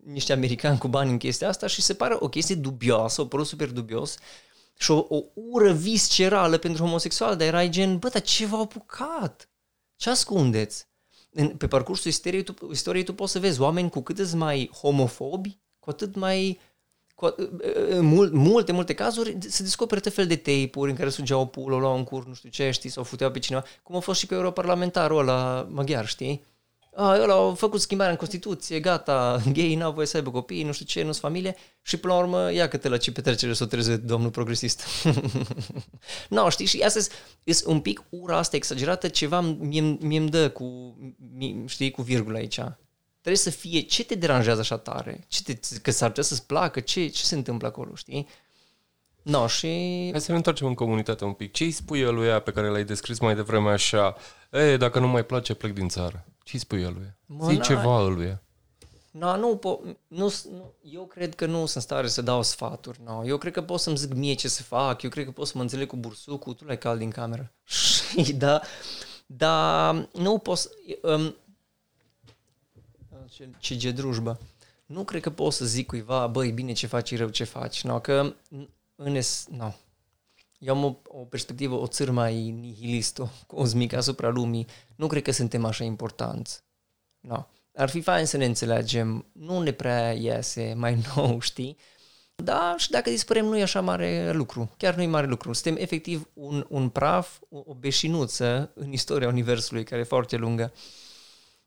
niște 0.05 0.33
americani 0.33 0.79
cu 0.79 0.89
bani 0.89 1.11
în 1.11 1.17
chestia 1.17 1.49
asta 1.49 1.67
și 1.67 1.83
se 1.83 1.95
pare 1.95 2.17
o 2.19 2.29
chestie 2.29 2.55
dubioasă, 2.55 3.21
o 3.21 3.25
părut 3.25 3.47
super 3.47 3.71
dubios 3.71 4.19
și 4.81 4.91
o, 4.91 5.07
o 5.09 5.23
ură 5.35 5.73
viscerală 5.73 6.59
pentru 6.59 6.83
homosexual, 6.83 7.37
dar 7.37 7.47
erai 7.47 7.69
gen, 7.69 7.99
bă, 7.99 8.09
dar 8.09 8.23
ce 8.23 8.47
v-au 8.47 8.61
apucat? 8.61 9.51
Ce 9.97 10.11
ascundeți? 10.11 10.89
În, 11.31 11.49
pe 11.49 11.67
parcursul 11.67 12.11
istoriei 12.11 12.43
tu, 12.43 12.55
istoriei 12.71 13.05
tu 13.05 13.15
poți 13.15 13.33
să 13.33 13.39
vezi 13.39 13.61
oameni 13.61 13.91
cu 13.91 14.01
cât 14.01 14.19
îți 14.19 14.37
mai 14.37 14.71
homofobi, 14.81 15.59
cu 15.79 15.91
atât 15.91 16.15
mai 16.15 16.61
cu, 17.15 17.35
în 17.89 18.05
mul, 18.05 18.31
multe, 18.33 18.73
multe 18.73 18.95
cazuri 18.95 19.37
se 19.41 19.63
descoperă 19.63 20.01
tot 20.01 20.13
fel 20.13 20.27
de 20.27 20.37
tape-uri 20.37 20.91
în 20.91 20.97
care 20.97 21.11
sugeau 21.11 21.47
pulă, 21.47 21.77
luau 21.77 21.97
în 21.97 22.05
cur, 22.05 22.27
nu 22.27 22.35
știu 22.35 22.49
ce, 22.49 22.71
știi, 22.71 22.91
sau 22.91 23.03
futeau 23.03 23.31
pe 23.31 23.39
cineva, 23.39 23.65
cum 23.83 23.97
a 23.97 24.01
fost 24.01 24.21
și 24.21 24.27
cu 24.27 24.35
europarlamentarul 24.35 25.19
ăla 25.19 25.67
maghiar, 25.71 26.07
știi? 26.07 26.45
A, 27.01 27.23
ăla 27.23 27.35
au 27.35 27.55
făcut 27.55 27.81
schimbarea 27.81 28.13
în 28.13 28.19
Constituție, 28.19 28.81
gata, 28.81 29.43
gay 29.55 29.75
n-au 29.75 29.93
voie 29.93 30.07
să 30.07 30.17
aibă 30.17 30.31
copii, 30.31 30.63
nu 30.63 30.73
știu 30.73 30.85
ce, 30.85 31.03
nu-s 31.03 31.19
familie 31.19 31.57
și 31.83 31.97
până 31.97 32.13
la 32.13 32.19
urmă, 32.19 32.53
ia 32.53 32.69
câte 32.69 32.89
la 32.89 32.97
ce 32.97 33.13
petrecere 33.13 33.53
să 33.53 33.63
o 33.63 33.67
treze 33.67 33.97
domnul 33.97 34.31
progresist. 34.31 34.85
nu, 36.29 36.37
no, 36.43 36.49
știi, 36.49 36.67
și 36.67 36.81
astăzi 36.81 37.11
este 37.45 37.69
un 37.69 37.81
pic 37.81 38.03
ura 38.09 38.37
asta 38.37 38.57
exagerată, 38.57 39.09
ceva 39.09 39.41
mie, 39.41 39.81
mie 39.81 40.19
îmi 40.19 40.31
dă 40.31 40.51
cu, 40.51 40.97
mie, 41.35 41.65
știi, 41.67 41.91
cu 41.91 42.03
virgulă 42.03 42.37
aici. 42.37 42.61
Trebuie 43.21 43.43
să 43.43 43.51
fie, 43.51 43.81
ce 43.81 44.05
te 44.05 44.15
deranjează 44.15 44.61
așa 44.61 44.79
tare? 44.79 45.25
Ce 45.29 45.43
te, 45.43 45.79
că 45.83 45.91
s-ar 45.91 46.09
putea 46.09 46.23
să-ți 46.23 46.47
placă? 46.47 46.81
Ce, 46.81 47.07
ce 47.07 47.25
se 47.25 47.35
întâmplă 47.35 47.69
acolo, 47.69 47.95
știi? 47.95 48.29
No, 49.23 49.47
și... 49.47 49.69
Hai 50.11 50.21
să 50.21 50.31
ne 50.31 50.37
întoarcem 50.37 50.67
în 50.67 50.75
comunitate 50.75 51.25
un 51.25 51.33
pic. 51.33 51.53
Ce 51.53 51.65
îi 51.65 51.71
spui 51.71 52.03
lui 52.03 52.29
pe 52.29 52.51
care 52.51 52.69
l-ai 52.69 52.85
descris 52.85 53.19
mai 53.19 53.35
devreme 53.35 53.71
așa? 53.71 54.17
E, 54.51 54.77
dacă 54.77 54.99
nu 54.99 55.09
mai 55.09 55.25
place, 55.25 55.55
plec 55.55 55.73
din 55.73 55.89
țară. 55.89 56.25
Ce 56.51 56.57
îi 56.57 56.59
spui 56.63 56.83
lui? 56.83 57.15
Mă, 57.27 57.51
Zi 57.51 57.61
ceva 57.61 58.01
lui. 58.03 58.39
No, 59.11 59.37
nu, 59.37 59.59
po- 59.59 59.97
nu, 60.07 60.33
nu, 60.51 60.73
eu 60.83 61.03
cred 61.07 61.35
că 61.35 61.47
nu 61.47 61.67
sunt 61.67 61.83
stare 61.83 62.09
să 62.09 62.23
dau 62.23 62.43
sfaturi. 62.43 63.01
No. 63.05 63.27
Eu 63.27 63.39
cred 63.39 63.53
că 63.53 63.63
pot 63.63 63.81
să-mi 63.81 63.97
zic 63.97 64.13
mie 64.15 64.35
ce 64.35 64.49
să 64.49 64.63
fac, 64.63 65.03
eu 65.03 65.11
cred 65.11 65.25
că 65.25 65.31
pot 65.31 65.47
să 65.47 65.53
mă 65.57 65.63
înțeleg 65.63 65.87
cu 65.87 65.97
bursucul, 65.97 66.53
tu 66.53 66.65
l-ai 66.65 66.79
cald 66.79 66.99
din 66.99 67.11
cameră. 67.11 67.53
Și 68.25 68.33
da, 68.33 68.61
da, 69.27 69.93
nu 70.13 70.39
pot 70.39 70.71
Um, 71.03 71.37
ce, 73.31 73.49
ce 73.59 73.77
gedrujbă. 73.77 74.39
Nu 74.87 75.05
cred 75.05 75.23
că 75.23 75.31
pot 75.31 75.53
să 75.53 75.65
zic 75.65 75.87
cuiva, 75.87 76.27
băi, 76.27 76.51
bine 76.51 76.73
ce 76.73 76.87
faci, 76.87 77.17
rău 77.17 77.29
ce 77.29 77.45
faci. 77.45 77.83
No, 77.83 78.01
că 78.01 78.35
în 78.95 79.15
es, 79.15 79.47
no. 79.51 79.73
Eu 80.61 80.75
am 80.75 80.85
o, 80.85 80.97
o 81.05 81.25
perspectivă, 81.25 81.75
o 81.75 81.87
țăr 81.87 82.11
mai 82.11 82.51
nihilistă, 82.51 83.33
cosmică 83.47 83.97
asupra 83.97 84.29
lumii. 84.29 84.67
Nu 84.97 85.07
cred 85.07 85.23
că 85.23 85.31
suntem 85.31 85.65
așa 85.65 85.85
importanți. 85.85 86.63
No. 87.21 87.47
Ar 87.75 87.89
fi 87.89 88.01
fain 88.01 88.27
să 88.27 88.37
ne 88.37 88.45
înțelegem, 88.45 89.27
nu 89.33 89.63
ne 89.63 89.73
prea 89.73 90.13
iese 90.13 90.75
mai 90.77 90.99
nou, 91.15 91.41
știi? 91.41 91.77
Da, 92.35 92.75
și 92.79 92.91
dacă 92.91 93.11
dispărem 93.11 93.45
nu 93.45 93.59
e 93.59 93.63
așa 93.63 93.81
mare 93.81 94.33
lucru, 94.33 94.75
chiar 94.77 94.95
nu 94.95 95.03
e 95.03 95.07
mare 95.07 95.27
lucru. 95.27 95.53
Suntem 95.53 95.83
efectiv 95.83 96.29
un, 96.33 96.67
un 96.69 96.89
praf, 96.89 97.39
o 97.49 97.75
beșinuță 97.75 98.71
în 98.75 98.93
istoria 98.93 99.29
Universului, 99.29 99.85
care 99.85 100.01
e 100.01 100.05
foarte 100.05 100.37
lungă. 100.37 100.73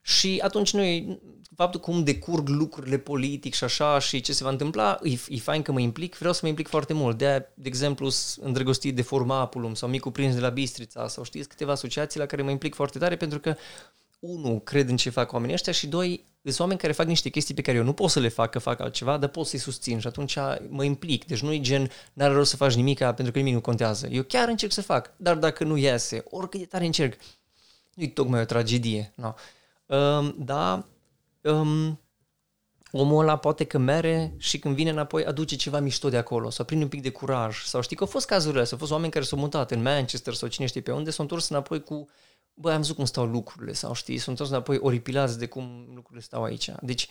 Și 0.06 0.40
atunci 0.44 0.74
noi, 0.74 1.20
faptul 1.56 1.80
cum 1.80 2.04
decurg 2.04 2.48
lucrurile 2.48 2.98
politic 2.98 3.54
și 3.54 3.64
așa 3.64 4.00
și 4.00 4.22
ce 4.22 4.34
se 4.34 4.44
va 4.44 4.50
întâmpla, 4.50 5.00
e, 5.04 5.18
e 5.28 5.38
fain 5.38 5.62
că 5.62 5.72
mă 5.72 5.80
implic, 5.80 6.16
vreau 6.16 6.34
să 6.34 6.40
mă 6.44 6.48
implic 6.48 6.68
foarte 6.68 6.94
mult. 6.94 7.18
De 7.18 7.48
de 7.54 7.68
exemplu, 7.68 8.10
îndrăgostit 8.42 8.96
de 8.96 9.02
Formapulum 9.02 9.74
sau 9.74 9.90
Micul 9.90 10.12
Prins 10.12 10.34
de 10.34 10.40
la 10.40 10.50
Bistrița 10.50 11.08
sau 11.08 11.24
știți 11.24 11.48
câteva 11.48 11.72
asociații 11.72 12.20
la 12.20 12.26
care 12.26 12.42
mă 12.42 12.50
implic 12.50 12.76
foarte 12.76 12.98
tare 12.98 13.16
pentru 13.16 13.40
că 13.40 13.56
unu, 14.20 14.60
cred 14.60 14.90
în 14.90 14.98
ce 14.98 15.10
fac 15.10 15.32
oamenii 15.32 15.54
ăștia 15.54 15.74
și 15.74 15.88
doi, 15.88 16.26
sunt 16.44 16.60
oameni 16.60 16.80
care 16.80 16.94
fac 16.94 17.06
niște 17.06 17.30
chestii 17.30 17.54
pe 17.54 17.62
care 17.62 17.78
eu 17.78 17.84
nu 17.84 17.94
pot 17.94 18.10
să 18.10 18.20
le 18.20 18.28
fac, 18.28 18.52
că 18.52 18.60
fac 18.60 18.80
altceva, 18.80 19.18
dar 19.18 19.30
pot 19.30 19.46
să-i 19.46 19.60
susțin 19.60 20.00
și 20.00 20.08
atunci 20.08 20.38
mă 20.68 20.84
implic. 20.84 21.26
Deci 21.26 21.42
nu 21.42 21.54
e 21.54 21.60
gen, 21.60 21.90
n-are 22.14 22.34
rost 22.34 22.50
să 22.50 22.56
faci 22.56 22.74
nimic 22.74 22.98
pentru 22.98 23.32
că 23.32 23.38
nimic 23.38 23.54
nu 23.54 23.62
contează. 23.62 24.08
Eu 24.08 24.24
chiar 24.24 24.48
încerc 24.48 24.72
să 24.72 24.82
fac, 24.82 25.14
dar 25.18 25.36
dacă 25.36 25.64
nu 25.64 25.78
iese, 25.78 26.24
oricât 26.30 26.60
de 26.60 26.66
tare 26.66 26.86
încerc, 26.86 27.20
nu 27.94 28.04
e 28.04 28.08
tocmai 28.08 28.42
o 28.42 28.46
tragedie. 28.46 29.14
No. 29.16 29.34
Um, 29.94 30.36
da, 30.38 30.88
um, 31.42 32.00
omul 32.92 33.22
ăla 33.22 33.38
poate 33.38 33.64
că 33.64 33.78
mere 33.78 34.36
și 34.38 34.60
când 34.60 34.76
vine 34.76 34.90
înapoi 34.90 35.26
aduce 35.26 35.56
ceva 35.56 35.80
mișto 35.80 36.10
de 36.10 36.18
acolo 36.18 36.50
sau 36.50 36.66
prinde 36.66 36.84
un 36.84 36.90
pic 36.90 37.02
de 37.02 37.10
curaj 37.10 37.64
sau 37.64 37.82
știi 37.82 37.96
că 37.96 38.04
au 38.04 38.10
fost 38.10 38.26
cazurile 38.26 38.62
astea, 38.62 38.74
au 38.74 38.80
fost 38.80 38.92
oameni 38.92 39.12
care 39.12 39.26
s-au 39.26 39.40
mutat 39.40 39.72
în 39.72 39.82
Manchester 39.82 40.34
sau 40.34 40.48
cine 40.48 40.66
știe 40.66 40.82
pe 40.82 40.92
unde, 40.92 41.10
s-au 41.10 41.24
întors 41.24 41.50
înapoi 41.50 41.84
cu 41.84 42.10
bă, 42.54 42.72
am 42.72 42.78
văzut 42.78 42.96
cum 42.96 43.06
stau 43.06 43.26
lucrurile 43.26 43.74
sau 43.74 43.94
știi, 43.94 44.18
s-au 44.18 44.32
întors 44.32 44.50
înapoi 44.50 44.78
oripilați 44.82 45.40
de 45.40 45.46
cum 45.46 45.92
lucrurile 45.94 46.22
stau 46.22 46.44
aici. 46.44 46.72
Deci 46.82 47.08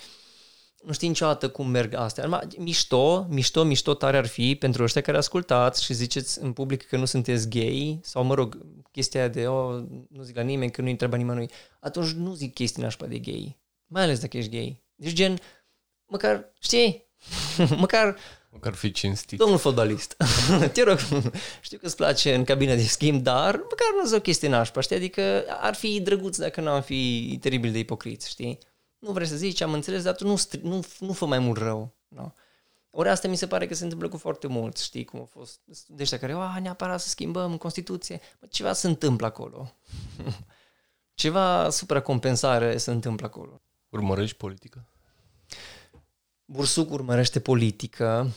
nu 0.82 0.92
știi 0.92 1.08
niciodată 1.08 1.50
cum 1.50 1.68
merg 1.68 1.94
astea. 1.94 2.22
Arma, 2.22 2.42
mișto, 2.58 3.26
mișto, 3.28 3.64
mișto 3.64 3.94
tare 3.94 4.16
ar 4.16 4.26
fi 4.26 4.54
pentru 4.54 4.82
ăștia 4.82 5.00
care 5.00 5.16
ascultați 5.16 5.84
și 5.84 5.94
ziceți 5.94 6.42
în 6.42 6.52
public 6.52 6.86
că 6.86 6.96
nu 6.96 7.04
sunteți 7.04 7.48
gay 7.48 7.98
sau, 8.02 8.24
mă 8.24 8.34
rog, 8.34 8.58
chestia 8.90 9.28
de, 9.28 9.46
oh, 9.46 9.82
nu 10.08 10.22
zic 10.22 10.36
la 10.36 10.42
nimeni 10.42 10.70
că 10.70 10.82
nu 10.82 10.88
întreba 10.88 11.16
nimănui, 11.16 11.50
atunci 11.80 12.10
nu 12.10 12.34
zic 12.34 12.54
chestii 12.54 12.82
nașpa 12.82 13.06
de 13.06 13.18
gay. 13.18 13.58
Mai 13.86 14.02
ales 14.02 14.20
dacă 14.20 14.36
ești 14.36 14.50
gay. 14.50 14.82
Deci 14.94 15.12
gen, 15.12 15.38
măcar, 16.06 16.52
știi, 16.60 17.08
măcar 17.76 18.16
Măcar 18.54 18.74
fi 18.74 18.90
cinstit. 18.90 19.38
Domnul 19.38 19.58
fotbalist, 19.58 20.16
te 20.72 20.82
rog, 20.82 20.98
știu 21.60 21.78
că 21.78 21.86
îți 21.86 21.96
place 21.96 22.34
în 22.34 22.44
cabina 22.44 22.74
de 22.74 22.82
schimb, 22.82 23.22
dar 23.22 23.54
măcar 23.54 23.86
nu 24.00 24.06
zic 24.06 24.16
o 24.16 24.20
chestie 24.20 24.48
nașpa, 24.48 24.80
știi? 24.80 24.96
Adică 24.96 25.44
ar 25.48 25.74
fi 25.74 26.00
drăguț 26.00 26.36
dacă 26.36 26.60
nu 26.60 26.70
am 26.70 26.82
fi 26.82 27.38
teribil 27.40 27.72
de 27.72 27.78
ipocriți, 27.78 28.28
știi? 28.28 28.58
Nu 29.02 29.12
vreți 29.12 29.30
să 29.30 29.36
zici, 29.36 29.60
am 29.60 29.72
înțeles, 29.72 30.02
dar 30.02 30.14
tu 30.14 30.26
nu, 30.26 30.36
stri- 30.36 30.60
nu, 30.60 30.84
nu 30.98 31.12
fă 31.12 31.26
mai 31.26 31.38
mult 31.38 31.58
rău. 31.58 31.94
No? 32.08 32.32
Ori 32.90 33.08
asta 33.08 33.28
mi 33.28 33.36
se 33.36 33.46
pare 33.46 33.66
că 33.66 33.74
se 33.74 33.82
întâmplă 33.82 34.08
cu 34.08 34.16
foarte 34.16 34.46
mulți, 34.46 34.84
știi, 34.84 35.04
cum 35.04 35.18
au 35.18 35.24
fost 35.24 35.60
de 35.86 36.02
ăștia 36.02 36.18
care, 36.18 36.32
ah, 36.32 36.56
neapărat 36.60 37.00
să 37.00 37.08
schimbăm 37.08 37.56
Constituție. 37.56 38.20
Bă, 38.40 38.46
ceva 38.46 38.72
se 38.72 38.86
întâmplă 38.86 39.26
acolo. 39.26 39.74
ceva 41.22 41.70
supracompensare 41.70 42.76
se 42.76 42.90
întâmplă 42.90 43.26
acolo. 43.26 43.60
Urmărești 43.88 44.36
politică? 44.36 44.84
Bursuc 46.44 46.90
urmărește 46.90 47.40
politică, 47.40 48.30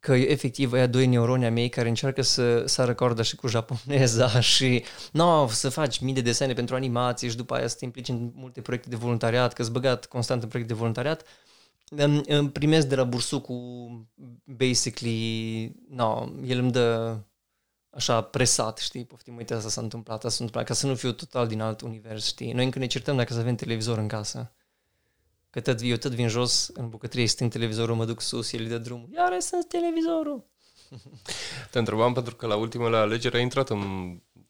că 0.00 0.14
efectiv 0.14 0.72
ăia 0.72 0.86
doi 0.86 1.06
neuroni 1.06 1.46
a 1.46 1.50
mei 1.50 1.68
care 1.68 1.88
încearcă 1.88 2.22
să 2.22 2.66
sară 2.66 2.94
corda 2.94 3.22
și 3.22 3.36
cu 3.36 3.46
japoneza 3.46 4.40
și 4.54 4.84
no, 5.12 5.48
să 5.48 5.68
faci 5.68 5.98
mii 5.98 6.14
de 6.14 6.20
desene 6.20 6.52
pentru 6.52 6.74
animații 6.74 7.28
și 7.28 7.36
după 7.36 7.54
aia 7.54 7.66
să 7.66 7.76
te 7.78 7.84
implici 7.84 8.08
în 8.08 8.30
multe 8.34 8.60
proiecte 8.60 8.88
de 8.88 8.96
voluntariat, 8.96 9.52
că-s 9.52 9.68
băgat 9.68 10.06
constant 10.06 10.42
în 10.42 10.48
proiecte 10.48 10.72
de 10.72 10.78
voluntariat, 10.78 11.24
îmi, 11.88 12.22
îmi 12.26 12.50
primesc 12.50 12.86
de 12.86 12.94
la 12.94 13.04
bursucul 13.04 14.06
basically, 14.44 15.74
no, 15.88 16.28
el 16.44 16.58
îmi 16.58 16.72
dă 16.72 17.16
așa 17.90 18.22
presat, 18.22 18.78
știi, 18.78 19.04
poftim, 19.04 19.36
uite, 19.36 19.54
asta 19.54 19.68
s-a 19.68 19.80
întâmplat, 19.80 20.16
asta 20.16 20.28
s-a 20.28 20.44
întâmplat, 20.44 20.66
ca 20.66 20.74
să 20.74 20.86
nu 20.86 20.94
fiu 20.94 21.12
total 21.12 21.46
din 21.48 21.60
alt 21.60 21.80
univers, 21.80 22.26
știi. 22.26 22.52
Noi 22.52 22.64
încă 22.64 22.78
ne 22.78 22.86
certăm 22.86 23.16
dacă 23.16 23.32
să 23.32 23.38
avem 23.38 23.54
televizor 23.54 23.98
în 23.98 24.08
casă. 24.08 24.52
Că 25.50 25.60
tot, 25.60 25.78
eu 25.82 25.96
tot 25.96 26.12
vin 26.12 26.28
jos 26.28 26.70
în 26.74 26.88
bucătărie, 26.88 27.26
stâng 27.26 27.50
televizorul, 27.50 27.94
mă 27.94 28.04
duc 28.04 28.20
sus, 28.20 28.52
el 28.52 28.60
îi 28.60 28.68
dă 28.68 28.78
drumul. 28.78 29.08
Iar 29.14 29.40
sunt 29.40 29.68
televizorul. 29.68 30.44
Te 31.70 31.78
întrebam 31.78 32.12
pentru 32.12 32.36
că 32.36 32.46
la 32.46 32.56
ultimele 32.56 32.96
alegeri 32.96 33.36
a 33.36 33.40
intrat 33.40 33.70
în 33.70 33.80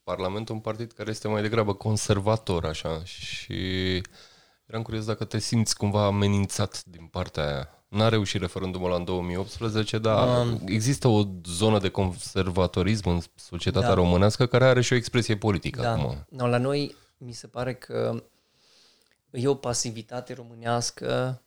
Parlament 0.04 0.48
un 0.48 0.58
partid 0.58 0.92
care 0.92 1.10
este 1.10 1.28
mai 1.28 1.42
degrabă 1.42 1.74
conservator, 1.74 2.64
așa, 2.64 3.04
și 3.04 3.54
eram 4.66 4.82
curios 4.82 5.04
dacă 5.04 5.24
te 5.24 5.38
simți 5.38 5.76
cumva 5.76 6.04
amenințat 6.04 6.82
din 6.84 7.06
partea 7.06 7.44
aia. 7.44 7.68
N-a 7.88 8.08
reușit 8.08 8.40
referendumul 8.40 8.92
în 8.92 9.04
2018, 9.04 9.98
dar 9.98 10.46
um, 10.46 10.60
există 10.66 11.08
o 11.08 11.22
zonă 11.44 11.78
de 11.78 11.88
conservatorism 11.88 13.08
în 13.08 13.20
societatea 13.34 13.88
da. 13.88 13.94
românească 13.94 14.46
care 14.46 14.64
are 14.64 14.80
și 14.80 14.92
o 14.92 14.96
expresie 14.96 15.36
politică 15.36 15.80
da. 15.80 15.92
acum. 15.92 16.26
No, 16.28 16.46
la 16.46 16.58
noi 16.58 16.96
mi 17.18 17.32
se 17.32 17.46
pare 17.46 17.74
că 17.74 18.22
e 19.30 19.48
o 19.48 19.54
pasivitate 19.54 20.32
românească 20.32 21.42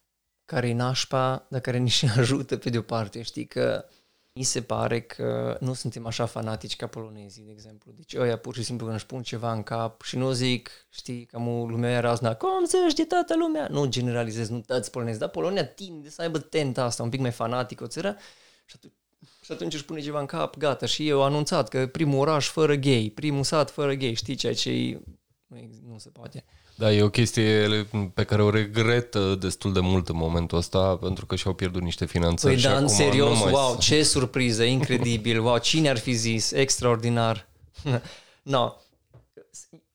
care 0.45 0.67
e 0.67 0.73
nașpa, 0.73 1.45
dar 1.49 1.61
care 1.61 1.77
ni 1.77 1.89
și 1.89 2.05
ajută 2.17 2.57
pe 2.57 2.69
de 2.69 2.77
o 2.77 2.81
parte. 2.81 3.21
Știi 3.21 3.45
că 3.45 3.85
mi 4.33 4.43
se 4.43 4.61
pare 4.61 5.01
că 5.01 5.57
nu 5.59 5.73
suntem 5.73 6.05
așa 6.05 6.25
fanatici 6.25 6.75
ca 6.75 6.87
polonezii, 6.87 7.43
de 7.43 7.51
exemplu. 7.51 7.91
Deci 7.91 8.15
ăia 8.15 8.37
pur 8.37 8.55
și 8.55 8.63
simplu 8.63 8.85
când 8.85 8.97
își 8.97 9.05
pun 9.05 9.21
ceva 9.21 9.51
în 9.51 9.63
cap 9.63 10.01
și 10.01 10.17
nu 10.17 10.31
zic, 10.31 10.69
știi, 10.89 11.25
cam 11.25 11.47
o 11.47 11.65
lumea 11.65 11.89
era 11.89 11.99
razna, 11.99 12.35
cum 12.35 12.65
să 12.65 12.85
știi 12.89 13.07
toată 13.07 13.35
lumea? 13.35 13.67
Nu 13.67 13.85
generalizez, 13.85 14.49
nu 14.49 14.61
toți 14.61 14.91
polonezi, 14.91 15.19
dar 15.19 15.29
Polonia 15.29 15.65
tinde 15.65 16.09
să 16.09 16.21
aibă 16.21 16.39
tenta 16.39 16.83
asta, 16.83 17.03
un 17.03 17.09
pic 17.09 17.19
mai 17.19 17.31
fanatic, 17.31 17.81
o 17.81 17.87
țară, 17.87 18.17
și 18.65 18.75
atunci, 18.75 18.93
și 19.41 19.51
atunci 19.51 19.73
își 19.73 19.85
pune 19.85 20.01
ceva 20.01 20.19
în 20.19 20.25
cap, 20.25 20.57
gata, 20.57 20.85
și 20.85 21.07
eu 21.07 21.23
anunțat 21.23 21.69
că 21.69 21.87
primul 21.87 22.19
oraș 22.19 22.47
fără 22.47 22.75
gay, 22.75 23.11
primul 23.15 23.43
sat 23.43 23.71
fără 23.71 23.93
gay, 23.93 24.13
știi, 24.13 24.35
ceea 24.35 24.53
ce 24.53 25.01
nu, 25.47 25.69
nu 25.87 25.97
se 25.97 26.09
poate. 26.09 26.45
Da, 26.75 26.91
e 26.91 27.03
o 27.03 27.09
chestie 27.09 27.87
pe 28.13 28.23
care 28.23 28.43
o 28.43 28.49
regret 28.49 29.15
destul 29.15 29.73
de 29.73 29.79
mult 29.79 30.09
în 30.09 30.15
momentul 30.15 30.57
ăsta, 30.57 30.95
pentru 30.95 31.25
că 31.25 31.35
și-au 31.35 31.53
pierdut 31.53 31.81
niște 31.81 32.05
finanțări. 32.05 32.53
Păi 32.53 32.63
da, 32.63 32.77
în 32.77 32.87
serios, 32.87 33.39
wow, 33.39 33.77
ce 33.79 34.03
surpriză, 34.03 34.63
incredibil, 34.63 35.43
wow, 35.43 35.57
cine 35.57 35.89
ar 35.89 35.97
fi 35.97 36.13
zis, 36.13 36.51
extraordinar. 36.51 37.47
no. 38.43 38.73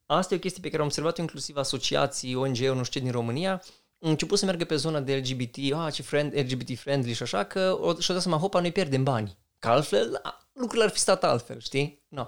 Asta 0.06 0.34
e 0.34 0.36
o 0.36 0.40
chestie 0.40 0.60
pe 0.62 0.68
care 0.68 0.80
am 0.80 0.86
observat 0.86 1.18
inclusiv 1.18 1.56
asociații, 1.56 2.34
ONG-uri, 2.34 2.76
nu 2.76 2.82
știu 2.82 3.00
din 3.00 3.10
România, 3.10 3.62
au 4.00 4.10
început 4.10 4.38
să 4.38 4.44
meargă 4.44 4.64
pe 4.64 4.76
zona 4.76 5.00
de 5.00 5.14
LGBT, 5.16 5.56
ah, 5.74 5.92
ce 5.92 6.02
friend, 6.02 6.32
LGBT 6.34 6.78
friendly 6.78 7.12
și 7.12 7.22
așa, 7.22 7.44
că 7.44 7.60
și-au 7.80 8.16
dat 8.16 8.22
seama, 8.22 8.38
hopa, 8.38 8.60
noi 8.60 8.72
pierdem 8.72 9.02
bani. 9.02 9.36
Că 9.58 9.68
altfel, 9.68 10.20
lucrurile 10.52 10.84
ar 10.84 10.90
fi 10.90 10.98
stat 10.98 11.24
altfel, 11.24 11.60
știi? 11.60 12.04
No 12.08 12.26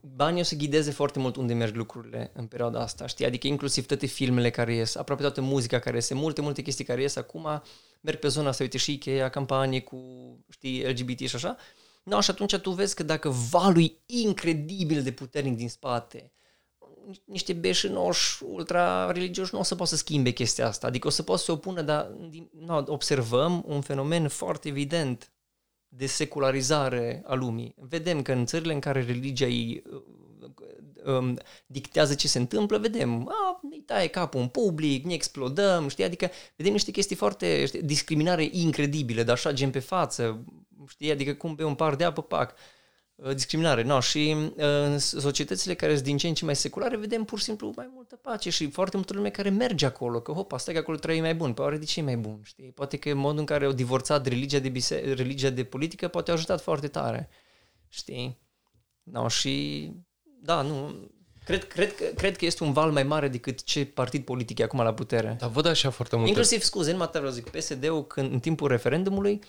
banii 0.00 0.40
o 0.40 0.44
să 0.44 0.54
ghideze 0.54 0.90
foarte 0.90 1.18
mult 1.18 1.36
unde 1.36 1.54
merg 1.54 1.74
lucrurile 1.74 2.30
în 2.34 2.46
perioada 2.46 2.80
asta, 2.80 3.06
știi? 3.06 3.26
Adică 3.26 3.46
inclusiv 3.46 3.86
toate 3.86 4.06
filmele 4.06 4.50
care 4.50 4.74
ies, 4.74 4.94
aproape 4.94 5.22
toată 5.22 5.40
muzica 5.40 5.78
care 5.78 5.96
iese, 5.96 6.14
multe, 6.14 6.40
multe 6.40 6.62
chestii 6.62 6.84
care 6.84 7.00
ies 7.00 7.16
acum, 7.16 7.62
merg 8.00 8.18
pe 8.18 8.28
zona 8.28 8.48
asta, 8.48 8.62
uite 8.62 8.78
și 8.78 8.98
cheia, 8.98 9.28
campanie 9.28 9.80
cu, 9.80 9.98
știi, 10.48 10.84
LGBT 10.88 11.18
și 11.18 11.36
așa. 11.36 11.56
No, 12.02 12.20
și 12.20 12.30
atunci 12.30 12.56
tu 12.56 12.70
vezi 12.70 12.94
că 12.94 13.02
dacă 13.02 13.28
valul 13.28 14.02
incredibil 14.06 15.02
de 15.02 15.12
puternic 15.12 15.56
din 15.56 15.68
spate, 15.68 16.32
niște 17.24 17.52
beșinoși 17.52 18.42
ultra-religioși 18.44 19.54
nu 19.54 19.60
o 19.60 19.62
să 19.62 19.74
poată 19.74 19.90
să 19.90 19.96
schimbe 19.96 20.30
chestia 20.30 20.66
asta. 20.66 20.86
Adică 20.86 21.06
o 21.06 21.10
să 21.10 21.22
poată 21.22 21.40
să 21.40 21.46
se 21.46 21.52
opună, 21.52 21.82
dar 21.82 22.10
no, 22.58 22.82
observăm 22.86 23.64
un 23.66 23.80
fenomen 23.80 24.28
foarte 24.28 24.68
evident 24.68 25.31
de 25.94 26.06
secularizare 26.06 27.22
a 27.26 27.34
lumii. 27.34 27.74
Vedem 27.78 28.22
că 28.22 28.32
în 28.32 28.46
țările 28.46 28.72
în 28.72 28.80
care 28.80 29.02
religia 29.02 29.46
îi 29.46 29.82
um, 31.04 31.38
dictează 31.66 32.14
ce 32.14 32.28
se 32.28 32.38
întâmplă, 32.38 32.78
vedem, 32.78 33.28
a, 33.28 33.60
îi 33.70 33.82
taie 33.86 34.06
capul 34.06 34.40
în 34.40 34.48
public, 34.48 35.04
ne 35.04 35.14
explodăm, 35.14 35.88
știi, 35.88 36.04
adică 36.04 36.30
vedem 36.56 36.72
niște 36.72 36.90
chestii 36.90 37.16
foarte, 37.16 37.66
știi, 37.66 37.82
discriminare 37.82 38.48
incredibile, 38.50 39.22
dar 39.22 39.34
așa 39.34 39.52
gen 39.52 39.70
pe 39.70 39.78
față, 39.78 40.44
știi, 40.88 41.10
adică 41.10 41.34
cum 41.34 41.54
pe 41.54 41.64
un 41.64 41.74
par 41.74 41.94
de 41.94 42.04
apă, 42.04 42.22
pac. 42.22 42.50
Uh, 42.50 42.56
discriminare. 43.34 43.82
No, 43.82 44.00
și 44.00 44.36
uh, 44.36 44.64
în 44.64 44.98
societățile 44.98 45.74
care 45.74 45.92
sunt 45.92 46.04
din 46.04 46.16
ce 46.16 46.28
în 46.28 46.34
ce 46.34 46.44
mai 46.44 46.56
seculare 46.56 46.96
vedem 46.96 47.24
pur 47.24 47.38
și 47.38 47.44
simplu 47.44 47.72
mai 47.76 47.90
multă 47.94 48.16
pace 48.16 48.50
și 48.50 48.70
foarte 48.70 48.96
multă 48.96 49.12
lume 49.14 49.30
care 49.30 49.48
merge 49.48 49.86
acolo, 49.86 50.20
că 50.20 50.32
hopa, 50.32 50.58
stai 50.58 50.74
că 50.74 50.80
acolo 50.80 50.96
trăi 50.96 51.20
mai 51.20 51.34
bun, 51.34 51.52
pe 51.52 51.62
oare 51.62 51.76
de 51.76 51.84
ce 51.84 52.00
e 52.00 52.02
mai 52.02 52.16
bun, 52.16 52.40
știi? 52.42 52.72
Poate 52.72 52.96
că 52.96 53.14
modul 53.14 53.38
în 53.38 53.44
care 53.44 53.64
au 53.64 53.72
divorțat 53.72 54.26
religia 54.26 54.58
de, 54.58 54.68
bise- 54.68 55.12
religia 55.14 55.50
de 55.50 55.64
politică 55.64 56.08
poate 56.08 56.30
a 56.30 56.34
ajutat 56.34 56.60
foarte 56.60 56.88
tare, 56.88 57.28
știi? 57.88 58.40
No, 59.02 59.28
și 59.28 59.90
da, 60.22 60.62
nu, 60.62 60.94
Cred, 61.44 61.64
cred, 61.64 62.14
cred 62.16 62.36
că 62.36 62.44
este 62.44 62.64
un 62.64 62.72
val 62.72 62.92
mai 62.92 63.02
mare 63.02 63.28
decât 63.28 63.64
ce 63.64 63.84
partid 63.84 64.24
politic 64.24 64.58
e 64.58 64.62
acum 64.62 64.80
la 64.80 64.94
putere. 64.94 65.36
Dar 65.40 65.50
văd 65.50 65.66
așa 65.66 65.90
foarte 65.90 66.14
multe... 66.14 66.30
Inclusiv, 66.30 66.62
scuze, 66.62 66.92
nu 66.92 66.96
mă 66.96 67.08
vreau 67.12 67.30
zic, 67.30 67.48
PSD-ul 67.48 68.06
când, 68.06 68.32
în 68.32 68.40
timpul 68.40 68.68
referendumului 68.68 69.40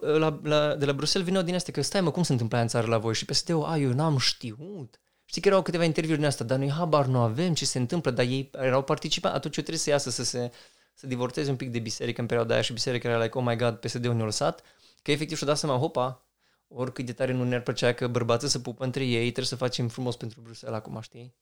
la, 0.00 0.40
la, 0.42 0.74
de 0.74 0.84
la 0.84 0.92
Bruxelles 0.92 1.26
vineau 1.26 1.44
din 1.44 1.54
astea 1.54 1.72
că 1.72 1.80
stai 1.80 2.00
mă, 2.00 2.10
cum 2.10 2.22
se 2.22 2.32
întâmplă 2.32 2.58
în 2.58 2.68
țară 2.68 2.86
la 2.86 2.98
voi? 2.98 3.14
Și 3.14 3.24
PSD-ul, 3.24 3.64
a, 3.64 3.78
eu 3.78 3.92
n-am 3.92 4.18
știut. 4.18 5.00
Știi 5.24 5.42
că 5.42 5.48
erau 5.48 5.62
câteva 5.62 5.84
interviuri 5.84 6.18
din 6.18 6.28
asta, 6.28 6.44
dar 6.44 6.58
noi 6.58 6.70
habar 6.70 7.06
nu 7.06 7.18
avem 7.18 7.54
ce 7.54 7.64
se 7.64 7.78
întâmplă, 7.78 8.10
dar 8.10 8.24
ei 8.24 8.50
erau 8.52 8.82
participanți, 8.82 9.36
atunci 9.36 9.56
eu 9.56 9.62
trebuie 9.62 9.84
să 9.84 9.90
iasă 9.90 10.10
să 10.10 10.24
se 10.24 10.50
să 10.98 11.06
divorteze 11.06 11.50
un 11.50 11.56
pic 11.56 11.70
de 11.70 11.78
biserică 11.78 12.20
în 12.20 12.26
perioada 12.26 12.54
aia 12.54 12.62
și 12.62 12.72
biserica 12.72 13.08
era 13.08 13.22
like, 13.22 13.38
oh 13.38 13.44
my 13.46 13.56
god, 13.56 13.74
PSD-ul 13.74 14.14
ne-a 14.14 14.24
lăsat, 14.24 14.62
că 15.02 15.10
efectiv 15.10 15.36
și-o 15.36 15.46
dat 15.46 15.58
seama, 15.58 15.76
hopa, 15.76 16.26
oricât 16.68 17.04
de 17.06 17.12
tare 17.12 17.32
nu 17.32 17.44
ne-ar 17.44 17.60
plăcea 17.60 17.92
că 17.92 18.06
bărbații 18.06 18.48
să 18.48 18.58
pupă 18.58 18.84
între 18.84 19.04
ei, 19.04 19.22
trebuie 19.22 19.44
să 19.44 19.56
facem 19.56 19.88
frumos 19.88 20.16
pentru 20.16 20.40
Bruxelles 20.40 20.78
acum, 20.78 21.00
știi? 21.00 21.34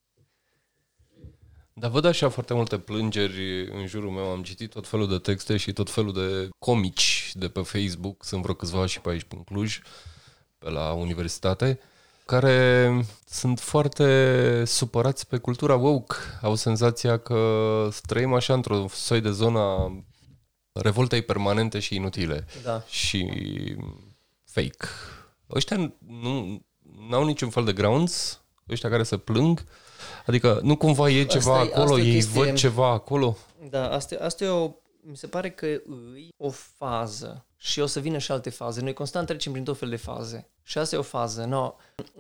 Dar 1.76 1.90
văd 1.90 2.04
așa 2.04 2.28
foarte 2.28 2.54
multe 2.54 2.78
plângeri 2.78 3.70
în 3.70 3.86
jurul 3.86 4.10
meu. 4.10 4.24
Am 4.24 4.42
citit 4.42 4.70
tot 4.70 4.86
felul 4.86 5.08
de 5.08 5.18
texte 5.18 5.56
și 5.56 5.72
tot 5.72 5.90
felul 5.90 6.12
de 6.12 6.48
comici 6.58 7.30
de 7.34 7.48
pe 7.48 7.60
Facebook. 7.60 8.24
Sunt 8.24 8.42
vreo 8.42 8.54
câțiva 8.54 8.86
și 8.86 9.00
pe 9.00 9.10
aici, 9.10 9.26
în 9.28 9.44
Cluj, 9.44 9.80
pe 10.58 10.70
la 10.70 10.92
universitate. 10.92 11.80
care 12.26 13.04
sunt 13.26 13.60
foarte 13.60 14.62
supărați 14.66 15.26
pe 15.26 15.36
cultura 15.36 15.74
woke. 15.74 16.14
Au 16.42 16.54
senzația 16.54 17.18
că 17.18 17.88
trăim 18.06 18.32
așa 18.32 18.54
într-o 18.54 18.86
soi 18.88 19.20
de 19.20 19.30
zona 19.30 19.92
revoltei 20.72 21.22
permanente 21.22 21.78
și 21.78 21.94
inutile. 21.94 22.46
Da. 22.62 22.82
Și 22.88 23.30
fake. 24.44 24.86
Ăștia 25.50 25.94
nu 27.08 27.16
au 27.16 27.24
niciun 27.24 27.50
fel 27.50 27.64
de 27.64 27.72
grounds, 27.72 28.42
ăștia 28.68 28.88
care 28.90 29.02
se 29.02 29.16
plâng, 29.16 29.64
adică 30.26 30.60
nu 30.62 30.76
cumva 30.76 31.10
e 31.10 31.24
ceva 31.24 31.58
asta 31.60 31.80
acolo, 31.80 31.98
ei 31.98 32.12
chestie... 32.12 32.44
văd 32.44 32.54
ceva 32.54 32.90
acolo. 32.90 33.36
Da, 33.70 33.90
asta, 33.90 34.16
asta 34.20 34.44
e 34.44 34.48
o, 34.48 34.70
mi 35.00 35.16
se 35.16 35.26
pare 35.26 35.50
că 35.50 35.66
îi 35.66 36.28
o 36.36 36.50
fază 36.50 37.46
și 37.56 37.80
o 37.80 37.86
să 37.86 38.00
vină 38.00 38.18
și 38.18 38.32
alte 38.32 38.50
faze. 38.50 38.80
Noi 38.80 38.92
constant 38.92 39.26
trecem 39.26 39.52
prin 39.52 39.64
tot 39.64 39.78
fel 39.78 39.88
de 39.88 39.96
faze. 39.96 40.48
Și 40.62 40.78
asta 40.78 40.96
e 40.96 40.98
o 40.98 41.02
fază. 41.02 41.44
No, 41.44 41.74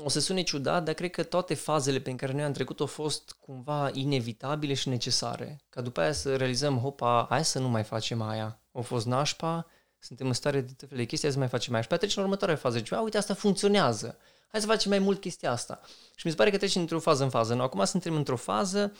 o 0.04 0.08
să 0.08 0.20
sune 0.20 0.42
ciudat, 0.42 0.84
dar 0.84 0.94
cred 0.94 1.10
că 1.10 1.22
toate 1.22 1.54
fazele 1.54 2.00
prin 2.00 2.16
care 2.16 2.32
noi 2.32 2.42
am 2.42 2.52
trecut 2.52 2.80
au 2.80 2.86
fost 2.86 3.36
cumva 3.40 3.90
inevitabile 3.92 4.74
și 4.74 4.88
necesare. 4.88 5.60
Ca 5.68 5.80
după 5.80 6.00
aia 6.00 6.12
să 6.12 6.36
realizăm, 6.36 6.78
hopa, 6.78 7.26
hai 7.30 7.44
să 7.44 7.58
nu 7.58 7.68
mai 7.68 7.82
facem 7.82 8.22
aia. 8.22 8.60
Au 8.72 8.82
fost 8.82 9.06
nașpa, 9.06 9.66
suntem 9.98 10.26
în 10.26 10.32
stare 10.32 10.60
de 10.60 10.72
tot 10.76 10.88
fel 10.88 10.98
de 10.98 11.04
chestii, 11.04 11.30
să 11.30 11.38
mai 11.38 11.48
facem 11.48 11.72
aia. 11.72 11.82
Și 11.82 11.88
pe 11.88 11.96
trecem 11.96 12.22
în 12.22 12.24
următoarea 12.24 12.56
fază. 12.56 12.76
Zice, 12.76 12.94
uite, 12.94 13.16
asta 13.16 13.34
funcționează. 13.34 14.18
Hai 14.54 14.62
să 14.62 14.68
facem 14.68 14.90
mai 14.90 14.98
mult 14.98 15.20
chestia 15.20 15.50
asta. 15.50 15.80
Și 16.14 16.26
mi 16.26 16.30
se 16.30 16.36
pare 16.36 16.50
că 16.50 16.56
trecem 16.56 16.80
într-o 16.80 16.98
fază 16.98 17.22
în 17.22 17.30
fază. 17.30 17.54
No, 17.54 17.62
acum 17.62 17.84
suntem 17.84 18.14
într-o 18.14 18.36
fază 18.36 18.92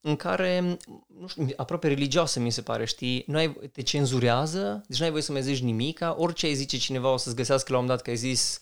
în 0.00 0.16
care, 0.16 0.78
nu 1.18 1.26
știu, 1.26 1.48
aproape 1.56 1.88
religioasă 1.88 2.40
mi 2.40 2.50
se 2.50 2.62
pare, 2.62 2.84
știi, 2.84 3.24
nu 3.26 3.36
ai, 3.36 3.52
te 3.72 3.82
cenzurează, 3.82 4.84
deci 4.88 4.98
nu 4.98 5.04
ai 5.04 5.10
voie 5.10 5.22
să 5.22 5.32
mai 5.32 5.42
zici 5.42 5.60
nimica, 5.60 6.14
orice 6.18 6.46
ai 6.46 6.54
zice 6.54 6.76
cineva 6.76 7.12
o 7.12 7.16
să-ți 7.16 7.36
găsească 7.36 7.72
la 7.72 7.78
un 7.78 7.84
moment 7.84 7.98
dat 7.98 8.06
că 8.06 8.10
ai 8.10 8.30
zis 8.30 8.60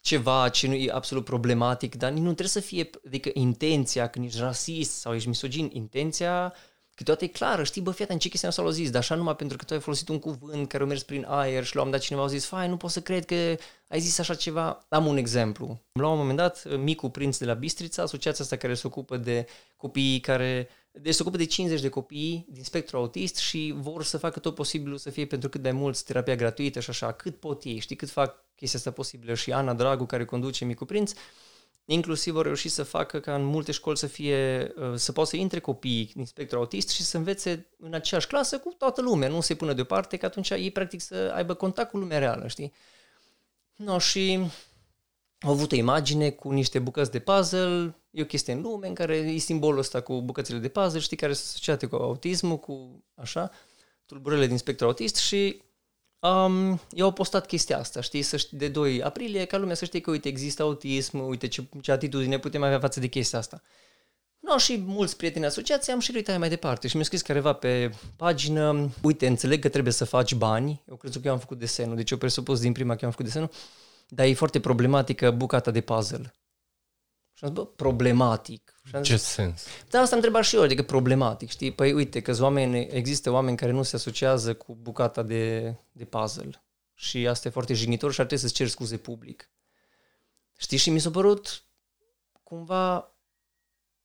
ceva 0.00 0.48
ce 0.48 0.66
nu 0.66 0.74
e 0.74 0.90
absolut 0.92 1.24
problematic, 1.24 1.94
dar 1.94 2.10
nu 2.10 2.22
trebuie 2.22 2.46
să 2.48 2.60
fie, 2.60 2.90
adică 3.06 3.30
intenția, 3.32 4.08
când 4.08 4.24
ești 4.24 4.38
rasist 4.38 4.92
sau 4.92 5.14
ești 5.14 5.28
misogin, 5.28 5.70
intenția 5.72 6.54
câteodată 6.94 7.24
e 7.24 7.28
clară, 7.28 7.64
știi, 7.64 7.82
bă, 7.82 7.90
fii 7.90 8.04
atent, 8.04 8.20
ce 8.20 8.28
chestia 8.28 8.48
asta 8.48 8.62
l-au 8.62 8.70
zis, 8.70 8.90
dar 8.90 9.00
așa 9.00 9.14
numai 9.14 9.36
pentru 9.36 9.56
că 9.56 9.64
tu 9.64 9.74
ai 9.74 9.80
folosit 9.80 10.08
un 10.08 10.18
cuvânt 10.18 10.68
care 10.68 10.82
a 10.82 10.86
mers 10.86 11.02
prin 11.02 11.24
aer 11.28 11.64
și 11.64 11.76
la 11.76 11.82
un 11.82 11.90
dat 11.90 12.00
cineva 12.00 12.24
a 12.24 12.28
zis, 12.28 12.44
fai, 12.44 12.68
nu 12.68 12.76
pot 12.76 12.90
să 12.90 13.00
cred 13.00 13.24
că 13.24 13.56
ai 13.88 14.00
zis 14.00 14.18
așa 14.18 14.34
ceva. 14.34 14.86
Am 14.88 15.06
un 15.06 15.16
exemplu. 15.16 15.80
La 15.92 16.08
un 16.08 16.18
moment 16.18 16.36
dat, 16.36 16.76
micul 16.76 17.10
prinț 17.10 17.36
de 17.36 17.44
la 17.44 17.54
Bistrița, 17.54 18.02
asociația 18.02 18.44
asta 18.44 18.56
care 18.56 18.74
se 18.74 18.86
ocupă 18.86 19.16
de 19.16 19.46
copiii 19.76 20.20
care 20.20 20.68
deci 21.00 21.14
se 21.14 21.22
ocupă 21.22 21.36
de 21.36 21.44
50 21.44 21.80
de 21.80 21.88
copii 21.88 22.46
din 22.48 22.64
spectru 22.64 22.96
autist 22.96 23.36
și 23.36 23.74
vor 23.76 24.04
să 24.04 24.18
facă 24.18 24.38
tot 24.38 24.54
posibilul 24.54 24.98
să 24.98 25.10
fie 25.10 25.26
pentru 25.26 25.48
cât 25.48 25.62
de 25.62 25.70
mulți 25.70 26.04
terapia 26.04 26.34
gratuită 26.34 26.80
și 26.80 26.90
așa, 26.90 27.12
cât 27.12 27.36
pot 27.36 27.64
ei, 27.64 27.78
știi, 27.78 27.96
cât 27.96 28.10
fac 28.10 28.44
chestia 28.56 28.78
asta 28.78 28.90
posibilă. 28.90 29.34
Și 29.34 29.52
Ana 29.52 29.74
Dragu, 29.74 30.04
care 30.04 30.24
conduce 30.24 30.64
Micul 30.64 30.86
Prinț, 30.86 31.12
inclusiv 31.84 32.36
au 32.36 32.42
reușit 32.42 32.70
să 32.70 32.82
facă 32.82 33.20
ca 33.20 33.34
în 33.34 33.44
multe 33.44 33.72
școli 33.72 33.98
să 33.98 34.06
fie, 34.06 34.72
uh, 34.76 34.94
să 34.94 35.12
poată 35.12 35.30
să 35.30 35.36
intre 35.36 35.60
copii 35.60 36.10
din 36.14 36.26
spectru 36.26 36.58
autist 36.58 36.88
și 36.88 37.02
să 37.02 37.16
învețe 37.16 37.66
în 37.78 37.94
aceeași 37.94 38.26
clasă 38.26 38.58
cu 38.58 38.74
toată 38.78 39.00
lumea, 39.02 39.28
nu 39.28 39.40
se 39.40 39.54
pună 39.54 39.72
deoparte, 39.72 40.16
că 40.16 40.26
atunci 40.26 40.50
ei 40.50 40.70
practic 40.70 41.00
să 41.00 41.32
aibă 41.34 41.54
contact 41.54 41.90
cu 41.90 41.96
lumea 41.96 42.18
reală, 42.18 42.48
știi? 42.48 42.72
No, 43.76 43.98
și 43.98 44.38
au 45.40 45.50
avut 45.50 45.72
o 45.72 45.76
imagine 45.76 46.30
cu 46.30 46.50
niște 46.50 46.78
bucăți 46.78 47.10
de 47.10 47.18
puzzle, 47.18 47.96
e 48.10 48.22
o 48.22 48.26
chestie 48.26 48.52
în 48.52 48.60
lume 48.60 48.86
în 48.86 48.94
care 48.94 49.16
e 49.16 49.36
simbolul 49.36 49.78
ăsta 49.78 50.00
cu 50.00 50.22
bucățile 50.22 50.58
de 50.58 50.68
puzzle, 50.68 51.00
știi, 51.00 51.16
care 51.16 51.32
sunt 51.32 51.46
asociate 51.46 51.86
cu 51.86 51.96
autismul, 51.96 52.58
cu 52.58 53.04
așa, 53.14 53.50
tulburările 54.06 54.46
din 54.46 54.58
spectru 54.58 54.86
autist 54.86 55.16
și 55.16 55.62
um, 56.28 56.80
eu 56.90 57.04
au 57.04 57.12
postat 57.12 57.46
chestia 57.46 57.78
asta, 57.78 58.00
știi, 58.00 58.22
să 58.22 58.36
știi, 58.36 58.58
de 58.58 58.68
2 58.68 59.02
aprilie, 59.02 59.44
ca 59.44 59.56
lumea 59.56 59.74
să 59.74 59.84
știe 59.84 60.00
că, 60.00 60.10
uite, 60.10 60.28
există 60.28 60.62
autism, 60.62 61.18
uite 61.18 61.48
ce, 61.48 61.64
ce 61.80 61.92
atitudine 61.92 62.38
putem 62.38 62.62
avea 62.62 62.78
față 62.78 63.00
de 63.00 63.06
chestia 63.06 63.38
asta. 63.38 63.62
No, 64.40 64.58
și 64.58 64.82
mulți 64.86 65.16
prieteni 65.16 65.44
asociați 65.44 65.90
am 65.90 66.00
și 66.00 66.12
uitat 66.14 66.38
mai 66.38 66.48
departe 66.48 66.88
și 66.88 66.94
mi-a 66.96 67.04
scris 67.04 67.22
careva 67.22 67.52
pe 67.52 67.90
pagină, 68.16 68.90
uite, 69.02 69.26
înțeleg 69.26 69.60
că 69.60 69.68
trebuie 69.68 69.92
să 69.92 70.04
faci 70.04 70.34
bani, 70.34 70.82
eu 70.88 70.96
cred 70.96 71.12
că 71.12 71.20
eu 71.24 71.32
am 71.32 71.38
făcut 71.38 71.58
desenul, 71.58 71.96
deci 71.96 72.10
eu 72.10 72.18
presupus 72.18 72.60
din 72.60 72.72
prima 72.72 72.92
că 72.92 72.98
eu 73.00 73.06
am 73.06 73.10
făcut 73.10 73.26
desenul, 73.26 73.50
dar 74.08 74.26
e 74.26 74.34
foarte 74.34 74.60
problematică 74.60 75.30
bucata 75.30 75.70
de 75.70 75.80
puzzle. 75.80 76.32
Și 77.44 77.50
am 77.50 77.56
zis, 77.56 77.64
bă, 77.64 77.66
problematic. 77.66 78.80
Și 78.84 78.94
am 78.94 79.02
zis, 79.02 79.12
Ce 79.12 79.18
sens? 79.18 79.66
Da, 79.90 79.98
asta 79.98 80.14
am 80.14 80.20
întrebat 80.20 80.44
și 80.44 80.56
eu, 80.56 80.62
adică 80.62 80.82
problematic, 80.82 81.48
știi? 81.48 81.72
Păi 81.72 81.92
uite, 81.92 82.20
că 82.20 82.36
oameni, 82.40 82.86
există 82.90 83.30
oameni 83.30 83.56
care 83.56 83.72
nu 83.72 83.82
se 83.82 83.96
asociază 83.96 84.54
cu 84.54 84.74
bucata 84.74 85.22
de, 85.22 85.74
de 85.92 86.04
puzzle. 86.04 86.64
Și 86.94 87.26
asta 87.26 87.48
e 87.48 87.50
foarte 87.50 87.74
jignitor 87.74 88.12
și 88.12 88.20
ar 88.20 88.26
trebui 88.26 88.44
să-ți 88.44 88.56
cer 88.56 88.68
scuze 88.68 88.96
public. 88.96 89.50
Știi? 90.56 90.78
Și 90.78 90.90
mi 90.90 90.98
s-a 90.98 91.10
părut 91.10 91.64
cumva, 92.42 93.14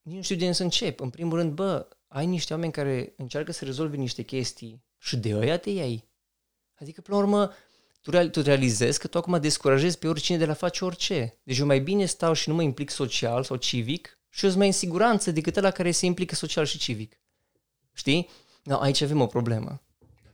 nici 0.01 0.15
nu 0.15 0.21
știu 0.21 0.35
de 0.35 0.41
unde 0.43 0.55
să 0.55 0.63
încep. 0.63 0.99
În 0.99 1.09
primul 1.09 1.37
rând, 1.37 1.53
bă, 1.53 1.87
ai 2.07 2.25
niște 2.25 2.53
oameni 2.53 2.71
care 2.71 3.13
încearcă 3.17 3.51
să 3.51 3.65
rezolve 3.65 3.95
niște 3.95 4.21
chestii 4.21 4.83
și 4.97 5.17
de 5.17 5.35
ăia 5.35 5.57
te 5.57 5.69
iei. 5.69 6.09
Adică, 6.79 7.01
până 7.01 7.17
la 7.17 7.23
urmă, 7.23 7.51
tu, 8.01 8.09
real, 8.11 8.29
tu 8.29 8.41
realizezi 8.41 8.99
că 8.99 9.07
tu 9.07 9.17
acum 9.17 9.39
descurajezi 9.41 9.97
pe 9.97 10.07
oricine 10.07 10.37
de 10.37 10.45
la 10.45 10.53
face 10.53 10.85
orice. 10.85 11.39
Deci 11.43 11.57
eu 11.57 11.65
mai 11.65 11.79
bine 11.79 12.05
stau 12.05 12.33
și 12.33 12.49
nu 12.49 12.55
mă 12.55 12.61
implic 12.61 12.89
social 12.89 13.43
sau 13.43 13.55
civic 13.55 14.17
și 14.29 14.43
eu 14.43 14.49
sunt 14.49 14.57
mai 14.57 14.67
în 14.67 14.73
siguranță 14.73 15.31
decât 15.31 15.57
ăla 15.57 15.71
care 15.71 15.91
se 15.91 16.05
implică 16.05 16.35
social 16.35 16.65
și 16.65 16.77
civic. 16.77 17.19
Știi? 17.93 18.29
No, 18.63 18.79
aici 18.79 19.01
avem 19.01 19.21
o 19.21 19.25
problemă. 19.25 19.81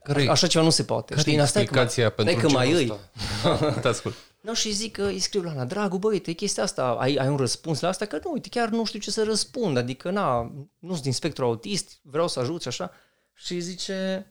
Care 0.02 0.28
Așa 0.28 0.46
ceva 0.46 0.64
nu 0.64 0.70
se 0.70 0.84
poate. 0.84 1.14
Care 1.14 1.28
știi? 1.28 1.40
Asta 1.40 1.60
explicația 1.60 2.08
că, 2.08 2.14
pentru 2.14 2.46
că 2.46 2.52
mai 2.52 2.72
îi. 2.72 2.92
Te 3.82 3.88
ascult. 3.88 4.14
No, 4.40 4.54
și 4.54 4.70
zic 4.70 4.92
că 4.92 5.04
îi 5.04 5.18
scriu 5.18 5.42
la 5.42 5.50
Ana, 5.50 5.64
dragul, 5.64 5.98
băi, 5.98 6.12
uite, 6.12 6.32
chestia 6.32 6.62
asta, 6.62 6.96
ai, 7.00 7.14
ai 7.14 7.28
un 7.28 7.36
răspuns 7.36 7.80
la 7.80 7.88
asta? 7.88 8.04
Că 8.04 8.20
nu, 8.24 8.32
uite, 8.32 8.48
chiar 8.48 8.68
nu 8.68 8.84
știu 8.84 8.98
ce 8.98 9.10
să 9.10 9.24
răspund, 9.24 9.76
adică, 9.76 10.10
na, 10.10 10.52
nu 10.78 10.90
sunt 10.90 11.02
din 11.02 11.12
spectru 11.12 11.44
autist, 11.44 11.98
vreau 12.02 12.28
să 12.28 12.40
ajut 12.40 12.62
și 12.62 12.68
așa. 12.68 12.90
Și 13.34 13.60
zice, 13.60 14.26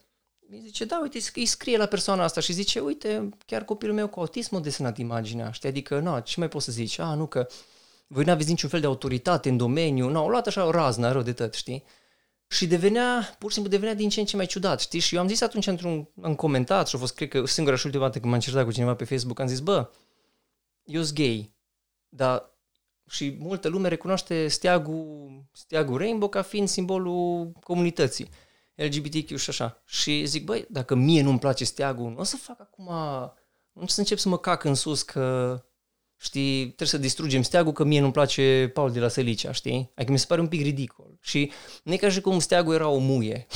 îi 0.49 0.61
zice, 0.63 0.85
da, 0.85 0.99
uite, 1.01 1.19
îi 1.33 1.45
scrie 1.45 1.77
la 1.77 1.85
persoana 1.85 2.23
asta 2.23 2.41
și 2.41 2.53
zice, 2.53 2.79
uite, 2.79 3.29
chiar 3.45 3.65
copilul 3.65 3.95
meu 3.95 4.07
cu 4.07 4.19
autism 4.19 4.55
a 4.55 4.59
desenat 4.59 4.97
imaginea, 4.97 5.51
știi, 5.51 5.69
adică, 5.69 5.99
nu, 5.99 6.19
ce 6.19 6.39
mai 6.39 6.47
poți 6.47 6.65
să 6.65 6.71
zici? 6.71 6.99
A, 6.99 7.13
nu, 7.13 7.25
că 7.27 7.47
voi 8.07 8.23
nu 8.23 8.31
aveți 8.31 8.49
niciun 8.49 8.69
fel 8.69 8.79
de 8.79 8.85
autoritate 8.85 9.49
în 9.49 9.57
domeniu, 9.57 10.09
nu, 10.09 10.19
au 10.19 10.27
luat 10.27 10.47
așa 10.47 10.65
o 10.65 10.71
raznă, 10.71 11.11
rău 11.11 11.21
de 11.21 11.33
tot, 11.33 11.53
știi? 11.53 11.83
Și 12.47 12.67
devenea, 12.67 13.35
pur 13.39 13.49
și 13.49 13.53
simplu 13.53 13.71
devenea 13.71 13.95
din 13.95 14.09
ce 14.09 14.19
în 14.19 14.25
ce 14.25 14.35
mai 14.35 14.45
ciudat, 14.45 14.79
știi? 14.79 14.99
Și 14.99 15.15
eu 15.15 15.21
am 15.21 15.27
zis 15.27 15.41
atunci 15.41 15.67
într-un 15.67 16.07
în 16.21 16.35
comentat 16.35 16.87
și 16.87 16.95
a 16.95 16.99
fost, 16.99 17.15
cred 17.15 17.29
că, 17.29 17.45
singura 17.45 17.75
și 17.75 17.85
ultima 17.85 18.03
dată 18.03 18.19
când 18.19 18.31
m-am 18.31 18.41
certat 18.41 18.65
cu 18.65 18.71
cineva 18.71 18.95
pe 18.95 19.03
Facebook, 19.03 19.39
am 19.39 19.47
zis, 19.47 19.59
bă, 19.59 19.89
eu 20.83 21.03
sunt 21.03 21.15
gay, 21.15 21.53
dar 22.09 22.53
și 23.09 23.35
multă 23.39 23.67
lume 23.67 23.87
recunoaște 23.87 24.47
steagul, 24.47 25.29
steagul 25.51 25.97
Rainbow 25.97 26.29
ca 26.29 26.41
fiind 26.41 26.67
simbolul 26.67 27.51
comunității. 27.63 28.29
LGBTQ 28.75 29.37
și 29.37 29.49
așa. 29.49 29.81
Și 29.85 30.25
zic, 30.25 30.45
băi, 30.45 30.65
dacă 30.69 30.95
mie 30.95 31.21
nu-mi 31.21 31.39
place 31.39 31.63
steagul, 31.63 32.09
nu 32.09 32.19
o 32.19 32.23
să 32.23 32.37
fac 32.37 32.59
acum, 32.59 32.89
nu 33.71 33.87
să 33.87 33.99
încep 33.99 34.17
să 34.17 34.29
mă 34.29 34.37
cac 34.37 34.63
în 34.63 34.73
sus 34.73 35.01
că, 35.01 35.59
știi, 36.17 36.65
trebuie 36.65 36.87
să 36.87 36.97
distrugem 36.97 37.41
steagul 37.41 37.71
că 37.71 37.83
mie 37.83 37.99
nu-mi 37.99 38.11
place 38.11 38.71
Paul 38.73 38.91
de 38.91 38.99
la 38.99 39.07
Selicea, 39.07 39.51
știi? 39.51 39.91
Adică 39.95 40.11
mi 40.11 40.19
se 40.19 40.25
pare 40.25 40.41
un 40.41 40.47
pic 40.47 40.61
ridicol. 40.61 41.17
Și 41.21 41.51
nu 41.83 41.93
e 41.93 41.97
ca 41.97 42.09
și 42.09 42.21
cum 42.21 42.39
steagul 42.39 42.73
era 42.73 42.87
o 42.87 42.97
muie. 42.97 43.47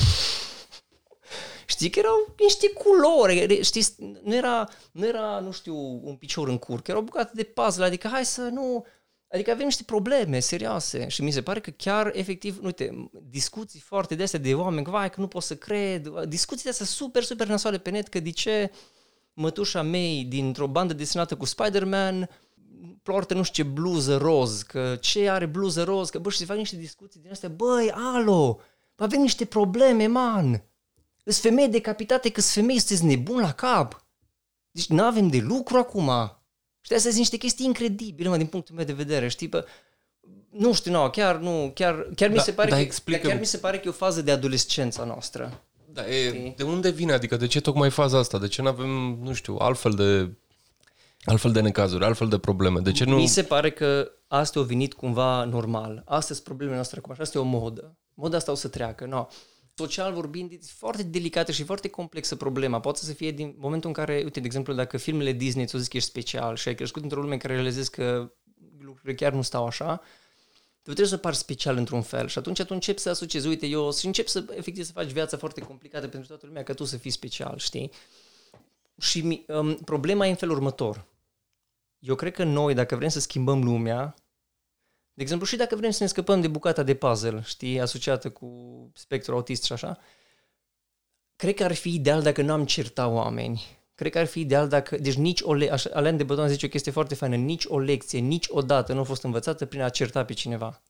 Știi 1.66 1.90
că 1.90 1.98
erau 1.98 2.34
niște 2.38 2.68
culori, 2.68 3.62
știi, 3.62 3.84
nu 4.22 4.34
era, 4.34 4.68
nu 4.92 5.06
era, 5.06 5.40
nu 5.40 5.50
știu, 5.50 5.76
un 6.04 6.16
picior 6.16 6.48
în 6.48 6.58
cur, 6.58 6.82
că 6.82 6.90
era 6.90 7.00
o 7.00 7.02
bucată 7.02 7.30
de 7.34 7.42
puzzle, 7.42 7.84
adică 7.84 8.08
hai 8.08 8.24
să 8.24 8.40
nu, 8.40 8.86
Adică 9.32 9.50
avem 9.50 9.64
niște 9.64 9.82
probleme 9.82 10.40
serioase 10.40 11.08
și 11.08 11.22
mi 11.22 11.30
se 11.30 11.42
pare 11.42 11.60
că 11.60 11.70
chiar 11.70 12.10
efectiv, 12.14 12.58
uite, 12.62 13.10
discuții 13.22 13.80
foarte 13.80 14.14
dese 14.14 14.38
de 14.38 14.54
oameni, 14.54 14.84
că, 14.84 14.90
vai, 14.90 15.10
că 15.10 15.20
nu 15.20 15.26
pot 15.26 15.42
să 15.42 15.56
cred, 15.56 16.08
discuții 16.08 16.64
de 16.64 16.70
astea 16.70 16.86
super, 16.86 17.22
super 17.22 17.46
nasoale 17.46 17.78
pe 17.78 17.90
net, 17.90 18.08
că 18.08 18.20
de 18.20 18.30
ce 18.30 18.70
mătușa 19.32 19.82
mei 19.82 20.24
dintr-o 20.24 20.66
bandă 20.66 20.94
desenată 20.94 21.36
cu 21.36 21.44
Spider-Man 21.44 22.28
poartă 23.02 23.34
nu 23.34 23.42
știu 23.42 23.62
ce 23.62 23.70
bluză 23.70 24.16
roz, 24.16 24.62
că 24.62 24.96
ce 25.00 25.28
are 25.28 25.46
bluză 25.46 25.82
roz, 25.82 26.10
că 26.10 26.18
bă, 26.18 26.30
și 26.30 26.38
se 26.38 26.44
fac 26.44 26.56
niște 26.56 26.76
discuții 26.76 27.20
din 27.20 27.30
astea, 27.30 27.48
băi, 27.48 27.92
alo, 27.94 28.60
avem 28.96 29.20
niște 29.20 29.44
probleme, 29.44 30.06
man, 30.06 30.64
Îs 31.24 31.40
femei 31.40 31.68
decapitate, 31.68 32.30
că 32.30 32.40
sunt 32.40 32.52
femei, 32.52 32.78
sunteți 32.78 33.04
nebun 33.04 33.40
la 33.40 33.52
cap. 33.52 34.04
Deci 34.70 34.86
nu 34.86 35.02
avem 35.02 35.28
de 35.28 35.38
lucru 35.38 35.76
acum. 35.76 36.10
Și 36.80 36.92
astea 36.92 37.10
sunt 37.10 37.14
niște 37.14 37.36
chestii 37.36 37.66
incredibile, 37.66 38.28
mă, 38.28 38.36
din 38.36 38.46
punctul 38.46 38.74
meu 38.74 38.84
de 38.84 38.92
vedere, 38.92 39.28
știi? 39.28 39.48
Bă, 39.48 39.64
nu 40.50 40.72
știu, 40.72 40.92
nu, 40.92 41.10
chiar 41.10 41.36
nu, 41.36 41.70
chiar, 41.74 42.06
chiar 42.14 42.28
da, 42.28 42.34
mi 42.34 42.40
se 42.40 42.52
pare 42.52 42.70
da, 42.70 42.76
că, 42.76 42.82
explică... 42.82 43.28
chiar 43.28 43.38
mi 43.38 43.46
se 43.46 43.56
pare 43.56 43.76
că 43.76 43.82
e 43.86 43.88
o 43.88 43.92
fază 43.92 44.22
de 44.22 44.30
adolescența 44.30 45.04
noastră. 45.04 45.62
Da, 45.92 46.08
e, 46.08 46.54
de 46.56 46.62
unde 46.62 46.90
vine? 46.90 47.12
Adică 47.12 47.36
de 47.36 47.46
ce 47.46 47.60
tocmai 47.60 47.90
faza 47.90 48.18
asta? 48.18 48.38
De 48.38 48.48
ce 48.48 48.62
nu 48.62 48.68
avem, 48.68 49.18
nu 49.22 49.32
știu, 49.32 49.56
altfel 49.56 49.92
de 49.92 50.30
altfel 51.24 51.52
de 51.52 51.60
necazuri, 51.60 52.04
altfel 52.04 52.28
de 52.28 52.38
probleme? 52.38 52.80
De 52.80 52.92
ce 52.92 53.04
nu... 53.04 53.16
Mi 53.16 53.26
se 53.26 53.42
pare 53.42 53.70
că 53.70 54.10
asta 54.28 54.60
a 54.60 54.62
venit 54.62 54.94
cumva 54.94 55.44
normal. 55.44 56.02
Astea 56.06 56.34
sunt 56.34 56.46
problemele 56.46 56.76
noastre 56.76 56.98
acum 56.98 57.14
și 57.14 57.20
asta 57.20 57.38
e 57.38 57.40
o 57.40 57.44
modă. 57.44 57.96
Moda 58.14 58.36
asta 58.36 58.52
o 58.52 58.54
să 58.54 58.68
treacă, 58.68 59.06
no 59.06 59.26
social 59.86 60.12
vorbind, 60.12 60.52
e 60.52 60.58
foarte 60.62 61.02
delicată 61.02 61.52
și 61.52 61.64
foarte 61.64 61.88
complexă 61.88 62.36
problema. 62.36 62.80
Poate 62.80 62.98
să 62.98 63.12
fie 63.12 63.30
din 63.30 63.54
momentul 63.58 63.88
în 63.88 63.94
care, 63.94 64.20
uite, 64.24 64.40
de 64.40 64.46
exemplu, 64.46 64.72
dacă 64.72 64.96
filmele 64.96 65.32
Disney 65.32 65.66
ți-au 65.66 65.80
zis 65.80 65.90
că 65.90 65.96
ești 65.96 66.08
special 66.08 66.56
și 66.56 66.68
ai 66.68 66.74
crescut 66.74 67.02
într-o 67.02 67.20
lume 67.20 67.32
în 67.32 67.38
care 67.38 67.54
realizezi 67.54 67.90
că 67.90 68.32
lucrurile 68.78 69.14
chiar 69.14 69.32
nu 69.32 69.42
stau 69.42 69.66
așa, 69.66 69.96
tu 70.82 70.96
trebuie 70.96 71.06
să 71.06 71.16
pari 71.16 71.36
special 71.36 71.76
într-un 71.76 72.02
fel 72.02 72.28
și 72.28 72.38
atunci 72.38 72.62
tu 72.62 72.74
începi 72.74 73.00
să 73.00 73.08
asociezi, 73.08 73.46
uite, 73.46 73.66
eu 73.66 73.92
și 73.92 74.06
începi 74.06 74.28
să, 74.28 74.44
efectiv, 74.56 74.84
să 74.84 74.92
faci 74.92 75.10
viața 75.10 75.36
foarte 75.36 75.60
complicată 75.60 76.08
pentru 76.08 76.28
toată 76.28 76.46
lumea, 76.46 76.62
că 76.62 76.74
tu 76.74 76.84
să 76.84 76.96
fii 76.96 77.10
special, 77.10 77.58
știi? 77.58 77.90
Și 79.00 79.44
um, 79.48 79.74
problema 79.74 80.26
e 80.26 80.30
în 80.30 80.36
felul 80.36 80.56
următor. 80.56 81.04
Eu 81.98 82.14
cred 82.14 82.32
că 82.32 82.44
noi, 82.44 82.74
dacă 82.74 82.96
vrem 82.96 83.08
să 83.08 83.20
schimbăm 83.20 83.64
lumea, 83.64 84.14
de 85.20 85.26
exemplu, 85.26 85.46
și 85.48 85.56
dacă 85.56 85.76
vrem 85.76 85.90
să 85.90 86.02
ne 86.02 86.08
scăpăm 86.08 86.40
de 86.40 86.48
bucata 86.48 86.82
de 86.82 86.94
puzzle, 86.94 87.42
știi, 87.44 87.80
asociată 87.80 88.30
cu 88.30 88.48
spectrul 88.94 89.34
autist 89.34 89.62
și 89.64 89.72
așa, 89.72 89.98
cred 91.36 91.54
că 91.54 91.64
ar 91.64 91.72
fi 91.72 91.94
ideal 91.94 92.22
dacă 92.22 92.42
nu 92.42 92.52
am 92.52 92.64
certa 92.64 93.08
oameni. 93.08 93.62
Cred 93.94 94.12
că 94.12 94.18
ar 94.18 94.26
fi 94.26 94.40
ideal 94.40 94.68
dacă... 94.68 94.96
Deci 94.96 95.14
nici 95.14 95.40
o 95.40 95.54
le- 95.54 95.70
așa, 95.70 95.90
Alain 95.92 96.16
de 96.16 96.22
Băton 96.22 96.48
zice 96.48 96.66
o 96.66 96.68
chestie 96.68 96.92
foarte 96.92 97.14
faină. 97.14 97.36
Nici 97.36 97.64
o 97.68 97.78
lecție, 97.78 98.18
nici 98.18 98.46
odată 98.48 98.92
nu 98.92 99.00
a 99.00 99.02
fost 99.02 99.22
învățată 99.22 99.66
prin 99.66 99.80
a 99.80 99.88
certa 99.88 100.24
pe 100.24 100.32
cineva. 100.32 100.82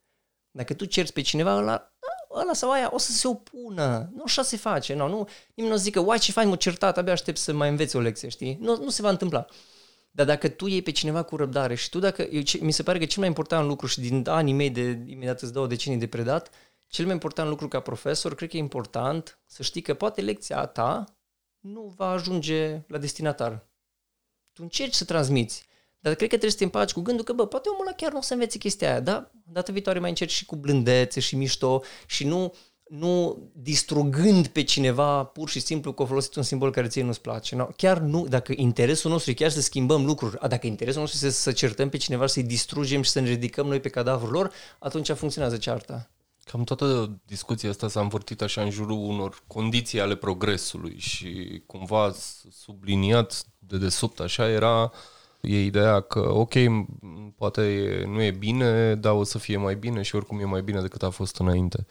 Dacă 0.50 0.74
tu 0.74 0.84
cerți 0.84 1.12
pe 1.12 1.20
cineva, 1.20 1.56
ăla, 1.56 1.92
ăla 2.30 2.52
sau 2.52 2.70
aia 2.70 2.90
o 2.92 2.98
să 2.98 3.12
se 3.12 3.28
opună. 3.28 4.10
Nu 4.14 4.22
așa 4.24 4.42
se 4.42 4.56
face. 4.56 4.94
Nu, 4.94 5.08
nu, 5.08 5.28
nimeni 5.54 5.74
nu 5.74 5.80
zică, 5.80 6.00
uai 6.00 6.18
ce 6.18 6.32
fain, 6.32 6.48
mă 6.48 6.56
certat, 6.56 6.98
abia 6.98 7.12
aștept 7.12 7.38
să 7.38 7.52
mai 7.52 7.68
înveți 7.68 7.96
o 7.96 8.00
lecție, 8.00 8.28
știi? 8.28 8.58
Nu, 8.60 8.76
nu 8.82 8.90
se 8.90 9.02
va 9.02 9.10
întâmpla. 9.10 9.46
Dar 10.10 10.26
dacă 10.26 10.48
tu 10.48 10.66
iei 10.66 10.82
pe 10.82 10.90
cineva 10.90 11.22
cu 11.22 11.36
răbdare 11.36 11.74
și 11.74 11.88
tu 11.88 11.98
dacă... 11.98 12.22
Eu, 12.22 12.40
ce, 12.40 12.58
mi 12.62 12.72
se 12.72 12.82
pare 12.82 12.98
că 12.98 13.04
cel 13.04 13.18
mai 13.18 13.28
important 13.28 13.68
lucru 13.68 13.86
și 13.86 14.00
din 14.00 14.28
anii 14.28 14.52
mei 14.52 14.70
de 14.70 15.02
imediat 15.06 15.42
îți 15.42 15.52
dau 15.52 15.66
decenii 15.66 15.98
de 15.98 16.06
predat, 16.06 16.50
cel 16.86 17.04
mai 17.04 17.14
important 17.14 17.48
lucru 17.48 17.68
ca 17.68 17.80
profesor, 17.80 18.34
cred 18.34 18.48
că 18.48 18.56
e 18.56 18.60
important 18.60 19.38
să 19.46 19.62
știi 19.62 19.82
că 19.82 19.94
poate 19.94 20.20
lecția 20.20 20.66
ta 20.66 21.04
nu 21.60 21.94
va 21.96 22.10
ajunge 22.10 22.82
la 22.86 22.98
destinatar. 22.98 23.68
Tu 24.52 24.62
încerci 24.62 24.94
să 24.94 25.04
transmiți, 25.04 25.66
dar 25.98 26.14
cred 26.14 26.28
că 26.28 26.36
trebuie 26.36 26.50
să 26.50 26.56
te 26.56 26.64
împaci 26.64 26.92
cu 26.92 27.00
gândul 27.00 27.24
că, 27.24 27.32
bă, 27.32 27.46
poate 27.46 27.68
omul 27.68 27.86
ăla 27.86 27.96
chiar 27.96 28.12
nu 28.12 28.18
o 28.18 28.22
să 28.22 28.32
învețe 28.32 28.58
chestia 28.58 28.90
aia, 28.90 29.00
da? 29.00 29.30
Data 29.44 29.72
viitoare 29.72 29.98
mai 29.98 30.08
încerci 30.08 30.32
și 30.32 30.44
cu 30.44 30.56
blândețe 30.56 31.20
și 31.20 31.36
mișto 31.36 31.82
și 32.06 32.26
nu, 32.26 32.54
nu 32.90 33.38
distrugând 33.52 34.46
pe 34.46 34.62
cineva 34.62 35.24
pur 35.24 35.48
și 35.48 35.60
simplu 35.60 35.92
că 35.92 36.02
a 36.02 36.06
folosit 36.06 36.34
un 36.34 36.42
simbol 36.42 36.70
care 36.70 36.86
ție 36.86 37.02
nu-ți 37.02 37.20
place. 37.20 37.56
No, 37.56 37.64
chiar 37.64 37.98
nu, 37.98 38.26
dacă 38.28 38.52
interesul 38.56 39.10
nostru 39.10 39.30
e 39.30 39.34
chiar 39.34 39.50
să 39.50 39.60
schimbăm 39.60 40.04
lucruri, 40.04 40.38
a, 40.38 40.48
dacă 40.48 40.66
interesul 40.66 41.00
nostru 41.00 41.26
este 41.26 41.40
să 41.40 41.52
certăm 41.52 41.88
pe 41.88 41.96
cineva, 41.96 42.26
să-i 42.26 42.42
distrugem 42.42 43.02
și 43.02 43.10
să 43.10 43.20
ne 43.20 43.28
ridicăm 43.28 43.66
noi 43.66 43.80
pe 43.80 43.88
cadavrul 43.88 44.30
lor, 44.30 44.52
atunci 44.78 45.10
funcționează 45.10 45.56
cearta. 45.56 46.10
Cam 46.44 46.64
toată 46.64 47.18
discuția 47.26 47.70
asta 47.70 47.88
s-a 47.88 48.00
învârtit 48.00 48.42
așa 48.42 48.62
în 48.62 48.70
jurul 48.70 48.98
unor 48.98 49.42
condiții 49.46 50.00
ale 50.00 50.14
progresului 50.14 50.98
și 50.98 51.62
cumva 51.66 52.14
subliniat 52.50 53.44
de 53.58 53.78
desubt 53.78 54.20
așa 54.20 54.48
era 54.48 54.92
e 55.40 55.64
ideea 55.64 56.00
că 56.00 56.32
ok, 56.32 56.52
poate 57.36 57.62
nu 58.06 58.22
e 58.22 58.30
bine, 58.30 58.94
dar 58.94 59.12
o 59.12 59.24
să 59.24 59.38
fie 59.38 59.56
mai 59.56 59.74
bine 59.74 60.02
și 60.02 60.14
oricum 60.14 60.40
e 60.40 60.44
mai 60.44 60.62
bine 60.62 60.80
decât 60.80 61.02
a 61.02 61.10
fost 61.10 61.36
înainte. 61.38 61.86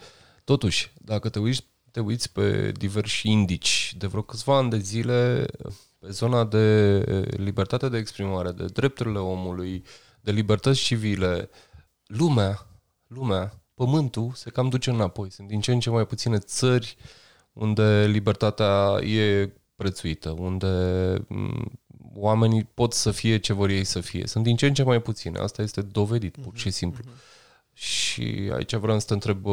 Totuși, 0.49 0.91
dacă 0.97 1.29
te 1.29 1.39
uiți, 1.39 1.65
te 1.91 1.99
uiți 1.99 2.31
pe 2.31 2.71
diversi 2.71 3.29
indici 3.29 3.93
de 3.97 4.07
vreo 4.07 4.21
câțiva 4.21 4.57
ani 4.57 4.69
de 4.69 4.77
zile 4.77 5.45
pe 5.99 6.09
zona 6.09 6.45
de 6.45 6.99
libertate 7.37 7.89
de 7.89 7.97
exprimare, 7.97 8.51
de 8.51 8.65
drepturile 8.65 9.19
omului, 9.19 9.83
de 10.21 10.31
libertăți 10.31 10.79
civile, 10.79 11.49
lumea, 12.05 12.67
lumea 13.07 13.63
pământul 13.73 14.31
se 14.33 14.49
cam 14.49 14.69
duce 14.69 14.89
înapoi. 14.89 15.31
Sunt 15.31 15.47
din 15.47 15.61
ce 15.61 15.71
în 15.71 15.79
ce 15.79 15.89
mai 15.89 16.05
puține 16.05 16.37
țări 16.37 16.97
unde 17.53 18.05
libertatea 18.05 18.99
e 19.03 19.53
prețuită, 19.75 20.29
unde 20.29 20.67
mm, 21.27 21.81
oamenii 22.13 22.63
pot 22.63 22.93
să 22.93 23.11
fie 23.11 23.37
ce 23.37 23.53
vor 23.53 23.69
ei 23.69 23.83
să 23.83 24.01
fie. 24.01 24.27
Sunt 24.27 24.43
din 24.43 24.55
ce 24.55 24.65
în 24.65 24.73
ce 24.73 24.83
mai 24.83 25.01
puține. 25.01 25.39
Asta 25.39 25.61
este 25.61 25.81
dovedit, 25.81 26.37
pur 26.41 26.57
și 26.57 26.67
mhm, 26.67 26.75
simplu. 26.75 27.03
Mm-hmm. 27.03 27.73
Și 27.73 28.51
aici 28.53 28.75
vreau 28.75 28.99
să 28.99 29.05
te 29.05 29.13
întreb 29.13 29.45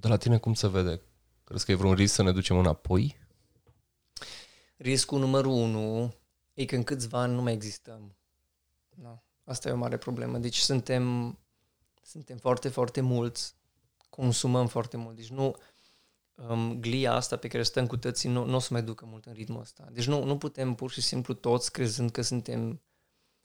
de 0.00 0.08
la 0.08 0.16
tine 0.16 0.38
cum 0.38 0.54
se 0.54 0.68
vede? 0.68 1.00
Crezi 1.44 1.64
că 1.64 1.72
e 1.72 1.74
vreun 1.74 1.94
risc 1.94 2.14
să 2.14 2.22
ne 2.22 2.32
ducem 2.32 2.58
înapoi? 2.58 3.16
Riscul 4.76 5.18
numărul 5.18 5.52
unu 5.52 6.14
e 6.54 6.64
că 6.64 6.76
în 6.76 6.82
câțiva 6.82 7.20
ani 7.20 7.34
nu 7.34 7.42
mai 7.42 7.52
existăm. 7.52 8.16
No. 8.88 9.22
Asta 9.44 9.68
e 9.68 9.72
o 9.72 9.76
mare 9.76 9.96
problemă. 9.96 10.38
Deci 10.38 10.56
suntem 10.56 11.34
suntem 12.10 12.36
foarte, 12.36 12.68
foarte 12.68 13.00
mulți, 13.00 13.54
consumăm 14.10 14.66
foarte 14.66 14.96
mult. 14.96 15.16
Deci 15.16 15.30
nu, 15.30 15.56
um, 16.34 16.80
glia 16.80 17.12
asta 17.12 17.36
pe 17.36 17.48
care 17.48 17.62
stăm 17.62 17.86
cu 17.86 17.96
tății 17.96 18.28
nu, 18.28 18.44
nu 18.44 18.54
o 18.54 18.58
să 18.58 18.68
mai 18.70 18.82
ducă 18.82 19.04
mult 19.06 19.24
în 19.24 19.32
ritmul 19.32 19.60
ăsta. 19.60 19.88
Deci 19.92 20.06
nu, 20.06 20.24
nu 20.24 20.38
putem 20.38 20.74
pur 20.74 20.90
și 20.90 21.00
simplu 21.00 21.34
toți 21.34 21.72
crezând 21.72 22.10
că 22.10 22.22
suntem 22.22 22.82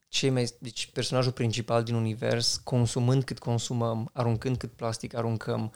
cei 0.08 0.30
mai, 0.30 0.50
deci 0.58 0.90
personajul 0.90 1.32
principal 1.32 1.82
din 1.82 1.94
univers, 1.94 2.56
consumând 2.56 3.24
cât 3.24 3.38
consumăm, 3.38 4.10
aruncând 4.12 4.56
cât 4.56 4.72
plastic 4.72 5.14
aruncăm, 5.14 5.60
um, 5.60 5.72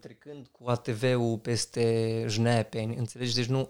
trecând 0.00 0.46
cu 0.46 0.68
ATV-ul 0.68 1.38
peste 1.38 2.24
jnepeni, 2.28 2.96
înțelegi? 2.96 3.34
Deci 3.34 3.46
nu, 3.46 3.68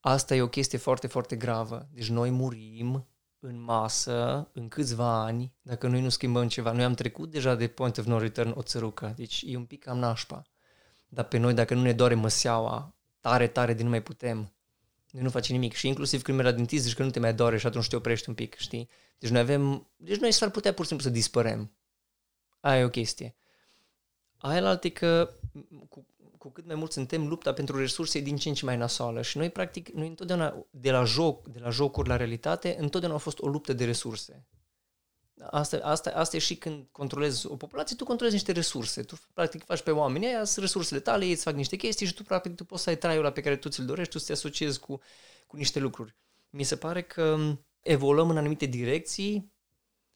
asta 0.00 0.34
e 0.34 0.42
o 0.42 0.48
chestie 0.48 0.78
foarte, 0.78 1.06
foarte 1.06 1.36
gravă. 1.36 1.88
Deci 1.92 2.08
noi 2.08 2.30
murim 2.30 3.06
în 3.38 3.62
masă 3.62 4.48
în 4.52 4.68
câțiva 4.68 5.22
ani 5.22 5.52
dacă 5.62 5.88
noi 5.88 6.00
nu 6.00 6.08
schimbăm 6.08 6.48
ceva. 6.48 6.72
Noi 6.72 6.84
am 6.84 6.94
trecut 6.94 7.30
deja 7.30 7.54
de 7.54 7.68
point 7.68 7.98
of 7.98 8.04
no 8.04 8.18
return 8.18 8.52
o 8.56 8.62
țărucă, 8.62 9.12
deci 9.16 9.44
e 9.46 9.56
un 9.56 9.64
pic 9.64 9.84
cam 9.84 9.98
nașpa. 9.98 10.42
Dar 11.08 11.24
pe 11.24 11.38
noi, 11.38 11.54
dacă 11.54 11.74
nu 11.74 11.82
ne 11.82 11.92
doare 11.92 12.14
măseaua 12.14 12.94
tare, 13.20 13.46
tare 13.46 13.74
de 13.74 13.82
nu 13.82 13.88
mai 13.88 14.02
putem, 14.02 14.52
noi 15.10 15.22
nu 15.22 15.30
facem 15.30 15.54
nimic. 15.54 15.72
Și 15.72 15.86
inclusiv 15.86 16.22
când 16.22 16.36
mergi 16.36 16.52
la 16.52 16.58
dentist, 16.58 16.84
zici 16.84 16.94
că 16.94 17.02
nu 17.02 17.10
te 17.10 17.20
mai 17.20 17.34
doare 17.34 17.58
și 17.58 17.66
atunci 17.66 17.88
te 17.88 17.96
oprești 17.96 18.28
un 18.28 18.34
pic, 18.34 18.54
știi? 18.54 18.88
Deci 19.18 19.30
noi 19.30 19.40
avem... 19.40 19.90
Deci 19.96 20.18
noi 20.18 20.32
s-ar 20.32 20.50
putea 20.50 20.72
pur 20.72 20.82
și 20.82 20.88
simplu 20.88 21.06
să 21.06 21.12
dispărem. 21.12 21.72
Aia 22.60 22.80
e 22.80 22.84
o 22.84 22.88
chestie. 22.88 23.34
Aia 24.42 24.78
e 24.82 24.88
că 24.88 25.34
cu 25.88 26.06
cu 26.42 26.50
cât 26.50 26.66
mai 26.66 26.74
mult 26.74 26.92
suntem, 26.92 27.28
lupta 27.28 27.52
pentru 27.52 27.78
resurse 27.78 28.18
e 28.18 28.20
din 28.20 28.36
ce 28.36 28.48
în 28.48 28.54
ce 28.54 28.64
mai 28.64 28.76
nasoală 28.76 29.22
și 29.22 29.36
noi, 29.36 29.50
practic, 29.50 29.88
noi 29.88 30.06
întotdeauna, 30.06 30.66
de 30.70 30.90
la 30.90 31.04
joc, 31.04 31.48
de 31.48 31.58
la 31.58 31.70
jocuri 31.70 32.08
la 32.08 32.16
realitate, 32.16 32.76
întotdeauna 32.78 33.18
a 33.18 33.20
fost 33.20 33.38
o 33.38 33.46
luptă 33.46 33.72
de 33.72 33.84
resurse. 33.84 34.46
Asta, 35.50 35.76
asta, 35.82 36.10
asta 36.10 36.36
e 36.36 36.38
și 36.38 36.56
când 36.56 36.86
controlezi 36.92 37.46
o 37.46 37.56
populație, 37.56 37.96
tu 37.96 38.04
controlezi 38.04 38.36
niște 38.36 38.52
resurse. 38.52 39.02
Tu, 39.02 39.14
practic, 39.34 39.64
faci 39.64 39.82
pe 39.82 39.90
oameni 39.90 40.26
aia, 40.26 40.44
sunt 40.44 40.64
resursele 40.64 41.00
tale, 41.00 41.24
ei 41.24 41.30
îți 41.30 41.42
fac 41.42 41.54
niște 41.54 41.76
chestii 41.76 42.06
și 42.06 42.14
tu, 42.14 42.22
practic, 42.22 42.54
tu 42.54 42.64
poți 42.64 42.82
să 42.82 42.88
ai 42.88 42.98
traiul 42.98 43.24
ăla 43.24 43.32
pe 43.32 43.40
care 43.40 43.56
tu 43.56 43.68
ți-l 43.68 43.84
dorești, 43.84 44.12
tu 44.12 44.18
să 44.18 44.26
te 44.26 44.32
asociezi 44.32 44.80
cu, 44.80 45.00
cu 45.46 45.56
niște 45.56 45.78
lucruri. 45.78 46.16
Mi 46.50 46.62
se 46.62 46.76
pare 46.76 47.02
că 47.02 47.56
evoluăm 47.80 48.30
în 48.30 48.36
anumite 48.36 48.66
direcții 48.66 49.52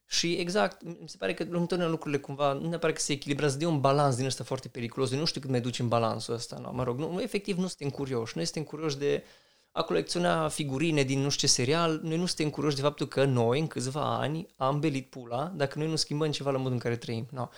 și 0.08 0.32
exact, 0.32 0.82
mi 0.82 1.08
se 1.08 1.16
pare 1.16 1.34
că 1.34 1.42
întotdeauna 1.42 1.88
lucrurile 1.88 2.20
cumva, 2.20 2.52
nu 2.52 2.68
ne 2.68 2.78
pare 2.78 2.92
că 2.92 3.00
se 3.00 3.12
echilibrează 3.12 3.58
de 3.58 3.66
un 3.66 3.80
balans 3.80 4.16
din 4.16 4.26
ăsta 4.26 4.44
foarte 4.44 4.68
periculos. 4.68 5.12
Eu 5.12 5.18
nu 5.18 5.24
știu 5.24 5.40
cât 5.40 5.50
mai 5.50 5.60
ducem 5.60 5.88
balansul 5.88 6.34
ăsta, 6.34 6.58
no? 6.58 6.72
mă 6.72 6.82
rog, 6.82 6.98
nu, 6.98 7.20
efectiv 7.20 7.56
nu 7.56 7.66
suntem 7.66 7.90
curioși. 7.90 8.32
Noi 8.36 8.44
suntem 8.44 8.62
curioși 8.62 8.98
de 8.98 9.24
a 9.72 9.82
colecționa 9.82 10.48
figurine 10.48 11.02
din 11.02 11.20
nu 11.20 11.28
știu 11.28 11.46
ce 11.46 11.54
serial, 11.54 12.00
noi 12.02 12.16
nu 12.16 12.26
suntem 12.26 12.50
curioși 12.50 12.76
de 12.76 12.82
faptul 12.82 13.06
că 13.06 13.24
noi, 13.24 13.60
în 13.60 13.66
câțiva 13.66 14.18
ani, 14.18 14.46
am 14.56 14.80
belit 14.80 15.10
pula 15.10 15.52
dacă 15.56 15.78
noi 15.78 15.88
nu 15.88 15.96
schimbăm 15.96 16.30
ceva 16.30 16.50
la 16.50 16.56
modul 16.56 16.72
în 16.72 16.78
care 16.78 16.96
trăim. 16.96 17.26
No. 17.30 17.48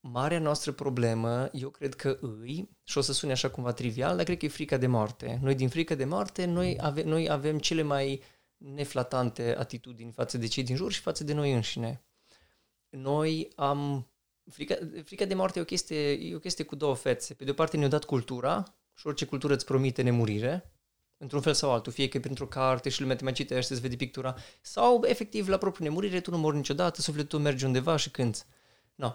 Marea 0.00 0.38
noastră 0.38 0.72
problemă, 0.72 1.48
eu 1.52 1.68
cred 1.68 1.94
că 1.94 2.18
îi, 2.20 2.70
și 2.84 2.98
o 2.98 3.00
să 3.00 3.12
sune 3.12 3.32
așa 3.32 3.50
cumva 3.50 3.72
trivial, 3.72 4.16
dar 4.16 4.24
cred 4.24 4.38
că 4.38 4.44
e 4.44 4.48
frica 4.48 4.76
de 4.76 4.86
moarte. 4.86 5.38
Noi 5.42 5.54
din 5.54 5.68
frică 5.68 5.94
de 5.94 6.04
moarte, 6.04 6.44
noi, 6.44 6.78
ave, 6.80 7.02
noi 7.02 7.30
avem 7.30 7.58
cele 7.58 7.82
mai 7.82 8.22
neflatante 8.56 9.56
atitudini 9.56 10.12
față 10.12 10.38
de 10.38 10.46
cei 10.46 10.62
din 10.62 10.76
jur 10.76 10.92
și 10.92 11.00
față 11.00 11.24
de 11.24 11.32
noi 11.32 11.52
înșine. 11.52 12.04
Noi 12.88 13.52
am... 13.56 14.10
Frica, 14.50 14.78
frica 15.04 15.24
de 15.24 15.34
moarte 15.34 15.58
e 15.58 15.62
o, 15.62 15.64
chestie, 15.64 16.10
e 16.10 16.34
o 16.34 16.38
chestie 16.38 16.64
cu 16.64 16.74
două 16.74 16.94
fețe. 16.94 17.34
Pe 17.34 17.44
de 17.44 17.50
o 17.50 17.54
parte 17.54 17.76
ne-a 17.76 17.88
dat 17.88 18.04
cultura 18.04 18.74
și 18.94 19.06
orice 19.06 19.24
cultură 19.24 19.54
îți 19.54 19.64
promite 19.64 20.02
nemurire, 20.02 20.72
într-un 21.16 21.40
fel 21.40 21.54
sau 21.54 21.72
altul, 21.72 21.92
fie 21.92 22.08
că 22.08 22.20
printr-o 22.20 22.46
carte 22.46 22.88
și 22.88 23.00
lumea 23.00 23.16
te 23.16 23.24
mai 23.24 23.32
citește, 23.32 23.74
să 23.74 23.80
vede 23.80 23.96
pictura, 23.96 24.36
sau 24.60 25.04
efectiv 25.04 25.48
la 25.48 25.56
propriu 25.56 25.84
nemurire, 25.84 26.20
tu 26.20 26.30
nu 26.30 26.38
mori 26.38 26.56
niciodată, 26.56 27.00
sufletul 27.00 27.38
merge 27.38 27.66
undeva 27.66 27.96
și 27.96 28.10
cânti. 28.10 28.42
No 28.94 29.12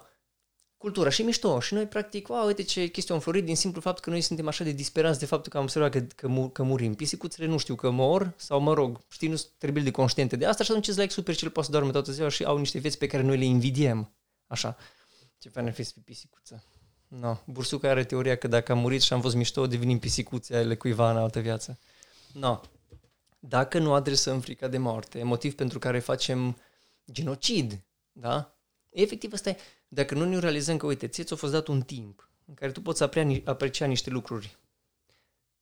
cultura 0.82 1.09
și 1.09 1.23
mișto. 1.23 1.59
Și 1.59 1.73
noi, 1.73 1.86
practic, 1.86 2.29
wow, 2.29 2.45
uite 2.45 2.63
ce 2.63 2.88
chestie 2.88 3.13
am 3.13 3.19
florit 3.19 3.45
din 3.45 3.55
simplu 3.55 3.82
fapt 3.82 3.99
că 3.99 4.09
noi 4.09 4.21
suntem 4.21 4.47
așa 4.47 4.63
de 4.63 4.71
disperați 4.71 5.19
de 5.19 5.25
faptul 5.25 5.51
că 5.51 5.57
am 5.57 5.63
observat 5.63 5.91
că, 5.91 5.99
că, 5.99 6.27
mu- 6.27 6.49
că 6.49 6.63
murim. 6.63 6.93
Pisicuțele 6.93 7.47
nu 7.47 7.57
știu 7.57 7.75
că 7.75 7.89
mor 7.89 8.34
sau, 8.36 8.59
mă 8.59 8.73
rog, 8.73 8.99
știi, 9.07 9.27
nu 9.27 9.36
sunt 9.36 9.51
trebuie 9.57 9.84
de 9.84 9.91
conștiente 9.91 10.36
de 10.36 10.45
asta 10.45 10.63
și 10.63 10.71
atunci 10.71 10.88
îți 10.88 10.99
like 10.99 11.11
super 11.11 11.36
ce 11.36 11.49
poate 11.49 11.65
să 11.65 11.71
doarme 11.71 11.91
toată 11.91 12.11
ziua 12.11 12.29
și 12.29 12.43
au 12.43 12.57
niște 12.57 12.79
vieți 12.79 12.97
pe 12.97 13.07
care 13.07 13.23
noi 13.23 13.38
le 13.38 13.45
invidiem. 13.45 14.13
Așa. 14.47 14.77
Ce 15.38 15.49
fain 15.49 15.65
ar 15.65 15.73
fi 15.73 15.84
să 15.84 15.91
fii 15.93 16.01
pisicuță. 16.01 16.63
No. 17.07 17.38
Bursuca 17.45 17.89
are 17.89 18.03
teoria 18.03 18.36
că 18.36 18.47
dacă 18.47 18.71
am 18.71 18.77
murit 18.77 19.01
și 19.01 19.13
am 19.13 19.21
fost 19.21 19.36
mișto, 19.36 19.67
devenim 19.67 19.99
pisicuțe 19.99 20.55
ale 20.55 20.75
cuiva 20.75 21.11
în 21.11 21.17
altă 21.17 21.39
viață. 21.39 21.79
No. 22.34 22.59
Dacă 23.39 23.79
nu 23.79 23.93
adresăm 23.93 24.39
frica 24.39 24.67
de 24.67 24.77
moarte, 24.77 25.23
motiv 25.23 25.55
pentru 25.55 25.79
care 25.79 25.99
facem 25.99 26.57
genocid, 27.11 27.84
da? 28.11 28.55
Efectiv, 28.89 29.34
asta 29.34 29.49
e 29.49 29.57
dacă 29.93 30.15
nu 30.15 30.25
ne 30.25 30.39
realizăm 30.39 30.77
că, 30.77 30.85
uite, 30.85 31.07
ție 31.07 31.23
ți-a 31.23 31.35
fost 31.35 31.51
dat 31.51 31.67
un 31.67 31.81
timp 31.81 32.29
în 32.45 32.53
care 32.53 32.71
tu 32.71 32.81
poți 32.81 33.03
aprecia 33.45 33.85
niște 33.85 34.09
lucruri, 34.09 34.57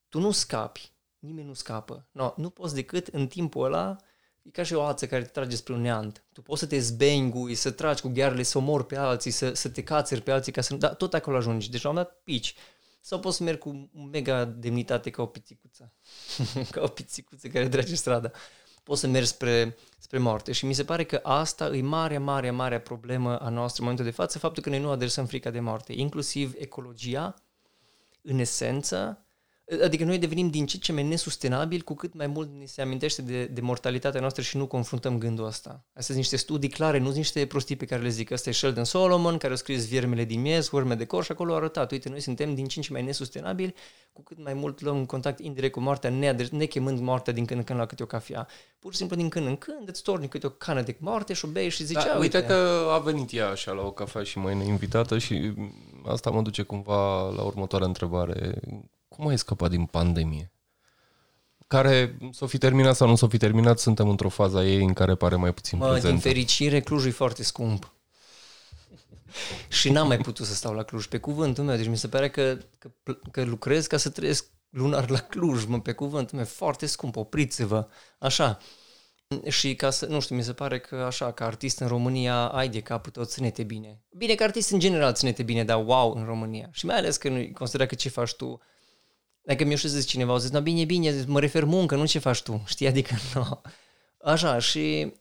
tu 0.10 0.20
nu 0.20 0.32
scapi, 0.32 0.92
nimeni 1.20 1.48
nu 1.48 1.54
scapă. 1.54 2.08
No, 2.12 2.34
nu 2.36 2.50
poți 2.50 2.76
decât 2.76 3.08
în 3.08 3.28
timpul 3.28 3.66
ăla, 3.66 3.96
e 4.42 4.50
ca 4.50 4.64
și 4.64 4.74
o 4.74 4.84
ață 4.84 5.08
care 5.08 5.22
te 5.22 5.30
trage 5.30 5.56
spre 5.56 5.74
un 5.74 5.82
neant. 5.82 6.24
Tu 6.34 6.42
poți 6.42 6.60
să 6.60 6.68
te 6.68 6.80
zbengui, 6.80 7.56
să 7.56 7.72
tragi 7.72 8.02
cu 8.02 8.08
ghearele, 8.08 8.44
să 8.44 8.58
omori 8.58 8.86
pe 8.86 8.96
alții, 8.96 9.32
să, 9.32 9.54
să 9.54 9.70
te 9.70 9.84
cațeri 9.84 10.22
pe 10.22 10.32
alții, 10.32 10.52
ca 10.52 10.62
să, 10.62 10.76
da, 10.76 10.94
tot 10.94 11.14
acolo 11.14 11.38
ajungi. 11.38 11.70
Deci 11.70 11.82
la 11.82 11.90
un 11.90 11.96
dat 11.96 12.22
pici. 12.24 12.56
Sau 13.02 13.20
poți 13.20 13.38
să 13.38 13.44
mergi 13.44 13.60
cu 13.60 13.90
mega 14.12 14.46
demnitate 14.46 15.10
ca 15.10 15.22
o 15.22 15.26
piticuță. 15.26 15.94
ca 16.72 16.82
o 16.82 16.88
piticuță 16.88 17.48
care 17.48 17.70
trage 17.70 17.96
strada. 17.96 18.32
Poți 18.90 19.02
să 19.02 19.08
mergi 19.08 19.28
spre, 19.28 19.78
spre 20.00 20.18
moarte. 20.18 20.52
Și 20.52 20.66
mi 20.66 20.74
se 20.74 20.84
pare 20.84 21.04
că 21.04 21.20
asta 21.24 21.76
e 21.76 21.82
mare, 21.82 22.18
mare, 22.18 22.52
mare 22.52 22.80
problemă 22.80 23.38
a 23.38 23.50
noastră 23.50 23.82
în 23.82 23.90
momentul 23.90 24.06
de 24.06 24.12
față, 24.12 24.40
faptul 24.40 24.64
că 24.64 24.70
noi 24.70 24.80
nu 24.80 24.90
adresăm 24.90 25.26
frica 25.26 25.50
de 25.50 25.60
moarte. 25.60 25.94
Inclusiv 25.94 26.54
ecologia, 26.58 27.34
în 28.22 28.40
esență, 28.40 29.26
Adică 29.84 30.04
noi 30.04 30.18
devenim 30.18 30.50
din 30.50 30.66
ce 30.66 30.78
ce 30.78 30.92
mai 30.92 31.04
nesustenabil 31.04 31.82
cu 31.82 31.94
cât 31.94 32.14
mai 32.14 32.28
mult 32.28 32.50
ni 32.60 32.68
se 32.68 32.82
amintește 32.82 33.22
de, 33.22 33.46
de 33.46 33.62
mortalitatea 33.62 34.20
noastră 34.20 34.42
și 34.42 34.58
nu 34.58 34.68
confruntăm 34.68 35.18
gândul 35.18 35.46
ăsta. 35.46 35.70
Astea 35.70 36.04
sunt 36.04 36.18
niște 36.18 36.36
studii 36.36 36.70
clare, 36.70 36.98
nu 36.98 37.06
sunt 37.06 37.18
niște 37.18 37.46
prostii 37.46 37.76
pe 37.76 37.86
care 37.86 38.02
le 38.02 38.10
zic. 38.10 38.32
Asta 38.32 38.50
e 38.50 38.54
Sheldon 38.54 38.84
Solomon, 38.84 39.38
care 39.38 39.54
a 39.54 39.56
scris 39.56 39.88
Viermele 39.88 40.24
din 40.24 40.42
miez, 40.42 40.70
Urme 40.72 40.96
de 40.96 41.06
cor 41.06 41.24
și 41.24 41.32
acolo 41.32 41.54
a 41.54 41.56
arătat. 41.56 41.92
Uite, 41.92 42.10
noi 42.10 42.20
suntem 42.20 42.56
din 42.56 42.66
ce 42.66 42.74
în 42.78 42.84
ce 42.84 42.92
mai 42.92 43.04
nesustenabili 43.04 43.74
cu 44.14 44.22
cât 44.22 44.44
mai 44.44 44.54
mult 44.54 44.82
luăm 44.82 44.98
în 44.98 45.06
contact 45.06 45.40
indirect 45.40 45.74
cu 45.74 45.80
moartea, 45.80 46.10
nechemând 46.52 47.00
moartea 47.00 47.34
din 47.34 47.46
când 47.46 47.60
în 47.60 47.66
când 47.66 47.80
la 47.80 47.86
câte 47.86 48.04
o 48.04 48.06
cafea. 48.06 48.48
Pur 48.80 48.92
și 48.92 48.98
simplu 48.98 49.16
din 49.16 49.30
când 49.30 49.48
în 49.48 49.56
când 49.56 49.90
îți 49.90 50.02
torni 50.02 50.28
câte 50.28 50.46
o 50.46 50.50
cană 50.50 50.82
de 50.82 50.96
moarte 51.00 51.34
și 51.34 51.46
o 51.46 51.48
bei 51.48 51.70
și 51.70 51.84
zici, 51.84 51.96
da, 51.96 52.18
uite, 52.20 52.38
uite 52.38 52.46
că 52.46 52.88
a 52.92 52.98
venit 52.98 53.34
ea 53.34 53.50
așa 53.50 53.72
la 53.72 53.82
o 53.82 53.92
cafea 53.92 54.24
și 54.24 54.38
mai 54.38 54.68
invitată 54.68 55.18
și 55.18 55.54
asta 56.06 56.30
mă 56.30 56.42
duce 56.42 56.62
cumva 56.62 57.30
la 57.30 57.42
următoarea 57.42 57.88
întrebare 57.88 58.60
cum 59.20 59.28
ai 59.28 59.38
scăpat 59.38 59.70
din 59.70 59.86
pandemie? 59.86 60.52
Care 61.68 62.18
s-o 62.32 62.48
fi 62.48 62.58
terminat 62.58 62.96
sau 62.96 63.08
nu 63.08 63.16
s-o 63.16 63.28
fi 63.28 63.38
terminat, 63.38 63.80
suntem 63.80 64.10
într-o 64.10 64.30
fază 64.30 64.58
a 64.58 64.66
ei 64.66 64.84
în 64.84 64.94
care 64.94 65.16
pare 65.16 65.36
mai 65.36 65.54
puțin 65.54 65.78
mă, 65.78 65.86
prezentă. 65.86 66.08
din 66.10 66.20
fericire, 66.20 66.82
Clujul 66.82 67.08
e 67.08 67.12
foarte 67.12 67.44
scump. 67.44 67.94
și 69.80 69.90
n-am 69.90 70.08
mai 70.08 70.18
putut 70.18 70.46
să 70.46 70.54
stau 70.54 70.74
la 70.74 70.84
Cluj, 70.84 71.06
pe 71.06 71.18
cuvântul 71.18 71.64
meu. 71.64 71.76
Deci 71.76 71.88
mi 71.88 71.98
se 71.98 72.08
pare 72.08 72.30
că, 72.30 72.58
că, 72.78 73.14
că 73.32 73.44
lucrez 73.44 73.88
ca 73.88 73.98
să 73.98 74.10
trăiesc 74.10 74.46
lunar 74.70 75.10
la 75.10 75.20
Cluj, 75.20 75.66
mă, 75.66 75.80
pe 75.80 75.92
cuvântul 75.92 76.38
meu. 76.38 76.46
Foarte 76.46 76.86
scump, 76.86 77.16
opriți-vă. 77.16 77.88
Așa. 78.20 78.58
Și 79.48 79.76
ca 79.76 79.90
să, 79.90 80.06
nu 80.06 80.20
știu, 80.20 80.36
mi 80.36 80.44
se 80.44 80.54
pare 80.54 80.80
că 80.80 80.96
așa, 80.96 81.32
ca 81.32 81.46
artist 81.46 81.80
în 81.80 81.88
România, 81.88 82.48
ai 82.48 82.70
de 82.70 82.82
capul 82.82 83.12
tău, 83.12 83.24
ține-te 83.24 83.64
bine. 83.64 84.02
Bine, 84.10 84.36
că 84.36 84.44
artist 84.44 84.72
în 84.72 84.80
general 84.80 85.14
ține-te 85.14 85.44
bine, 85.44 85.64
dar 85.64 85.84
wow 85.86 86.14
în 86.14 86.26
România. 86.26 86.70
Și 86.72 86.86
mai 86.86 86.98
ales 86.98 87.18
că 87.18 87.30
nu 87.30 87.50
considera 87.54 87.86
că 87.86 87.96
ce 87.96 88.10
faci 88.10 88.34
tu 88.34 88.60
dacă 89.50 89.64
mi-o 89.64 89.76
zis 89.76 90.06
cineva, 90.06 90.32
au 90.32 90.38
zis, 90.38 90.50
no, 90.50 90.62
bine, 90.62 90.86
bine, 90.86 91.24
mă 91.28 91.40
refer 91.40 91.64
muncă, 91.64 91.96
nu 91.96 92.06
ce 92.06 92.20
faci 92.20 92.42
tu, 92.42 92.64
știi, 92.68 92.88
adică, 92.88 93.16
nu. 93.34 93.62
Așa, 94.22 94.60
și 94.60 95.14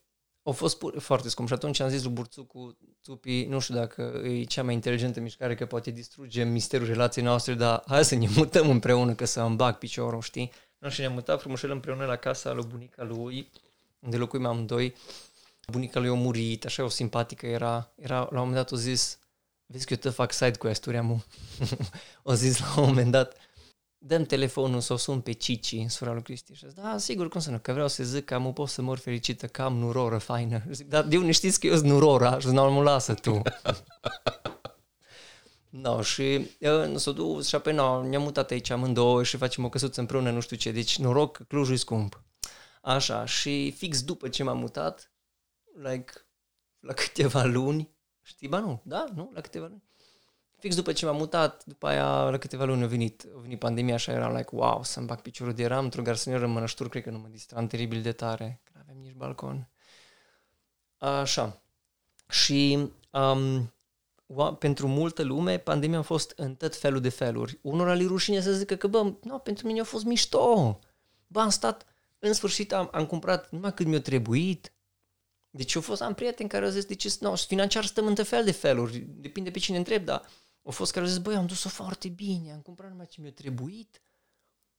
au 0.42 0.52
fost 0.52 0.78
pur, 0.78 0.98
foarte 0.98 1.28
scump 1.28 1.48
și 1.48 1.54
atunci 1.54 1.80
am 1.80 1.88
zis 1.88 2.02
lui 2.02 2.12
Burțucu, 2.12 2.78
Tupi, 3.02 3.44
nu 3.44 3.58
știu 3.58 3.74
dacă 3.74 4.20
e 4.24 4.44
cea 4.44 4.62
mai 4.62 4.74
inteligentă 4.74 5.20
mișcare 5.20 5.54
că 5.54 5.66
poate 5.66 5.90
distruge 5.90 6.44
misterul 6.44 6.86
relației 6.86 7.24
noastre, 7.24 7.54
dar 7.54 7.82
hai 7.86 8.04
să 8.04 8.14
ne 8.14 8.28
mutăm 8.34 8.70
împreună 8.70 9.14
că 9.14 9.24
să 9.24 9.40
îmi 9.40 9.56
bag 9.56 9.78
piciorul, 9.78 10.20
știi? 10.20 10.52
Nu, 10.78 10.88
și 10.88 11.00
ne-am 11.00 11.12
mutat 11.12 11.40
frumușel 11.40 11.70
împreună 11.70 12.04
la 12.04 12.16
casa 12.16 12.52
lui 12.52 12.66
bunica 12.68 13.04
lui, 13.04 13.50
unde 13.98 14.16
locuim 14.16 14.46
amândoi. 14.46 14.94
Bunica 15.70 16.00
lui 16.00 16.08
a 16.08 16.12
murit, 16.12 16.64
așa 16.64 16.84
o 16.84 16.88
simpatică 16.88 17.46
era, 17.46 17.92
era 17.96 18.18
la 18.18 18.28
un 18.30 18.36
moment 18.36 18.54
dat 18.54 18.72
o 18.72 18.76
zis, 18.76 19.18
vezi 19.66 19.86
că 19.86 19.92
eu 19.92 19.98
te 19.98 20.10
fac 20.10 20.32
side 20.32 20.56
cu 20.56 20.68
istoria 20.68 21.02
mu. 21.02 21.24
o 22.22 22.34
zis 22.44 22.58
la 22.58 22.80
un 22.80 22.86
moment 22.86 23.10
dat, 23.10 23.36
dăm 23.98 24.24
telefonul 24.24 24.80
să 24.80 24.92
o 24.92 24.96
sun 24.96 25.20
pe 25.20 25.32
Cici, 25.32 25.84
sora 25.88 26.12
lui 26.12 26.22
Cristi. 26.22 26.54
Și 26.54 26.66
da, 26.74 26.98
sigur, 26.98 27.28
cum 27.28 27.40
să 27.40 27.50
nu, 27.50 27.58
că 27.58 27.72
vreau 27.72 27.88
să 27.88 28.04
zic 28.04 28.24
că 28.24 28.34
am 28.34 28.52
pot 28.52 28.68
să 28.68 28.82
mor 28.82 28.98
fericită, 28.98 29.46
că 29.46 29.62
am 29.62 29.76
nuroră 29.76 30.18
faină. 30.18 30.62
Zic, 30.70 30.88
dar 30.88 31.04
de 31.04 31.16
unde 31.16 31.32
știți 31.32 31.60
că 31.60 31.66
eu 31.66 31.74
sunt 31.74 31.88
nurora? 31.88 32.38
Și 32.38 32.46
zic, 32.46 32.56
nu, 32.56 32.72
mă 32.72 32.82
lasă 32.82 33.14
tu. 33.14 33.42
no, 35.82 36.02
și 36.02 36.50
eu, 36.58 36.96
s-o 36.96 37.12
dus 37.12 37.46
și 37.48 37.54
apoi 37.54 37.74
no, 37.74 38.08
ne-am 38.08 38.22
mutat 38.22 38.50
aici 38.50 38.70
amândouă 38.70 39.22
și 39.22 39.36
facem 39.36 39.64
o 39.64 39.68
căsuță 39.68 40.00
împreună, 40.00 40.30
nu 40.30 40.40
știu 40.40 40.56
ce. 40.56 40.72
Deci, 40.72 40.98
noroc, 40.98 41.46
Clujul 41.46 41.74
e 41.74 41.76
scump. 41.76 42.22
Așa, 42.82 43.24
și 43.24 43.70
fix 43.76 44.02
după 44.02 44.28
ce 44.28 44.42
m-am 44.42 44.58
mutat, 44.58 45.12
like, 45.82 46.12
la 46.80 46.92
câteva 46.92 47.44
luni, 47.44 47.96
știi, 48.22 48.48
ba 48.48 48.58
nu, 48.58 48.80
da, 48.84 49.04
nu, 49.14 49.30
la 49.34 49.40
câteva 49.40 49.66
luni, 49.66 49.87
fix 50.58 50.74
după 50.74 50.92
ce 50.92 51.06
m-am 51.06 51.16
mutat, 51.16 51.64
după 51.64 51.86
aia, 51.86 52.28
la 52.30 52.38
câteva 52.38 52.64
luni 52.64 52.82
a 52.82 52.86
venit, 52.86 53.26
a 53.36 53.40
venit 53.40 53.58
pandemia 53.58 53.96
și 53.96 54.10
eram 54.10 54.36
like, 54.36 54.48
wow, 54.52 54.82
să-mi 54.82 55.06
bag 55.06 55.20
piciorul 55.20 55.52
de 55.52 55.62
eram 55.62 55.84
într-o 55.84 56.02
garsonieră 56.02 56.44
în 56.44 56.50
mănăștur, 56.50 56.88
cred 56.88 57.02
că 57.02 57.10
nu 57.10 57.18
mă 57.18 57.28
distram 57.30 57.66
teribil 57.66 58.02
de 58.02 58.12
tare, 58.12 58.60
că 58.64 58.70
nu 58.74 58.80
aveam 58.80 58.98
nici 58.98 59.14
balcon. 59.16 59.68
Așa. 60.98 61.62
Și 62.28 62.90
um, 63.10 63.72
pentru 64.58 64.86
multă 64.86 65.22
lume, 65.22 65.58
pandemia 65.58 65.98
a 65.98 66.02
fost 66.02 66.32
în 66.36 66.54
tot 66.54 66.76
felul 66.76 67.00
de 67.00 67.08
feluri. 67.08 67.58
Unora 67.62 67.92
li 67.92 68.06
rușine 68.06 68.40
să 68.40 68.52
zică 68.52 68.76
că, 68.76 68.86
bă, 68.86 69.12
nu, 69.22 69.38
pentru 69.38 69.66
mine 69.66 69.80
a 69.80 69.84
fost 69.84 70.04
mișto. 70.04 70.80
Bă, 71.26 71.40
am 71.40 71.48
stat, 71.48 71.86
în 72.18 72.32
sfârșit 72.32 72.72
am, 72.72 72.88
am 72.92 73.06
cumpărat 73.06 73.50
numai 73.50 73.74
cât 73.74 73.86
mi-a 73.86 74.00
trebuit. 74.00 74.72
Deci 75.50 75.76
au 75.76 75.82
fost, 75.82 76.02
am 76.02 76.14
prieteni 76.14 76.48
care 76.48 76.64
au 76.64 76.70
zis, 76.70 76.84
deci, 76.84 77.16
no, 77.16 77.34
financiar 77.34 77.84
stăm 77.84 78.06
în 78.06 78.14
fel 78.14 78.44
de 78.44 78.52
feluri, 78.52 78.98
depinde 78.98 79.50
pe 79.50 79.58
cine 79.58 79.76
întreb, 79.76 80.04
dar 80.04 80.22
au 80.68 80.74
fost 80.74 80.92
care 80.92 81.04
au 81.04 81.10
zis, 81.10 81.20
băi, 81.20 81.34
am 81.34 81.46
dus-o 81.46 81.68
foarte 81.68 82.08
bine, 82.08 82.52
am 82.52 82.60
cumpărat 82.60 82.90
numai 82.90 83.06
ce 83.06 83.20
mi-a 83.20 83.32
trebuit, 83.32 84.02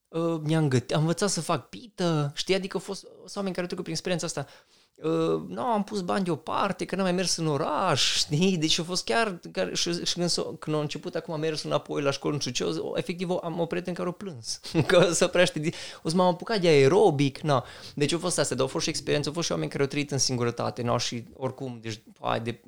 uh, 0.08 0.40
mi-am 0.44 0.68
gătit, 0.68 0.94
am 0.94 1.00
învățat 1.00 1.30
să 1.30 1.42
fac 1.42 1.70
pită, 1.70 2.32
știi, 2.36 2.56
adică 2.56 2.78
au 2.78 2.84
fost 2.84 3.06
oameni 3.36 3.56
care 3.56 3.62
au 3.62 3.66
trecut 3.66 3.84
prin 3.84 3.94
experiența 3.94 4.26
asta. 4.26 4.48
Uh, 4.96 5.42
nu, 5.48 5.62
am 5.62 5.84
pus 5.84 6.02
bani 6.02 6.24
deoparte, 6.24 6.86
că 6.86 6.96
n-am 6.96 7.04
mai 7.04 7.14
mers 7.14 7.36
în 7.36 7.48
oraș, 7.48 8.18
știi, 8.18 8.58
deci 8.58 8.80
a 8.80 8.84
fost 8.84 9.04
chiar, 9.04 9.40
chiar 9.52 9.76
și, 9.76 10.06
și 10.06 10.14
când, 10.14 10.30
s-o, 10.30 10.44
când 10.44 10.76
a 10.76 10.80
început 10.80 11.16
acum 11.16 11.34
am 11.34 11.40
mers 11.40 11.64
înapoi 11.64 12.02
la 12.02 12.12
școală, 12.12 12.36
nu 12.36 12.42
știu 12.42 12.72
ce, 12.72 12.80
o, 12.80 12.98
efectiv 12.98 13.30
am 13.30 13.60
o 13.60 13.66
prieten 13.66 13.94
care 13.94 14.10
o 14.10 14.12
plâns, 14.12 14.60
că 14.88 15.12
să 15.12 15.28
preaște, 15.28 15.70
o 16.04 16.10
să 16.10 16.16
m-am 16.16 16.28
apucat 16.28 16.62
de 16.62 16.68
aerobic, 16.68 17.40
na. 17.40 17.66
Deci 17.96 18.14
au 18.14 18.20
fost 18.20 18.40
astea, 18.40 18.56
dar 18.56 18.66
au 18.66 18.72
fost 18.72 18.84
și 18.84 18.90
experiențe, 18.90 19.28
au 19.28 19.34
fost 19.34 19.46
și 19.46 19.52
oameni 19.52 19.72
care 19.72 19.84
au 19.84 19.90
trăit 19.90 20.12
în 20.12 20.18
singurătate, 20.18 20.82
na, 20.82 20.98
și 20.98 21.26
oricum, 21.34 21.80
deci, 21.82 22.02
hai, 22.20 22.42
de, 22.42 22.62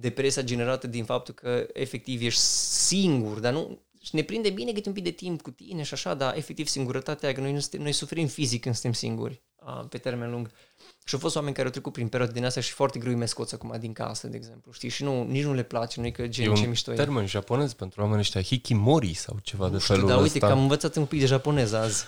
depresia 0.00 0.42
generată 0.42 0.86
din 0.86 1.04
faptul 1.04 1.34
că 1.34 1.66
efectiv 1.72 2.22
ești 2.22 2.40
singur, 2.40 3.38
dar 3.38 3.52
nu, 3.52 3.78
și 4.02 4.14
ne 4.14 4.22
prinde 4.22 4.50
bine 4.50 4.72
câte 4.72 4.88
un 4.88 4.94
pic 4.94 5.04
de 5.04 5.10
timp 5.10 5.42
cu 5.42 5.50
tine 5.50 5.82
și 5.82 5.94
așa, 5.94 6.14
dar 6.14 6.36
efectiv 6.36 6.66
singurătatea, 6.66 7.32
că 7.32 7.40
noi, 7.40 7.52
nu 7.52 7.58
suntem, 7.58 7.82
noi 7.82 7.92
suferim 7.92 8.26
fizic 8.26 8.60
când 8.60 8.74
suntem 8.74 8.92
singuri, 8.92 9.42
a, 9.60 9.72
pe 9.72 9.98
termen 9.98 10.30
lung. 10.30 10.50
Și 11.04 11.14
au 11.14 11.20
fost 11.20 11.36
oameni 11.36 11.54
care 11.54 11.66
au 11.66 11.72
trecut 11.72 11.92
prin 11.92 12.08
perioade 12.08 12.34
din 12.34 12.44
astea 12.44 12.62
și 12.62 12.72
foarte 12.72 12.98
greu 12.98 13.18
îi 13.18 13.28
scoți 13.28 13.54
acum 13.54 13.76
din 13.78 13.92
casă, 13.92 14.26
de 14.26 14.36
exemplu, 14.36 14.72
știi? 14.72 14.88
Și 14.88 15.02
nu, 15.02 15.24
nici 15.24 15.44
nu 15.44 15.54
le 15.54 15.62
place, 15.62 16.00
nu 16.00 16.06
e 16.06 16.10
că 16.10 16.26
gen, 16.26 16.50
e 16.50 16.54
ce 16.54 16.66
mișto 16.66 16.92
e. 16.92 16.94
termen 16.94 17.26
japonez 17.26 17.72
pentru 17.72 18.00
oamenii 18.00 18.20
ăștia, 18.20 18.42
hikimori 18.42 19.14
sau 19.14 19.38
ceva 19.42 19.66
nu 19.66 19.72
de 19.72 19.78
știu, 19.78 19.94
felul 19.94 20.08
dar 20.08 20.18
uite 20.20 20.34
ăsta. 20.34 20.46
că 20.46 20.52
am 20.52 20.60
învățat 20.60 20.96
un 20.96 21.04
pic 21.04 21.20
de 21.20 21.26
japonez 21.26 21.72
azi. 21.72 22.04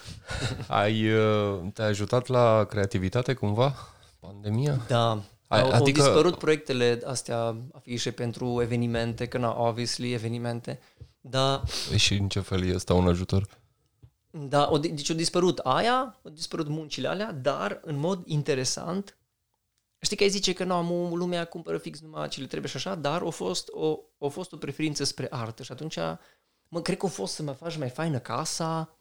Ai, 0.67 1.13
uh, 1.13 1.59
te-a 1.75 1.85
ajutat 1.85 2.27
la 2.27 2.67
creativitate 2.69 3.35
cumva, 3.35 3.75
pandemia? 4.21 4.81
Da, 4.89 5.11
ai, 5.11 5.23
au, 5.61 5.71
adică... 5.71 6.03
au 6.03 6.09
dispărut 6.09 6.39
proiectele 6.39 7.01
astea, 7.05 7.57
afișe 7.73 8.11
pentru 8.11 8.63
evenimente, 8.63 9.27
că 9.27 9.39
nu, 9.39 9.67
obviously, 9.67 10.13
evenimente, 10.13 10.81
da. 11.21 11.63
Și 11.97 12.15
în 12.15 12.29
ce 12.29 12.41
fel 12.41 12.69
e 12.69 12.75
asta 12.75 12.95
un 12.95 13.09
ajutor? 13.09 13.47
Da, 14.31 14.69
o, 14.71 14.79
deci 14.79 15.11
au 15.11 15.17
dispărut 15.17 15.59
aia, 15.59 16.21
au 16.25 16.31
dispărut 16.31 16.69
muncile 16.69 17.09
alea, 17.09 17.33
dar 17.33 17.81
în 17.85 17.99
mod 17.99 18.23
interesant, 18.27 19.17
știi 20.01 20.17
că 20.17 20.23
ai 20.23 20.29
zice 20.29 20.53
că 20.53 20.65
nu, 20.65 21.15
lumea 21.15 21.45
cumpără 21.45 21.79
fix 21.79 22.01
numai 22.01 22.29
ce 22.29 22.41
le 22.41 22.47
trebuie 22.47 22.71
și 22.71 22.77
așa, 22.77 22.95
dar 22.95 23.23
a 23.23 23.29
fost 23.29 23.69
o, 23.71 23.99
a 24.19 24.29
fost 24.29 24.53
o 24.53 24.57
preferință 24.57 25.05
spre 25.05 25.27
artă 25.31 25.63
și 25.63 25.73
atunci, 25.73 25.97
mă, 26.69 26.81
cred 26.81 26.97
că 26.97 27.07
a 27.07 27.09
fost 27.09 27.35
să 27.35 27.43
mă 27.43 27.53
faci 27.53 27.77
mai 27.77 27.89
faină 27.89 28.19
casa, 28.19 28.99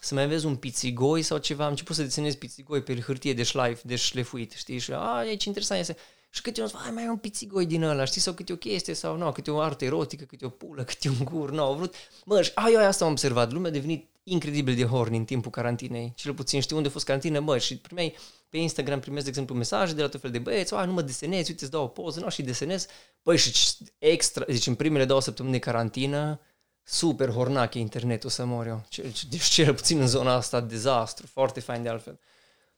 să 0.00 0.14
mai 0.14 0.28
vezi 0.28 0.46
un 0.46 0.56
pițigoi 0.56 1.22
sau 1.22 1.38
ceva, 1.38 1.64
am 1.64 1.70
început 1.70 1.96
să 1.96 2.02
desenez 2.02 2.34
pițigoi 2.34 2.82
pe 2.82 3.00
hârtie 3.00 3.34
de 3.34 3.42
șlaif, 3.42 3.82
de 3.82 3.96
șlefuit, 3.96 4.52
știi, 4.52 4.78
și 4.78 4.92
a, 4.92 5.24
e 5.24 5.34
ce 5.34 5.48
interesant 5.48 5.80
este. 5.80 5.96
Și 6.30 6.42
câte 6.42 6.62
un 6.62 6.68
ai 6.84 6.90
mai 6.90 7.08
un 7.08 7.16
pițigoi 7.16 7.66
din 7.66 7.82
ăla, 7.82 8.04
știi, 8.04 8.20
sau 8.20 8.32
câte 8.32 8.52
o 8.52 8.56
chestie, 8.56 8.94
sau 8.94 9.16
nu, 9.16 9.32
câte 9.32 9.50
o 9.50 9.58
artă 9.60 9.84
erotică, 9.84 10.24
câte 10.24 10.44
o 10.44 10.48
pulă, 10.48 10.84
câte 10.90 11.08
un 11.08 11.24
gur, 11.24 11.50
nu, 11.50 11.62
au 11.62 11.74
vrut. 11.74 11.94
Mă, 12.24 12.42
și 12.42 12.50
ai, 12.54 12.74
asta 12.74 13.04
am 13.04 13.10
observat, 13.10 13.52
lumea 13.52 13.70
a 13.70 13.72
devenit 13.72 14.08
incredibil 14.22 14.74
de 14.74 14.84
horny 14.84 15.16
în 15.16 15.24
timpul 15.24 15.50
carantinei. 15.50 16.12
Cel 16.16 16.34
puțin 16.34 16.60
știu 16.60 16.76
unde 16.76 16.88
a 16.88 16.90
fost 16.90 17.04
carantină, 17.04 17.40
mă, 17.40 17.58
și 17.58 17.76
primeai 17.76 18.16
pe 18.48 18.56
Instagram 18.58 19.00
primesc, 19.00 19.22
de 19.24 19.28
exemplu, 19.28 19.54
mesaje 19.54 19.94
de 19.94 20.02
la 20.02 20.08
tot 20.08 20.20
fel 20.20 20.30
de 20.30 20.38
băieți, 20.38 20.74
nu 20.74 20.92
mă 20.92 21.02
desenezi, 21.02 21.50
uite, 21.50 21.62
îți 21.62 21.72
dau 21.72 21.82
o 21.82 21.86
poză, 21.86 22.20
nu, 22.20 22.30
și 22.30 22.42
desenez. 22.42 22.86
Băi, 23.22 23.36
și 23.36 23.52
extra, 23.98 24.44
deci 24.44 24.66
în 24.66 24.74
primele 24.74 25.04
două 25.04 25.20
săptămâni 25.20 25.54
de 25.54 25.60
carantină, 25.60 26.40
super 26.88 27.28
hornache 27.28 27.78
internetul 27.78 28.30
să 28.30 28.44
mor 28.44 28.66
eu. 28.66 28.84
Deci 29.28 29.42
cel 29.42 29.74
puțin 29.74 30.00
în 30.00 30.06
zona 30.06 30.32
asta, 30.32 30.60
dezastru, 30.60 31.26
foarte 31.26 31.60
fain 31.60 31.82
de 31.82 31.88
altfel. 31.88 32.18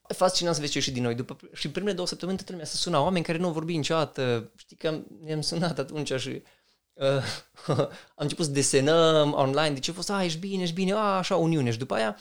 Fascinant 0.09 0.55
să 0.55 0.61
vezi 0.61 0.73
ce 0.73 0.81
și 0.81 0.91
din 0.91 1.03
noi. 1.03 1.15
După, 1.15 1.37
și 1.53 1.67
în 1.67 1.73
primele 1.73 1.95
două 1.95 2.07
săptămâni 2.07 2.37
toată 2.37 2.53
lumea 2.53 2.67
să 2.67 2.77
suna 2.77 3.01
oameni 3.03 3.25
care 3.25 3.39
nu 3.39 3.47
au 3.47 3.53
vorbit 3.53 3.77
niciodată. 3.77 4.51
Știi 4.57 4.77
că 4.77 5.01
ne-am 5.23 5.41
sunat 5.41 5.79
atunci 5.79 6.13
și 6.13 6.43
uh, 6.93 7.23
am 7.77 7.89
început 8.17 8.45
să 8.45 8.51
desenăm 8.51 9.33
online, 9.33 9.71
deci 9.71 9.89
a 9.89 9.93
fost, 9.93 10.11
a, 10.11 10.25
ești 10.25 10.39
bine, 10.39 10.63
ești 10.63 10.75
bine, 10.75 10.93
a, 10.93 10.97
așa, 10.97 11.37
uniune. 11.37 11.71
Și 11.71 11.79
după 11.79 11.95
aia 11.95 12.17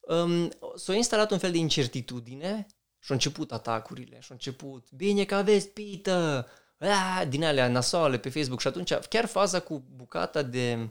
um, 0.00 0.50
s-a 0.76 0.94
instalat 0.94 1.30
un 1.30 1.38
fel 1.38 1.50
de 1.50 1.58
incertitudine 1.58 2.66
Și 2.98 3.06
au 3.08 3.14
început 3.14 3.52
atacurile, 3.52 4.16
și 4.20 4.26
au 4.30 4.36
început, 4.36 4.90
bine 4.90 5.24
că 5.24 5.34
aveți 5.34 5.68
pită, 5.68 6.48
Aaah, 6.78 7.28
din 7.28 7.44
alea 7.44 7.68
nasoale 7.68 8.18
pe 8.18 8.28
Facebook 8.28 8.60
și 8.60 8.66
atunci 8.66 8.94
chiar 8.94 9.26
faza 9.26 9.60
cu 9.60 9.84
bucata 9.96 10.42
de 10.42 10.90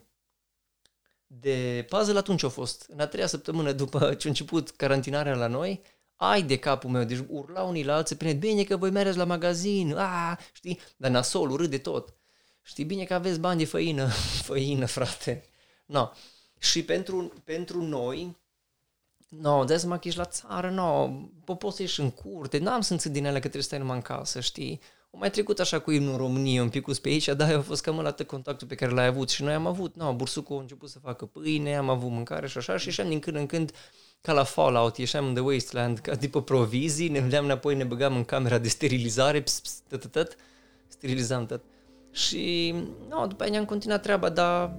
de 1.31 1.85
puzzle 1.89 2.17
atunci 2.17 2.43
a 2.43 2.49
fost. 2.49 2.85
În 2.87 2.99
a 2.99 3.07
treia 3.07 3.27
săptămână 3.27 3.71
după 3.71 3.99
ce 4.13 4.27
a 4.27 4.29
început 4.29 4.69
carantinarea 4.69 5.35
la 5.35 5.47
noi, 5.47 5.81
ai 6.15 6.43
de 6.43 6.57
capul 6.57 6.89
meu, 6.89 7.03
deci 7.03 7.23
urla 7.27 7.61
unii 7.61 7.83
la 7.83 7.95
alții, 7.95 8.15
bine, 8.15 8.33
bine 8.33 8.63
că 8.63 8.77
voi 8.77 8.89
mergeți 8.89 9.17
la 9.17 9.23
magazin, 9.23 9.95
a, 9.97 10.39
știi, 10.53 10.79
dar 10.97 11.11
nasol, 11.11 11.49
urât 11.49 11.69
de 11.69 11.77
tot. 11.77 12.13
Știi, 12.61 12.83
bine 12.83 13.03
că 13.03 13.13
aveți 13.13 13.39
bani 13.39 13.59
de 13.59 13.65
făină, 13.65 14.07
făină, 14.47 14.85
frate. 14.85 15.43
No. 15.85 16.09
Și 16.57 16.83
pentru, 16.83 17.33
pentru 17.43 17.81
noi, 17.81 18.37
no, 19.29 19.63
de 19.63 19.77
seama 19.77 19.99
că 19.99 20.07
ești 20.07 20.19
la 20.19 20.25
țară, 20.25 20.69
no, 20.69 21.07
poți 21.55 21.75
să 21.75 21.81
ieși 21.81 21.99
în 21.99 22.11
curte, 22.11 22.57
n-am 22.57 22.81
simțit 22.81 23.11
din 23.11 23.25
ele 23.25 23.33
că 23.33 23.39
trebuie 23.39 23.61
să 23.61 23.67
stai 23.67 23.79
numai 23.79 23.95
în 23.95 24.01
casă, 24.01 24.39
știi? 24.39 24.81
O 25.11 25.17
mai 25.17 25.29
trecut 25.29 25.59
așa 25.59 25.79
cu 25.79 25.91
imnul 25.91 26.17
României 26.17 26.59
un 26.59 26.69
pic 26.69 26.99
pe 26.99 27.09
aici, 27.09 27.25
dar 27.25 27.53
a 27.53 27.61
fost 27.61 27.81
cam 27.81 27.99
la 27.99 28.15
contactul 28.27 28.67
pe 28.67 28.75
care 28.75 28.91
l-ai 28.91 29.05
avut 29.05 29.29
și 29.29 29.43
noi 29.43 29.53
am 29.53 29.65
avut, 29.65 29.95
no, 29.95 30.13
bursucul 30.13 30.57
a 30.57 30.59
început 30.59 30.89
să 30.89 30.99
facă 30.99 31.25
pâine, 31.25 31.75
am 31.75 31.89
avut 31.89 32.09
mâncare 32.09 32.47
și 32.47 32.57
așa 32.57 32.77
și 32.77 32.87
ieșeam 32.87 33.09
din 33.09 33.19
când 33.19 33.35
în 33.35 33.45
când 33.45 33.71
ca 34.21 34.33
la 34.33 34.43
Fallout, 34.43 34.97
ieșeam 34.97 35.25
în 35.27 35.33
The 35.33 35.43
Wasteland 35.43 35.99
ca 35.99 36.15
după 36.15 36.41
provizii, 36.41 37.09
ne 37.09 37.19
vedeam 37.19 37.43
înapoi, 37.43 37.75
ne 37.75 37.83
băgam 37.83 38.15
în 38.15 38.23
camera 38.23 38.57
de 38.57 38.67
sterilizare, 38.67 39.41
ps, 39.41 39.59
ps, 39.59 39.81
tot, 39.89 40.05
tot, 40.05 40.35
sterilizam 40.87 41.45
tot. 41.45 41.61
Și 42.11 42.75
no, 43.09 43.27
după 43.27 43.43
aia 43.43 43.51
ne-am 43.51 43.65
continuat 43.65 44.01
treaba, 44.01 44.29
dar 44.29 44.73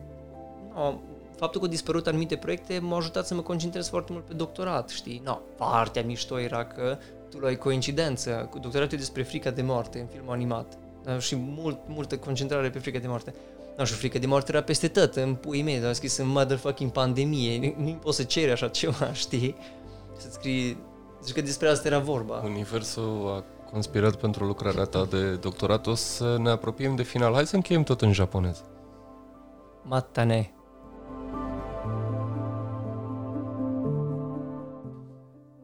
no, 0.74 0.98
faptul 1.36 1.60
că 1.60 1.66
au 1.66 1.72
dispărut 1.72 2.06
anumite 2.06 2.36
proiecte 2.36 2.78
m-a 2.78 2.96
ajutat 2.96 3.26
să 3.26 3.34
mă 3.34 3.42
concentrez 3.42 3.88
foarte 3.88 4.12
mult 4.12 4.24
pe 4.24 4.34
doctorat, 4.34 4.88
știi? 4.88 5.20
No, 5.24 5.38
partea 5.56 6.02
mișto 6.02 6.38
era 6.38 6.64
că 6.64 6.98
tu 7.30 7.38
luai 7.38 7.56
coincidență 7.56 8.48
cu 8.50 8.58
doctoratul 8.58 8.98
despre 8.98 9.22
frica 9.22 9.50
de 9.50 9.62
moarte 9.62 9.98
în 9.98 10.06
filmul 10.06 10.32
animat 10.32 10.78
da? 11.02 11.18
și 11.18 11.36
mult, 11.36 11.78
multă 11.86 12.16
concentrare 12.16 12.70
pe 12.70 12.78
frica 12.78 12.98
de 12.98 13.06
moarte. 13.06 13.34
Nu 13.76 13.84
știu, 13.84 13.96
frica 13.98 14.18
de 14.18 14.26
moarte 14.26 14.52
era 14.52 14.62
peste 14.62 14.88
tot, 14.88 15.14
în 15.14 15.34
puii 15.34 15.62
mei, 15.62 15.80
dar 15.80 15.92
scris 15.92 16.16
în 16.16 16.28
motherfucking 16.28 16.90
pandemie, 16.90 17.74
nu, 17.76 17.84
nu 17.84 17.92
poți 17.92 18.16
să 18.16 18.22
ceri 18.22 18.50
așa 18.50 18.68
ceva, 18.68 19.12
știi? 19.24 19.56
Să 20.16 20.28
scrii, 20.30 20.76
zici 21.22 21.34
că 21.34 21.40
despre 21.40 21.68
asta 21.68 21.88
era 21.88 21.98
vorba. 21.98 22.40
Universul 22.44 23.32
a 23.36 23.44
conspirat 23.70 24.14
pentru 24.14 24.44
lucrarea 24.44 24.84
ta 24.84 25.06
de 25.10 25.34
doctorat, 25.34 25.86
o 25.86 25.94
să 25.94 26.36
ne 26.38 26.50
apropiem 26.50 26.96
de 26.96 27.02
final. 27.02 27.34
Hai 27.34 27.46
să 27.46 27.54
încheiem 27.54 27.82
tot 27.82 28.00
în 28.00 28.12
japonez. 28.12 28.62
Matane. 29.82 30.54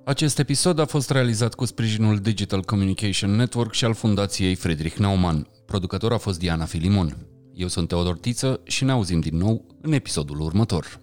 Acest 0.08 0.38
episod 0.38 0.78
a 0.78 0.84
fost 0.84 1.10
realizat 1.10 1.54
cu 1.54 1.64
sprijinul 1.64 2.18
Digital 2.18 2.62
Communication 2.62 3.30
Network 3.30 3.72
și 3.72 3.84
al 3.84 3.94
Fundației 3.94 4.54
Friedrich 4.54 4.96
Naumann. 4.96 5.46
Producător 5.64 6.12
a 6.12 6.18
fost 6.18 6.38
Diana 6.38 6.64
Filimon. 6.64 7.16
Eu 7.54 7.68
sunt 7.68 7.88
Teodor 7.88 8.18
Tiță 8.18 8.60
și 8.64 8.84
ne 8.84 8.92
auzim 8.92 9.20
din 9.20 9.36
nou 9.36 9.64
în 9.80 9.92
episodul 9.92 10.40
următor. 10.40 11.00